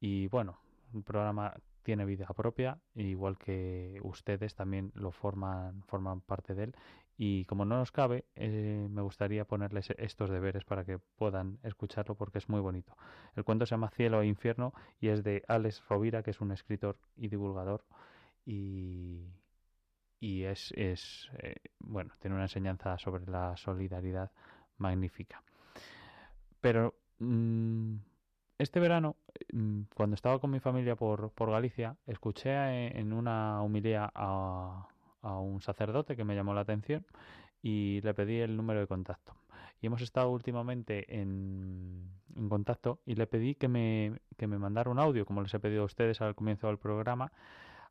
y 0.00 0.28
bueno, 0.28 0.58
un 0.92 1.02
programa 1.02 1.54
tiene 1.86 2.04
vida 2.04 2.26
propia, 2.36 2.80
igual 2.96 3.38
que 3.38 4.00
ustedes 4.02 4.56
también 4.56 4.90
lo 4.96 5.12
forman, 5.12 5.84
forman 5.84 6.20
parte 6.20 6.52
de 6.56 6.64
él. 6.64 6.74
Y 7.16 7.44
como 7.44 7.64
no 7.64 7.76
nos 7.78 7.92
cabe, 7.92 8.24
eh, 8.34 8.88
me 8.90 9.02
gustaría 9.02 9.44
ponerles 9.44 9.90
estos 9.96 10.28
deberes 10.28 10.64
para 10.64 10.84
que 10.84 10.98
puedan 10.98 11.60
escucharlo 11.62 12.16
porque 12.16 12.38
es 12.38 12.48
muy 12.48 12.60
bonito. 12.60 12.96
El 13.36 13.44
cuento 13.44 13.66
se 13.66 13.70
llama 13.70 13.90
Cielo 13.90 14.20
e 14.20 14.26
Infierno 14.26 14.74
y 15.00 15.10
es 15.10 15.22
de 15.22 15.44
Alex 15.46 15.80
Rovira, 15.88 16.24
que 16.24 16.32
es 16.32 16.40
un 16.40 16.50
escritor 16.50 16.98
y 17.16 17.28
divulgador. 17.28 17.84
Y, 18.44 19.28
y 20.18 20.42
es, 20.42 20.72
es 20.76 21.30
eh, 21.38 21.54
bueno, 21.78 22.14
tiene 22.18 22.34
una 22.34 22.46
enseñanza 22.46 22.98
sobre 22.98 23.26
la 23.26 23.56
solidaridad 23.56 24.32
magnífica. 24.76 25.40
Pero 26.60 26.94
mm, 27.20 27.94
este 28.58 28.80
verano, 28.80 29.16
mm, 29.52 29.82
cuando 29.94 30.14
estaba 30.14 30.38
con 30.38 30.50
mi 30.50 30.60
familia 30.60 30.96
por, 30.96 31.30
por 31.30 31.50
Galicia, 31.50 31.96
escuché 32.06 32.50
eh, 32.50 32.98
en 32.98 33.12
una 33.12 33.62
humilía 33.62 34.10
a, 34.14 34.88
un 35.22 35.60
sacerdote 35.60 36.14
que 36.16 36.24
me 36.24 36.36
llamó 36.36 36.54
la 36.54 36.60
atención 36.60 37.04
y 37.60 38.00
le 38.02 38.14
pedí 38.14 38.38
el 38.38 38.56
número 38.56 38.80
de 38.80 38.86
contacto. 38.86 39.34
Y 39.80 39.86
hemos 39.88 40.00
estado 40.00 40.30
últimamente 40.30 41.20
en, 41.20 42.08
en 42.36 42.48
contacto 42.48 43.00
y 43.04 43.16
le 43.16 43.26
pedí 43.26 43.56
que 43.56 43.66
me, 43.66 44.20
que 44.36 44.46
me 44.46 44.58
mandara 44.58 44.88
un 44.90 45.00
audio, 45.00 45.26
como 45.26 45.42
les 45.42 45.52
he 45.52 45.58
pedido 45.58 45.82
a 45.82 45.86
ustedes 45.86 46.20
al 46.20 46.36
comienzo 46.36 46.68
del 46.68 46.78
programa, 46.78 47.32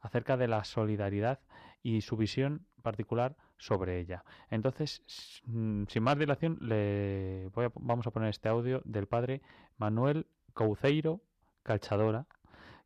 acerca 0.01 0.37
de 0.37 0.47
la 0.47 0.63
solidaridad 0.63 1.39
y 1.83 2.01
su 2.01 2.15
visión 2.15 2.65
particular 2.81 3.35
sobre 3.57 3.99
ella. 3.99 4.23
Entonces, 4.49 5.03
mm, 5.45 5.83
sin 5.87 6.03
más 6.03 6.17
dilación, 6.17 6.57
le 6.61 7.49
voy 7.53 7.65
a- 7.65 7.71
vamos 7.75 8.07
a 8.07 8.11
poner 8.11 8.29
este 8.29 8.47
audio 8.49 8.81
del 8.85 9.07
padre 9.07 9.41
Manuel 9.77 10.25
Couceiro 10.55 11.21
Calchadora, 11.63 12.25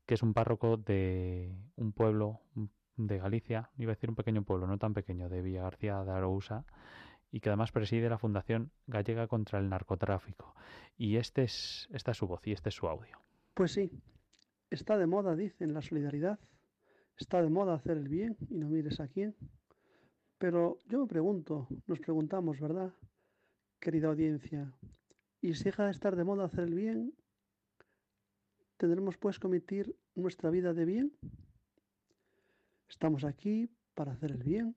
que 0.05 0.15
es 0.15 0.24
un 0.24 0.34
párroco 0.34 0.76
de 0.76 1.55
un 1.78 1.93
pueblo 1.93 2.41
de 2.97 3.20
Galicia, 3.20 3.70
iba 3.78 3.91
a 3.91 3.95
decir 3.95 4.09
un 4.09 4.15
pequeño 4.15 4.43
pueblo, 4.43 4.67
no 4.67 4.78
tan 4.78 4.93
pequeño, 4.93 5.30
de 5.30 5.41
Villa 5.41 5.61
García 5.61 6.03
de 6.03 6.11
Arousa, 6.11 6.65
y 7.32 7.39
que 7.39 7.49
además 7.49 7.72
preside 7.72 8.09
la 8.09 8.17
Fundación 8.17 8.72
Gallega 8.88 9.28
contra 9.28 9.59
el 9.59 9.70
Narcotráfico. 9.70 10.55
Y 10.97 11.17
este 11.17 11.43
es, 11.43 11.88
esta 11.93 12.11
es 12.11 12.17
su 12.17 12.28
voz 12.28 12.45
y 12.47 12.53
este 12.53 12.70
es 12.70 12.76
su 12.76 12.88
audio. 12.88 13.20
Pues 13.53 13.74
sí, 13.74 13.91
está 14.72 14.97
de 14.97 15.05
moda, 15.05 15.36
dicen, 15.36 15.74
la 15.74 15.82
solidaridad. 15.82 16.39
Está 17.17 17.41
de 17.41 17.49
moda 17.49 17.76
hacer 17.76 17.97
el 17.97 18.07
bien 18.07 18.36
y 18.49 18.57
no 18.57 18.70
mires 18.70 18.99
a 18.99 19.07
quién. 19.07 19.36
Pero 20.39 20.80
yo 20.88 21.01
me 21.01 21.07
pregunto, 21.07 21.67
nos 21.86 21.99
preguntamos, 21.99 22.59
¿verdad? 22.59 22.93
Querida 23.80 24.07
audiencia, 24.07 24.74
¿y 25.39 25.53
si 25.53 25.65
deja 25.65 25.86
de 25.86 25.91
estar 25.91 26.15
de 26.15 26.24
moda 26.24 26.45
hacer 26.45 26.63
el 26.63 26.74
bien? 26.74 27.13
¿Tendremos 28.80 29.17
pues 29.17 29.38
que 29.39 29.47
omitir 29.47 29.93
nuestra 30.15 30.49
vida 30.49 30.73
de 30.73 30.86
bien? 30.86 31.11
Estamos 32.88 33.25
aquí 33.25 33.69
para 33.93 34.13
hacer 34.13 34.32
el 34.32 34.41
bien. 34.41 34.73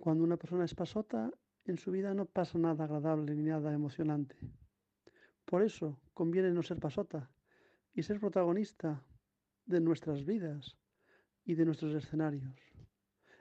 Cuando 0.00 0.24
una 0.24 0.36
persona 0.36 0.64
es 0.64 0.74
pasota, 0.74 1.30
en 1.64 1.78
su 1.78 1.92
vida 1.92 2.12
no 2.12 2.24
pasa 2.24 2.58
nada 2.58 2.86
agradable 2.86 3.36
ni 3.36 3.44
nada 3.44 3.72
emocionante. 3.72 4.34
Por 5.44 5.62
eso 5.62 6.00
conviene 6.12 6.50
no 6.50 6.64
ser 6.64 6.80
pasota 6.80 7.30
y 7.94 8.02
ser 8.02 8.18
protagonista 8.18 9.00
de 9.66 9.80
nuestras 9.80 10.24
vidas 10.24 10.76
y 11.44 11.54
de 11.54 11.64
nuestros 11.64 11.94
escenarios. 11.94 12.58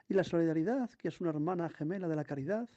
Y 0.07 0.14
la 0.14 0.24
solidaridad, 0.24 0.91
que 0.99 1.07
es 1.07 1.20
una 1.20 1.32
hermana 1.32 1.68
gemela 1.70 2.07
de 2.07 2.16
la 2.16 2.26
caridad, 2.26 2.70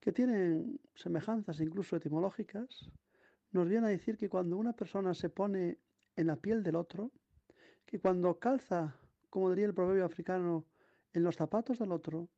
que 0.00 0.10
tienen 0.10 0.80
semejanzas 0.96 1.60
incluso 1.60 1.94
etimológicas, 1.94 2.90
nos 3.56 3.68
viene 3.68 3.86
a 3.86 3.90
decir 3.90 4.18
que 4.18 4.28
cuando 4.28 4.58
una 4.58 4.74
persona 4.74 5.14
se 5.14 5.30
pone 5.30 5.78
en 6.14 6.26
la 6.26 6.36
piel 6.36 6.62
del 6.62 6.76
otro, 6.76 7.10
que 7.86 7.98
cuando 7.98 8.38
calza, 8.38 8.94
como 9.30 9.48
diría 9.48 9.64
el 9.64 9.74
proverbio 9.74 10.04
africano, 10.04 10.66
en 11.14 11.22
los 11.24 11.36
zapatos 11.36 11.78
del 11.78 11.92
otro, 11.92 12.28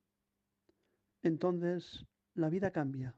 entonces 1.22 2.06
la 2.34 2.48
vida 2.48 2.70
cambia. 2.70 3.16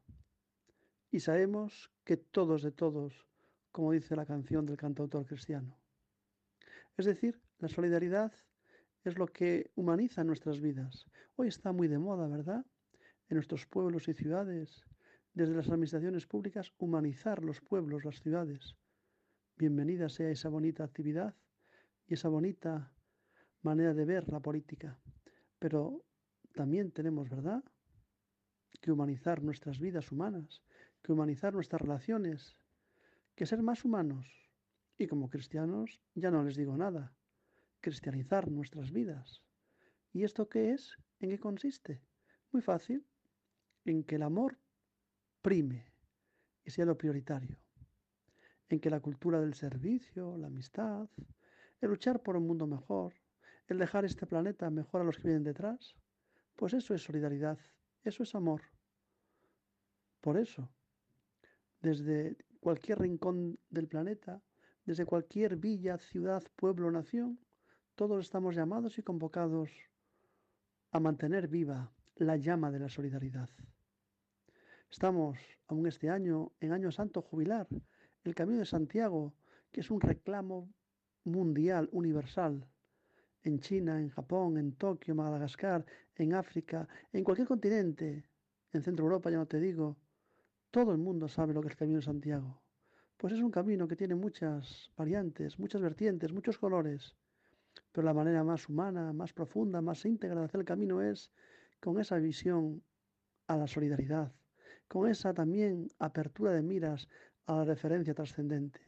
Y 1.11 1.21
sabemos 1.21 1.93
que 2.05 2.17
todos 2.17 2.63
de 2.63 2.73
todos, 2.73 3.27
como 3.71 3.93
dice 3.93 4.17
la 4.17 4.25
canción 4.25 4.65
del 4.65 4.79
cantautor 4.79 5.27
cristiano. 5.27 5.79
Es 6.97 7.05
decir, 7.05 7.39
la 7.59 7.69
solidaridad 7.69 8.33
es 9.05 9.19
lo 9.19 9.27
que 9.27 9.73
humaniza 9.75 10.25
nuestras 10.25 10.61
vidas. 10.61 11.07
Hoy 11.37 11.49
está 11.49 11.73
muy 11.73 11.87
de 11.87 11.99
moda, 11.99 12.29
¿verdad? 12.29 12.65
En 13.29 13.35
nuestros 13.35 13.67
pueblos 13.67 14.09
y 14.09 14.15
ciudades, 14.15 14.85
desde 15.33 15.55
las 15.55 15.69
administraciones 15.69 16.27
públicas, 16.27 16.73
humanizar 16.79 17.45
los 17.45 17.61
pueblos, 17.61 18.05
las 18.05 18.21
ciudades. 18.21 18.77
Bienvenida 19.57 20.09
sea 20.09 20.31
esa 20.31 20.49
bonita 20.49 20.83
actividad 20.83 21.35
y 22.07 22.15
esa 22.15 22.29
bonita 22.29 22.93
manera 23.63 23.95
de 23.95 24.05
ver 24.05 24.29
la 24.29 24.41
política. 24.41 24.99
Pero 25.59 26.05
también 26.55 26.91
tenemos, 26.91 27.29
¿verdad?, 27.29 27.63
que 28.81 28.91
humanizar 28.91 29.43
nuestras 29.43 29.79
vidas 29.79 30.11
humanas, 30.11 30.63
que 31.03 31.13
humanizar 31.13 31.53
nuestras 31.53 31.83
relaciones, 31.83 32.57
que 33.35 33.47
ser 33.47 33.63
más 33.63 33.85
humanos. 33.85 34.27
Y 34.99 35.07
como 35.07 35.31
cristianos, 35.31 36.01
ya 36.15 36.31
no 36.31 36.43
les 36.43 36.57
digo 36.57 36.77
nada, 36.77 37.15
cristianizar 37.81 38.51
nuestras 38.51 38.91
vidas. 38.91 39.43
¿Y 40.13 40.25
esto 40.25 40.49
qué 40.49 40.73
es? 40.73 40.97
¿En 41.21 41.31
qué 41.31 41.39
consiste? 41.39 42.03
Muy 42.53 42.63
fácil, 42.63 43.07
en 43.85 44.03
que 44.03 44.17
el 44.17 44.23
amor 44.23 44.59
prime 45.43 45.85
y 46.65 46.71
sea 46.71 46.85
lo 46.85 46.97
prioritario, 46.97 47.57
en 48.69 48.81
que 48.81 48.91
la 48.91 49.01
cultura 49.01 49.41
del 49.41 49.55
servicio, 49.55 50.37
la 50.37 50.49
amistad, 50.49 51.09
el 51.81 51.89
luchar 51.89 52.23
por 52.23 52.37
un 52.37 52.47
mundo 52.47 52.67
mejor, 52.67 53.15
el 53.69 53.79
dejar 53.79 54.05
este 54.05 54.27
planeta 54.27 54.69
mejor 54.71 55.01
a 55.01 55.05
los 55.05 55.17
que 55.17 55.29
vienen 55.29 55.45
detrás, 55.45 55.95
pues 56.57 56.75
eso 56.75 56.95
es 56.95 57.03
solidaridad, 57.03 57.59
eso 58.05 58.23
es 58.23 58.35
amor. 58.35 58.63
Por 60.21 60.37
eso, 60.37 60.69
desde 61.81 62.37
cualquier 62.61 62.99
rincón 62.99 63.59
del 63.71 63.89
planeta, 63.89 64.43
desde 64.85 65.07
cualquier 65.07 65.57
villa, 65.57 65.99
ciudad, 65.99 66.43
pueblo, 66.57 66.91
nación, 66.91 67.39
todos 67.95 68.25
estamos 68.25 68.55
llamados 68.55 68.99
y 68.99 69.03
convocados 69.03 69.71
a 70.91 71.01
mantener 71.01 71.49
viva 71.49 71.93
la 72.17 72.37
llama 72.37 72.71
de 72.71 72.81
la 72.81 72.89
solidaridad. 72.89 73.49
Estamos, 74.91 75.39
aún 75.69 75.87
este 75.87 76.11
año, 76.11 76.51
en 76.59 76.73
Año 76.73 76.91
Santo 76.91 77.23
Jubilar, 77.23 77.69
el 78.25 78.35
Camino 78.35 78.59
de 78.59 78.67
Santiago, 78.67 79.33
que 79.71 79.83
es 79.83 79.91
un 79.91 80.01
reclamo 80.01 80.69
mundial, 81.23 81.89
universal, 81.93 82.67
en 83.45 83.61
China, 83.61 84.01
en 84.01 84.11
Japón, 84.11 84.59
en 84.59 84.73
Tokio, 84.75 85.15
Madagascar, 85.15 85.87
en 86.17 86.35
África, 86.35 86.89
en 87.13 87.23
cualquier 87.23 87.47
continente, 87.47 88.25
en 88.73 88.83
Centro 88.83 89.05
Europa, 89.05 89.31
ya 89.31 89.37
no 89.37 89.47
te 89.47 89.61
digo, 89.61 89.97
todo 90.73 90.91
el 90.91 90.99
mundo 90.99 91.29
sabe 91.29 91.55
lo 91.55 91.61
que 91.61 91.69
es 91.69 91.75
el 91.75 91.79
Camino 91.79 91.99
de 92.01 92.05
Santiago. 92.05 92.61
Pues 93.17 93.33
es 93.33 93.41
un 93.41 93.53
camino 93.53 93.87
que 93.87 93.97
tiene 93.97 94.17
muchas 94.17 94.91
variantes, 94.97 95.57
muchas 95.61 95.81
vertientes, 95.81 96.33
muchos 96.33 96.59
colores, 96.59 97.15
pero 97.93 98.05
la 98.05 98.13
manera 98.13 98.43
más 98.43 98.69
humana, 98.69 99.13
más 99.13 99.33
profunda, 99.33 99.81
más 99.81 100.05
íntegra 100.05 100.41
de 100.41 100.47
hacer 100.47 100.61
el 100.61 100.67
camino 100.67 101.01
es 101.01 101.31
con 101.79 102.01
esa 102.01 102.17
visión 102.19 102.83
a 103.47 103.57
la 103.57 103.69
solidaridad, 103.69 104.33
con 104.91 105.09
esa 105.09 105.33
también 105.33 105.89
apertura 106.01 106.51
de 106.51 106.63
miras 106.63 107.09
a 107.47 107.55
la 107.55 107.65
referencia 107.65 108.13
trascendente. 108.13 108.81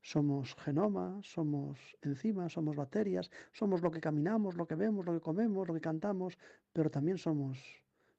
Somos 0.00 0.54
genoma, 0.64 1.20
somos 1.22 1.78
enzimas, 2.00 2.54
somos 2.54 2.74
bacterias, 2.74 3.30
somos 3.52 3.82
lo 3.82 3.90
que 3.90 4.00
caminamos, 4.00 4.56
lo 4.56 4.66
que 4.66 4.74
vemos, 4.74 5.04
lo 5.04 5.12
que 5.12 5.20
comemos, 5.20 5.68
lo 5.68 5.74
que 5.74 5.82
cantamos, 5.82 6.38
pero 6.72 6.90
también 6.90 7.18
somos, 7.18 7.58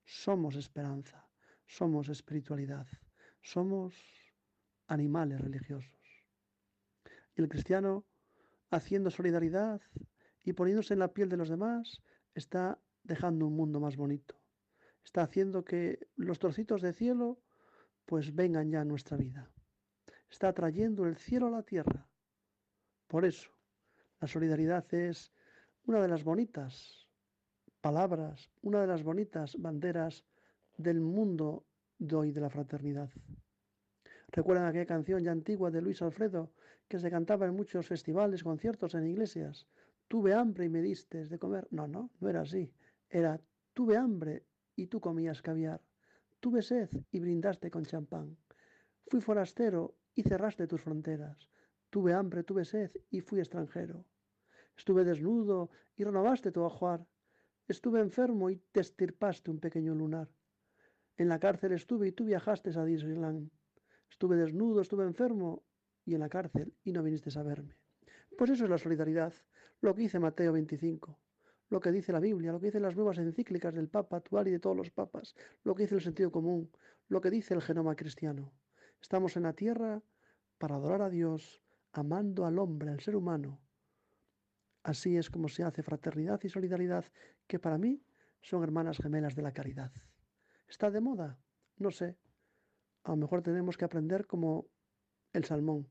somos 0.06 0.56
esperanza, 0.56 1.28
somos 1.66 2.10
espiritualidad, 2.10 2.86
somos 3.42 3.96
animales 4.86 5.42
religiosos. 5.42 6.00
Y 7.36 7.42
el 7.42 7.50
cristiano, 7.50 8.06
haciendo 8.70 9.10
solidaridad 9.10 9.82
y 10.44 10.54
poniéndose 10.54 10.94
en 10.94 11.00
la 11.00 11.12
piel 11.12 11.28
de 11.28 11.38
los 11.38 11.50
demás, 11.50 12.04
está 12.36 12.78
dejando 13.02 13.48
un 13.48 13.56
mundo 13.56 13.80
más 13.80 13.96
bonito. 13.98 14.39
Está 15.04 15.24
haciendo 15.24 15.64
que 15.64 16.08
los 16.16 16.40
trocitos 16.40 16.82
de 16.82 16.94
cielo 16.94 17.40
pues 18.06 18.34
vengan 18.34 18.72
ya 18.72 18.82
a 18.82 18.86
nuestra 18.86 19.18
vida 19.18 19.52
está 20.30 20.54
trayendo 20.54 21.06
el 21.06 21.18
cielo 21.18 21.48
a 21.48 21.52
la 21.52 21.64
tierra. 21.64 22.08
Por 23.08 23.26
eso, 23.26 23.52
la 24.20 24.28
solidaridad 24.28 24.86
es 24.94 25.34
una 25.86 26.02
de 26.02 26.08
las 26.08 26.24
bonitas 26.24 27.08
palabras, 27.82 28.52
una 28.62 28.82
de 28.82 28.88
las 28.88 29.04
bonitas 29.04 29.56
banderas 29.60 30.26
del 30.78 31.02
mundo 31.02 31.66
de 31.98 32.16
hoy 32.16 32.32
de 32.32 32.42
la 32.42 32.50
fraternidad. 32.50 33.10
¿Recuerdan 34.32 34.68
aquella 34.68 34.86
canción 34.86 35.24
ya 35.24 35.32
antigua 35.32 35.72
de 35.72 35.82
Luis 35.82 36.02
Alfredo 36.02 36.52
que 36.88 37.00
se 37.00 37.10
cantaba 37.10 37.48
en 37.48 37.56
muchos 37.56 37.88
festivales, 37.88 38.44
conciertos, 38.44 38.94
en 38.94 39.08
iglesias? 39.08 39.68
Tuve 40.08 40.34
hambre 40.34 40.66
y 40.66 40.70
me 40.70 40.82
diste 40.82 41.26
de 41.26 41.40
comer. 41.40 41.68
No, 41.72 41.88
no, 41.88 42.12
no 42.20 42.30
era 42.30 42.42
así. 42.42 42.72
Era 43.10 43.42
tuve 43.74 43.98
hambre 43.98 44.46
y 44.80 44.88
tú 44.88 45.02
comías 45.02 45.42
caviar. 45.42 45.82
Tuve 46.40 46.62
sed 46.62 46.90
y 47.12 47.20
brindaste 47.20 47.70
con 47.70 47.84
champán. 47.86 48.38
Fui 49.08 49.20
forastero 49.20 49.98
y 50.16 50.24
cerraste 50.24 50.68
tus 50.68 50.82
fronteras. 50.82 51.50
Tuve 51.90 52.14
hambre, 52.14 52.44
tuve 52.44 52.64
sed 52.64 52.92
y 53.10 53.20
fui 53.20 53.40
extranjero. 53.40 54.06
Estuve 54.78 55.04
desnudo 55.04 55.70
y 55.98 56.06
renovaste 56.06 56.54
tu 56.54 56.64
ajuar. 56.66 57.06
Estuve 57.68 58.00
enfermo 58.00 58.50
y 58.50 58.56
te 58.72 58.80
estirpaste 58.80 59.52
un 59.52 59.60
pequeño 59.60 59.94
lunar. 59.94 60.30
En 61.18 61.28
la 61.28 61.40
cárcel 61.40 61.74
estuve 61.74 62.08
y 62.08 62.12
tú 62.14 62.24
viajaste 62.24 62.70
a 62.80 62.86
Disneyland. 62.86 63.52
Estuve 64.10 64.38
desnudo, 64.38 64.80
estuve 64.80 65.04
enfermo 65.04 65.64
y 66.06 66.14
en 66.14 66.22
la 66.22 66.30
cárcel 66.30 66.74
y 66.86 66.94
no 66.94 67.04
viniste 67.04 67.38
a 67.38 67.44
verme. 67.44 67.76
Pues 68.38 68.52
eso 68.52 68.64
es 68.64 68.70
la 68.70 68.78
solidaridad, 68.78 69.34
lo 69.82 69.94
que 69.94 70.04
dice 70.04 70.20
Mateo 70.20 70.54
25, 70.54 71.20
lo 71.70 71.80
que 71.80 71.92
dice 71.92 72.12
la 72.12 72.20
Biblia, 72.20 72.52
lo 72.52 72.60
que 72.60 72.68
dicen 72.68 72.82
las 72.82 72.96
nuevas 72.96 73.18
encíclicas 73.18 73.74
del 73.74 73.90
Papa 73.90 74.18
actual 74.18 74.48
y 74.48 74.52
de 74.52 74.60
todos 74.60 74.76
los 74.76 74.92
papas, 74.92 75.36
lo 75.64 75.76
que 75.76 75.84
dice 75.84 75.96
el 75.96 76.02
sentido 76.02 76.32
común, 76.32 76.72
lo 77.08 77.22
que 77.22 77.30
dice 77.30 77.54
el 77.54 77.62
genoma 77.62 77.96
cristiano. 77.96 78.52
Estamos 79.02 79.38
en 79.38 79.44
la 79.44 79.54
tierra 79.54 80.02
para 80.58 80.76
adorar 80.76 81.02
a 81.02 81.10
Dios, 81.10 81.62
amando 81.94 82.46
al 82.46 82.60
hombre, 82.60 82.92
al 82.92 83.00
ser 83.00 83.16
humano. 83.16 83.60
Así 84.84 85.18
es 85.18 85.30
como 85.30 85.48
se 85.48 85.64
hace 85.64 85.84
fraternidad 85.84 86.40
y 86.44 86.50
solidaridad, 86.50 87.06
que 87.48 87.60
para 87.60 87.78
mí 87.78 88.02
son 88.42 88.64
hermanas 88.64 88.98
gemelas 88.98 89.36
de 89.36 89.42
la 89.42 89.52
caridad. 89.52 89.92
¿Está 90.68 90.90
de 90.90 91.02
moda? 91.02 91.38
No 91.78 91.92
sé. 91.92 92.18
A 93.04 93.12
lo 93.12 93.18
mejor 93.18 93.42
tenemos 93.42 93.78
que 93.78 93.86
aprender 93.86 94.26
como 94.26 94.68
el 95.34 95.46
salmón. 95.46 95.88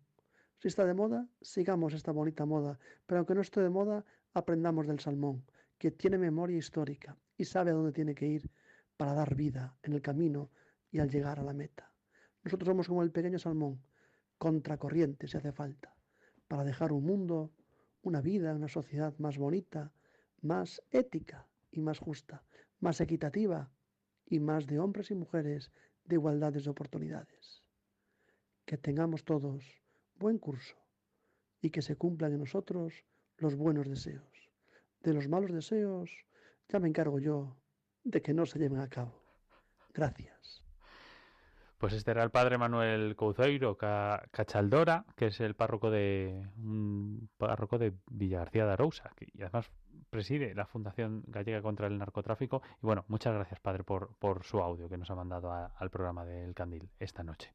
Si 0.59 0.68
está 0.68 0.85
de 0.85 0.95
moda, 0.95 1.29
sigamos 1.41 1.95
esta 1.95 2.12
bonita 2.12 2.45
moda, 2.45 2.79
pero 3.07 3.18
aunque 3.20 3.35
no 3.35 3.41
esté 3.41 3.61
de 3.61 3.70
moda, 3.70 4.05
aprendamos 4.35 4.87
del 4.87 4.99
salmón, 4.99 5.45
que 5.79 5.91
tiene 5.93 6.18
memoria 6.18 6.59
histórica 6.59 7.16
y 7.37 7.45
sabe 7.45 7.70
a 7.70 7.74
dónde 7.74 7.93
tiene 7.93 8.14
que 8.14 8.26
ir 8.26 8.51
para 8.97 9.14
dar 9.14 9.35
vida 9.35 9.76
en 9.83 9.93
el 9.93 10.03
camino 10.03 10.51
y 10.91 10.99
al 10.99 11.11
llegar 11.11 11.39
a 11.39 11.45
la 11.45 11.53
meta. 11.53 11.93
Nosotros 12.43 12.66
somos 12.66 12.89
como 12.89 13.03
el 13.03 13.12
pequeño 13.12 13.39
salmón, 13.39 13.81
contracorriente 14.39 15.29
si 15.29 15.37
hace 15.37 15.53
falta, 15.53 15.95
para 16.49 16.64
dejar 16.64 16.93
un 16.93 17.05
mundo, 17.05 17.53
una 18.03 18.20
vida, 18.20 18.55
una 18.55 18.68
sociedad 18.68 19.14
más 19.18 19.39
bonita, 19.39 19.93
más 20.41 20.83
ética 20.91 21.47
y 21.70 21.81
más 21.81 21.99
justa, 21.99 22.45
más 22.81 23.01
equitativa 23.01 23.70
y 24.26 24.41
más 24.41 24.66
de 24.66 24.79
hombres 24.79 25.11
y 25.11 25.14
mujeres 25.14 25.70
de 26.05 26.16
igualdades 26.16 26.64
de 26.64 26.70
oportunidades. 26.70 27.62
Que 28.64 28.79
tengamos 28.79 29.24
todos 29.24 29.83
buen 30.16 30.39
curso 30.39 30.76
y 31.61 31.70
que 31.70 31.83
se 31.83 31.97
cumplan 31.97 32.33
en 32.33 32.41
nosotros 32.41 33.05
los 33.37 33.55
buenos 33.57 33.89
deseos. 33.89 34.38
De 35.03 35.15
los 35.15 35.29
malos 35.29 35.53
deseos 35.53 36.11
ya 36.69 36.79
me 36.79 36.89
encargo 36.89 37.19
yo 37.19 37.57
de 38.05 38.23
que 38.23 38.35
no 38.35 38.47
se 38.47 38.59
lleven 38.59 38.81
a 38.81 38.89
cabo. 38.89 39.23
Gracias. 39.95 40.65
Pues 41.79 41.93
este 41.93 42.11
era 42.11 42.25
el 42.25 42.31
padre 42.31 42.59
Manuel 42.59 43.15
Couceiro 43.15 43.77
Cachaldora, 43.77 45.05
que 45.15 45.27
es 45.27 45.39
el 45.39 45.55
párroco 45.55 45.91
de 45.91 46.49
un 46.57 47.31
párroco 47.37 47.79
de 47.79 47.95
Villagarcía 48.11 48.67
de 48.67 48.73
Arousa, 48.73 49.13
que, 49.15 49.29
además 49.41 49.71
preside 50.11 50.55
la 50.55 50.67
Fundación 50.67 51.23
Gallega 51.29 51.63
contra 51.63 51.87
el 51.87 51.97
Narcotráfico. 51.97 52.63
Y 52.83 52.87
bueno, 52.87 53.05
muchas 53.07 53.33
gracias, 53.33 53.61
padre, 53.61 53.85
por, 53.85 54.17
por 54.17 54.43
su 54.43 54.59
audio 54.59 54.89
que 54.89 54.97
nos 54.97 55.09
ha 55.11 55.15
mandado 55.15 55.53
al 55.53 55.91
programa 55.91 56.25
del 56.25 56.53
Candil 56.53 56.91
esta 56.99 57.23
noche. 57.23 57.53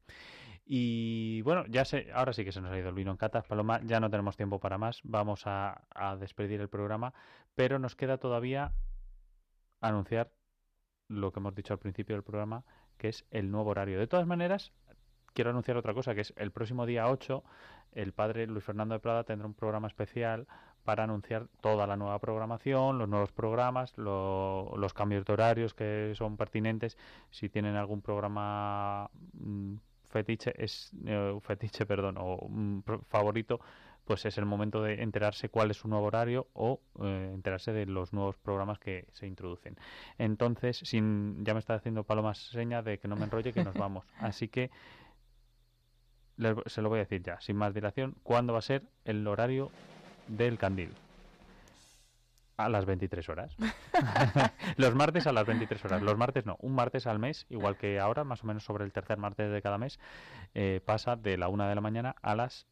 Y 0.66 1.42
bueno, 1.42 1.64
ya 1.68 1.84
sé, 1.84 2.08
ahora 2.14 2.32
sí 2.32 2.44
que 2.44 2.52
se 2.52 2.60
nos 2.60 2.72
ha 2.72 2.78
ido 2.78 2.88
el 2.88 2.94
vino 2.94 3.10
en 3.10 3.18
catas, 3.18 3.44
Paloma, 3.44 3.80
ya 3.84 4.00
no 4.00 4.08
tenemos 4.08 4.36
tiempo 4.36 4.60
para 4.60 4.78
más, 4.78 5.00
vamos 5.04 5.42
a, 5.46 5.82
despedir 6.18 6.60
el 6.60 6.68
programa, 6.68 7.12
pero 7.54 7.78
nos 7.78 7.94
queda 7.94 8.16
todavía 8.16 8.72
anunciar 9.80 10.32
lo 11.08 11.32
que 11.32 11.40
hemos 11.40 11.54
dicho 11.54 11.74
al 11.74 11.78
principio 11.80 12.16
del 12.16 12.22
programa, 12.22 12.64
que 12.96 13.08
es 13.08 13.26
el 13.30 13.50
nuevo 13.50 13.70
horario. 13.70 13.98
De 13.98 14.06
todas 14.06 14.26
maneras, 14.26 14.72
quiero 15.34 15.50
anunciar 15.50 15.76
otra 15.76 15.92
cosa, 15.92 16.14
que 16.14 16.22
es 16.22 16.32
el 16.36 16.50
próximo 16.50 16.86
día 16.86 17.10
8, 17.10 17.44
el 17.92 18.12
padre 18.14 18.46
Luis 18.46 18.64
Fernando 18.64 18.94
de 18.94 19.00
Prada 19.00 19.24
tendrá 19.24 19.46
un 19.46 19.54
programa 19.54 19.88
especial 19.88 20.46
para 20.82 21.04
anunciar 21.04 21.48
toda 21.60 21.86
la 21.86 21.96
nueva 21.96 22.18
programación, 22.20 22.98
los 22.98 23.08
nuevos 23.08 23.32
programas, 23.32 23.96
los 23.98 24.94
cambios 24.94 25.24
de 25.26 25.32
horarios 25.32 25.74
que 25.74 26.12
son 26.14 26.36
pertinentes. 26.36 26.96
Si 27.30 27.48
tienen 27.48 27.76
algún 27.76 28.02
programa 28.02 29.10
mm, 29.32 29.76
fetiche, 30.14 30.54
es 30.56 30.92
eh, 31.06 31.36
fetiche, 31.42 31.84
perdón, 31.92 32.16
o 32.18 32.46
mm, 32.48 32.80
favorito, 33.08 33.60
pues 34.04 34.24
es 34.26 34.38
el 34.38 34.44
momento 34.44 34.82
de 34.82 35.02
enterarse 35.02 35.48
cuál 35.48 35.70
es 35.70 35.78
su 35.78 35.88
nuevo 35.88 36.06
horario 36.06 36.46
o 36.52 36.80
eh, 37.02 37.30
enterarse 37.34 37.72
de 37.72 37.86
los 37.86 38.12
nuevos 38.12 38.36
programas 38.36 38.78
que 38.78 39.06
se 39.12 39.26
introducen. 39.26 39.76
Entonces, 40.18 40.78
sin, 40.78 41.44
ya 41.44 41.54
me 41.54 41.60
está 41.60 41.74
haciendo 41.74 42.04
Paloma 42.04 42.34
seña 42.34 42.82
de 42.82 42.98
que 42.98 43.08
no 43.08 43.16
me 43.16 43.24
enrolle, 43.24 43.52
que 43.52 43.64
nos 43.64 43.74
vamos. 43.84 44.04
Así 44.18 44.48
que 44.48 44.70
se 46.66 46.82
lo 46.82 46.88
voy 46.88 46.98
a 46.98 47.02
decir 47.02 47.22
ya, 47.22 47.40
sin 47.40 47.56
más 47.56 47.74
dilación, 47.74 48.14
¿cuándo 48.22 48.52
va 48.52 48.58
a 48.58 48.62
ser 48.62 48.82
el 49.04 49.26
horario 49.26 49.70
del 50.28 50.58
candil? 50.58 50.90
A 52.56 52.68
las 52.68 52.84
23 52.84 53.28
horas. 53.28 53.56
los 54.76 54.94
martes 54.94 55.26
a 55.26 55.32
las 55.32 55.46
23 55.46 55.84
horas. 55.84 56.02
Los 56.02 56.16
martes 56.16 56.46
no, 56.46 56.56
un 56.60 56.74
martes 56.74 57.06
al 57.06 57.18
mes, 57.18 57.46
igual 57.48 57.76
que 57.76 57.98
ahora, 57.98 58.24
más 58.24 58.44
o 58.44 58.46
menos 58.46 58.64
sobre 58.64 58.84
el 58.84 58.92
tercer 58.92 59.18
martes 59.18 59.50
de 59.50 59.62
cada 59.62 59.78
mes, 59.78 59.98
eh, 60.54 60.80
pasa 60.84 61.16
de 61.16 61.36
la 61.36 61.48
una 61.48 61.68
de 61.68 61.74
la 61.74 61.80
mañana 61.80 62.14
a 62.22 62.34
las 62.34 62.66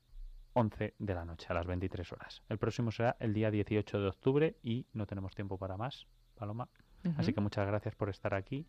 11 0.55 0.95
de 0.99 1.14
la 1.14 1.24
noche, 1.24 1.47
a 1.49 1.55
las 1.55 1.66
23 1.66 2.12
horas. 2.12 2.43
El 2.49 2.59
próximo 2.59 2.91
será 2.91 3.16
el 3.20 3.33
día 3.33 3.51
18 3.51 4.01
de 4.01 4.09
octubre 4.09 4.57
y 4.62 4.87
no 4.93 5.07
tenemos 5.07 5.35
tiempo 5.35 5.59
para 5.59 5.76
más, 5.76 6.07
Paloma. 6.35 6.68
Así 7.16 7.33
que 7.33 7.41
muchas 7.41 7.66
gracias 7.66 7.97
por 7.97 8.11
estar 8.11 8.33
aquí 8.33 8.64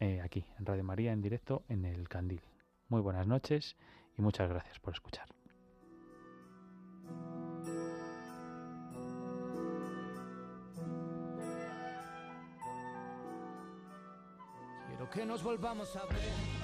eh, 0.00 0.20
aquí, 0.20 0.44
en 0.58 0.66
Radio 0.66 0.84
María, 0.84 1.12
en 1.12 1.22
directo, 1.22 1.62
en 1.68 1.84
el 1.84 2.08
Candil. 2.08 2.42
Muy 2.88 3.00
buenas 3.00 3.26
noches 3.26 3.76
y 4.16 4.22
muchas 4.22 4.48
gracias 4.48 4.78
por 4.78 4.92
escuchar. 4.94 5.26
Quiero 14.88 15.10
que 15.10 15.26
nos 15.26 15.42
volvamos 15.42 15.96
a 15.96 16.04
ver. 16.06 16.63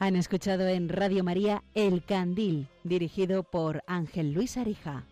Han 0.00 0.14
escuchado 0.14 0.68
en 0.68 0.88
Radio 0.88 1.24
María 1.24 1.64
El 1.74 2.04
Candil, 2.04 2.68
dirigido 2.84 3.42
por 3.42 3.82
Ángel 3.88 4.32
Luis 4.32 4.56
Arija. 4.56 5.04